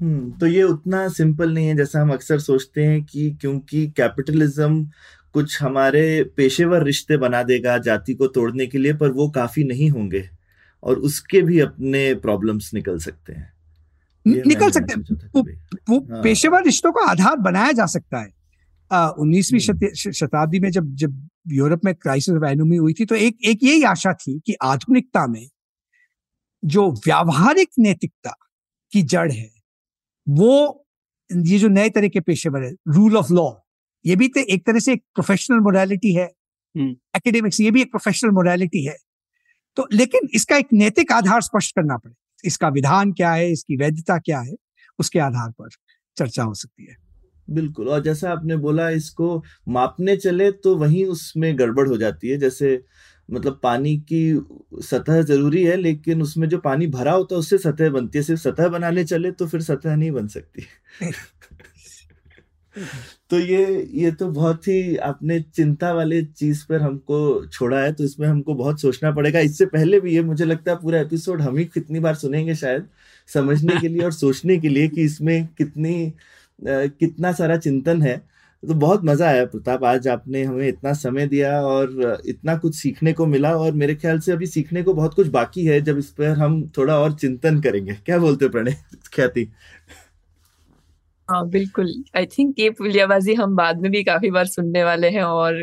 तो 0.00 0.46
ये 0.46 0.62
उतना 0.62 1.06
सिंपल 1.08 1.52
नहीं 1.54 1.66
है 1.66 1.76
जैसा 1.76 2.00
हम 2.00 2.12
अक्सर 2.12 2.38
सोचते 2.38 2.84
हैं 2.84 3.02
कि 3.04 3.30
क्योंकि 3.40 3.86
कैपिटलिज्म 3.96 4.84
कुछ 5.34 5.60
हमारे 5.62 6.02
पेशेवर 6.36 6.82
रिश्ते 6.82 7.16
बना 7.16 7.42
देगा 7.42 7.76
जाति 7.78 8.14
को 8.14 8.26
तोड़ने 8.28 8.66
के 8.66 8.78
लिए 8.78 8.94
पर 8.94 9.10
वो 9.10 9.28
काफ़ी 9.28 9.64
नहीं 9.64 9.90
होंगे 9.90 10.28
और 10.82 10.98
उसके 11.00 11.40
भी 11.42 11.60
अपने 11.60 12.12
प्रॉब्लम्स 12.14 12.72
निकल 12.74 12.98
सकते 12.98 13.32
हैं 13.32 13.52
निकल 14.26 14.70
सकते 14.70 14.94
हैं 14.94 15.30
वो, 15.34 15.42
वो 15.88 15.98
हाँ। 16.12 16.22
पेशेवर 16.22 16.64
रिश्तों 16.64 16.92
का 16.92 17.10
आधार 17.10 17.36
बनाया 17.40 17.72
जा 17.72 17.86
सकता 17.86 18.20
है 18.20 18.34
उन्नीसवीं 18.90 19.60
हम्म। 19.60 20.12
शताब्दी 20.12 20.60
में 20.60 20.70
जब 20.70 20.94
जब 20.94 21.28
यूरोप 21.48 21.84
में 21.84 21.94
क्राइसिस 21.94 22.34
ऑफ़ 22.34 22.44
एनोमी 22.44 22.76
हुई 22.76 22.92
थी 22.92 23.04
तो 23.04 23.14
एक 23.14 23.36
एक 23.44 23.62
यही 23.62 23.82
आशा 23.84 24.12
थी 24.12 24.38
कि 24.46 24.54
आधुनिकता 24.62 25.26
में 25.26 25.46
जो 26.62 26.90
व्यावहारिक 26.90 27.68
नैतिकता 27.78 28.34
की 28.92 29.02
जड़ 29.04 29.30
है 29.32 29.55
वो 30.26 30.84
ये 31.30 31.58
जो 31.58 31.68
नए 31.68 31.90
तरह 31.90 32.08
के 32.08 32.20
पेशेवर 32.20 32.62
है 32.62 32.72
रूल 32.88 33.16
ऑफ़ 33.16 33.32
लॉ 33.32 33.50
ये 34.04 34.16
भी 34.16 34.28
तो 34.28 34.40
एक 34.40 34.66
तरह 34.66 34.78
से 34.78 34.92
एक 34.92 35.02
प्रोफेशनल 35.14 35.58
मोरालिटी 35.60 36.12
है। 36.14 36.26
एकेडमिक्स 36.74 37.58
हम्म। 37.60 37.64
ये 37.64 37.70
भी 37.70 37.80
एक 37.82 37.90
प्रोफेशनल 37.90 38.30
मोरालिटी 38.30 38.84
है। 38.84 38.96
तो 39.76 39.86
लेकिन 39.92 40.28
इसका 40.34 40.56
एक 40.56 40.66
नैतिक 40.72 41.12
आधार 41.12 41.40
स्पष्ट 41.42 41.74
करना 41.76 41.96
पड़े। 41.96 42.14
इसका 42.44 42.68
विधान 42.68 43.12
क्या 43.12 43.32
है 43.32 43.50
इसकी 43.52 43.76
वैधता 43.76 44.18
क्या 44.18 44.40
है 44.40 44.54
उसके 44.98 45.18
आधार 45.20 45.50
पर 45.50 45.68
चर्चा 46.16 46.42
हो 46.42 46.54
सकती 46.54 46.86
है। 46.86 46.96
बिल्कुल 47.48 47.88
और 47.88 48.02
जैसा 48.02 48.30
आपने 48.30 48.56
बोला 48.56 48.88
इसको 48.90 49.42
मापने 49.68 50.16
चले 50.16 50.50
तो 50.52 50.76
वहीं 50.76 51.04
उसमें 51.06 51.58
गड़बड़ 51.58 51.88
हो 51.88 51.96
जाती 51.96 52.28
है 52.28 52.38
जैसे 52.38 52.74
मतलब 53.28 53.60
पानी 53.62 53.96
की 54.12 54.20
सतह 54.82 55.22
ज़रूरी 55.22 55.62
है 55.64 55.76
लेकिन 55.76 56.22
उसमें 56.22 56.48
जो 56.48 56.58
पानी 56.58 56.86
भरा 56.86 57.12
होता 57.12 57.34
है 57.34 57.38
उससे 57.38 57.58
सतह 57.58 57.90
बनती 57.90 58.18
है। 58.18 58.24
सिर्फ़ 58.24 58.40
सतह 58.42 58.68
बनाने 58.68 59.04
चले 59.04 59.32
तो 59.32 59.46
फिर 59.46 59.60
सतह 59.62 59.96
नहीं 59.96 60.10
बन 60.10 60.26
सकती। 60.28 60.66
तो 63.30 63.38
ये 63.38 63.88
ये 63.94 64.10
तो 64.12 64.28
बहुत 64.30 64.66
ही 64.68 64.96
आपने 64.96 65.40
चिंता 65.54 65.92
वाले 65.92 66.22
चीज़ 66.24 66.64
पर 66.68 66.82
हमको 66.82 67.18
छोड़ा 67.46 67.80
है 67.80 67.92
तो 67.92 68.04
इसमें 68.04 68.26
हमको 68.28 68.54
बहुत 68.54 68.80
सोचना 68.80 69.10
पड़ेगा। 69.12 69.40
इससे 69.40 69.66
पहले 69.66 70.00
भी 70.00 70.14
ये 70.14 70.22
मुझे 70.22 70.44
लगता 70.44 70.72
है 70.72 70.76
पूरा 70.78 71.00
एपिसोड 71.00 71.40
हम 71.42 71.56
ही 71.56 71.64
कितनी 71.64 72.00
बार 72.00 72.14
सुनेंगे 72.14 72.54
शायद 72.54 72.86
समझने 73.28 73.80
के 73.80 73.88
लिए 73.88 74.02
और 74.02 74.12
सोचने 74.12 74.56
के 74.58 74.68
लिए 74.68 74.88
कि 74.88 75.02
इसमें 75.02 75.46
कितनी 75.58 76.06
आ, 76.06 76.86
कितना 76.86 77.32
सारा 77.32 77.56
चिंतन 77.56 78.02
है। 78.02 78.16
तो 78.66 78.74
बहुत 78.74 79.04
मज़ा 79.04 79.26
आया 79.28 79.44
प्रताप, 79.44 79.84
आज 79.84 80.06
आपने 80.08 80.42
हमें 80.44 80.66
इतना 80.68 80.92
समय 80.92 81.26
दिया 81.26 81.50
और 81.62 82.22
इतना 82.26 82.56
कुछ 82.56 82.74
सीखने 82.74 83.12
को 83.12 83.26
मिला 83.26 83.54
और 83.56 83.72
मेरे 83.72 83.94
ख्याल 83.94 84.18
से 84.18 84.32
अभी 84.32 84.46
सीखने 84.46 84.82
को 84.82 84.94
बहुत 84.94 85.14
कुछ 85.14 85.28
बाकी 85.28 85.64
है, 85.64 85.80
जब 85.80 85.98
इस 85.98 86.10
पर 86.10 86.30
हम 86.38 86.62
थोड़ा 86.78 86.98
और 86.98 87.12
चिंतन 87.14 87.60
करेंगे। 87.60 87.94
क्या 88.06 88.18
बोलते 88.18 88.48
प्रणय? 88.48 88.76
ख्याति। 89.12 89.48
हाँ 91.28 91.48
बिल्कुल। 91.50 91.88
आई 92.16 92.26
थिंक 92.26 92.58
ये 92.58 92.68
पुलियाबाजी 92.70 93.34
हम 93.34 93.54
बाद 93.56 93.80
में 93.80 93.90
भी 93.92 94.02
काफ़ी 94.04 94.30
बार 94.30 94.46
सुनने 94.46 94.84
वाले 94.84 95.08
हैं 95.10 95.22
और 95.22 95.54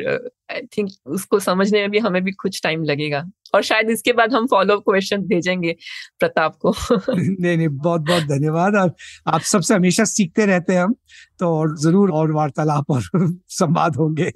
आई 0.51 0.61
थिंक 0.77 0.89
उसको 1.07 1.39
समझने 1.39 1.79
में 1.79 1.89
भी 1.91 1.99
हमें 1.99 2.21
भी 2.23 2.31
कुछ 2.31 2.61
टाइम 2.63 2.83
लगेगा। 2.83 3.23
और 3.55 3.61
शायद 3.63 3.89
इसके 3.89 4.13
बाद 4.13 4.33
हम 4.33 4.47
फॉलो 4.47 4.79
क्वेश्चन 4.79 5.21
भेजेंगे 5.27 5.75
प्रताप 6.19 6.55
को। 6.61 6.71
नहीं 7.09 7.57
नहीं, 7.57 7.67
बहुत 7.69 8.01
बहुत 8.01 8.23
धन्यवाद। 8.23 8.75
और 8.75 8.93
आप 9.27 9.41
सबसे 9.41 9.73
हमेशा 9.73 10.03
सीखते 10.05 10.45
रहते 10.45 10.73
हैं 10.73 10.83
हम 10.83 10.95
तो 11.39 11.49
और 11.57 11.77
ज़रूर 11.77 12.11
और 12.11 12.31
वार्तालाप 12.31 12.91
और 12.91 13.01
संवाद 13.49 13.95
होंगे। 13.95 14.31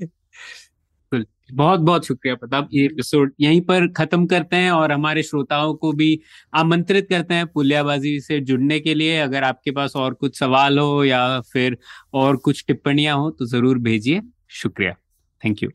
बहुत 1.13 1.79
बहुत 1.79 2.05
शुक्रिया 2.05 2.35
प्रताप। 2.35 2.69
ये 2.73 2.85
एपिसोड 2.85 3.31
यहीं 3.39 3.61
पर 3.61 3.87
खत्म 3.87 4.25
करते 4.27 4.55
हैं 4.55 4.71
और 4.71 4.91
हमारे 4.91 5.23
श्रोताओं 5.23 5.73
को 5.73 5.91
भी 5.93 6.19
आमंत्रित 6.55 7.07
करते 7.09 7.33
हैं 7.33 7.47
पुलियाबाजी 7.47 8.19
से 8.19 8.39
जुड़ने 8.41 8.79
के 8.79 8.93
लिए। 8.93 9.19
अगर 9.19 9.43
आपके 9.43 9.71
पास 9.71 9.95
और 9.95 10.13
कुछ 10.13 10.39
सवाल 10.39 10.79
हो 10.79 11.03
या 11.03 11.39
फिर 11.53 11.77
और 12.13 12.37
कुछ 12.37 12.63
टिप्पणियाँ 12.67 13.17
हो 13.17 13.29
तो 13.29 13.45
ज़रूर 13.45 13.79
भेजिए। 13.79 14.21
शुक्रिया। 14.51 14.93
थैंक 15.41 15.63
यू 15.63 15.69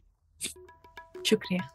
शुक्रिया। 1.27 1.69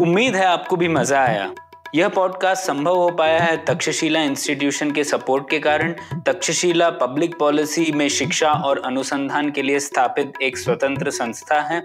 उम्मीद 0.00 0.34
है 0.36 0.44
आपको 0.44 0.76
भी 0.76 0.88
मज़ा 0.88 1.20
आया। 1.20 1.52
यह 1.94 2.08
पॉडकास्ट 2.08 2.66
संभव 2.66 2.96
हो 2.96 3.10
पाया 3.10 3.38
है 3.40 3.56
तक्षशिला 3.64 4.22
इंस्टीट्यूशन 4.22 4.90
के 4.90 5.04
सपोर्ट 5.04 5.50
के 5.50 5.58
कारण। 5.58 5.94
तक्षशिला 6.26 6.90
पब्लिक 6.96 7.38
पॉलिसी 7.38 7.90
में 7.92 8.08
शिक्षा 8.10 8.52
और 8.52 8.82
अनुसंधान 8.86 9.50
के 9.50 9.62
लिए 9.62 9.80
स्थापित 9.80 10.42
एक 10.42 10.58
स्वतंत्र 10.58 11.10
संस्था 11.12 11.60
है। 11.62 11.84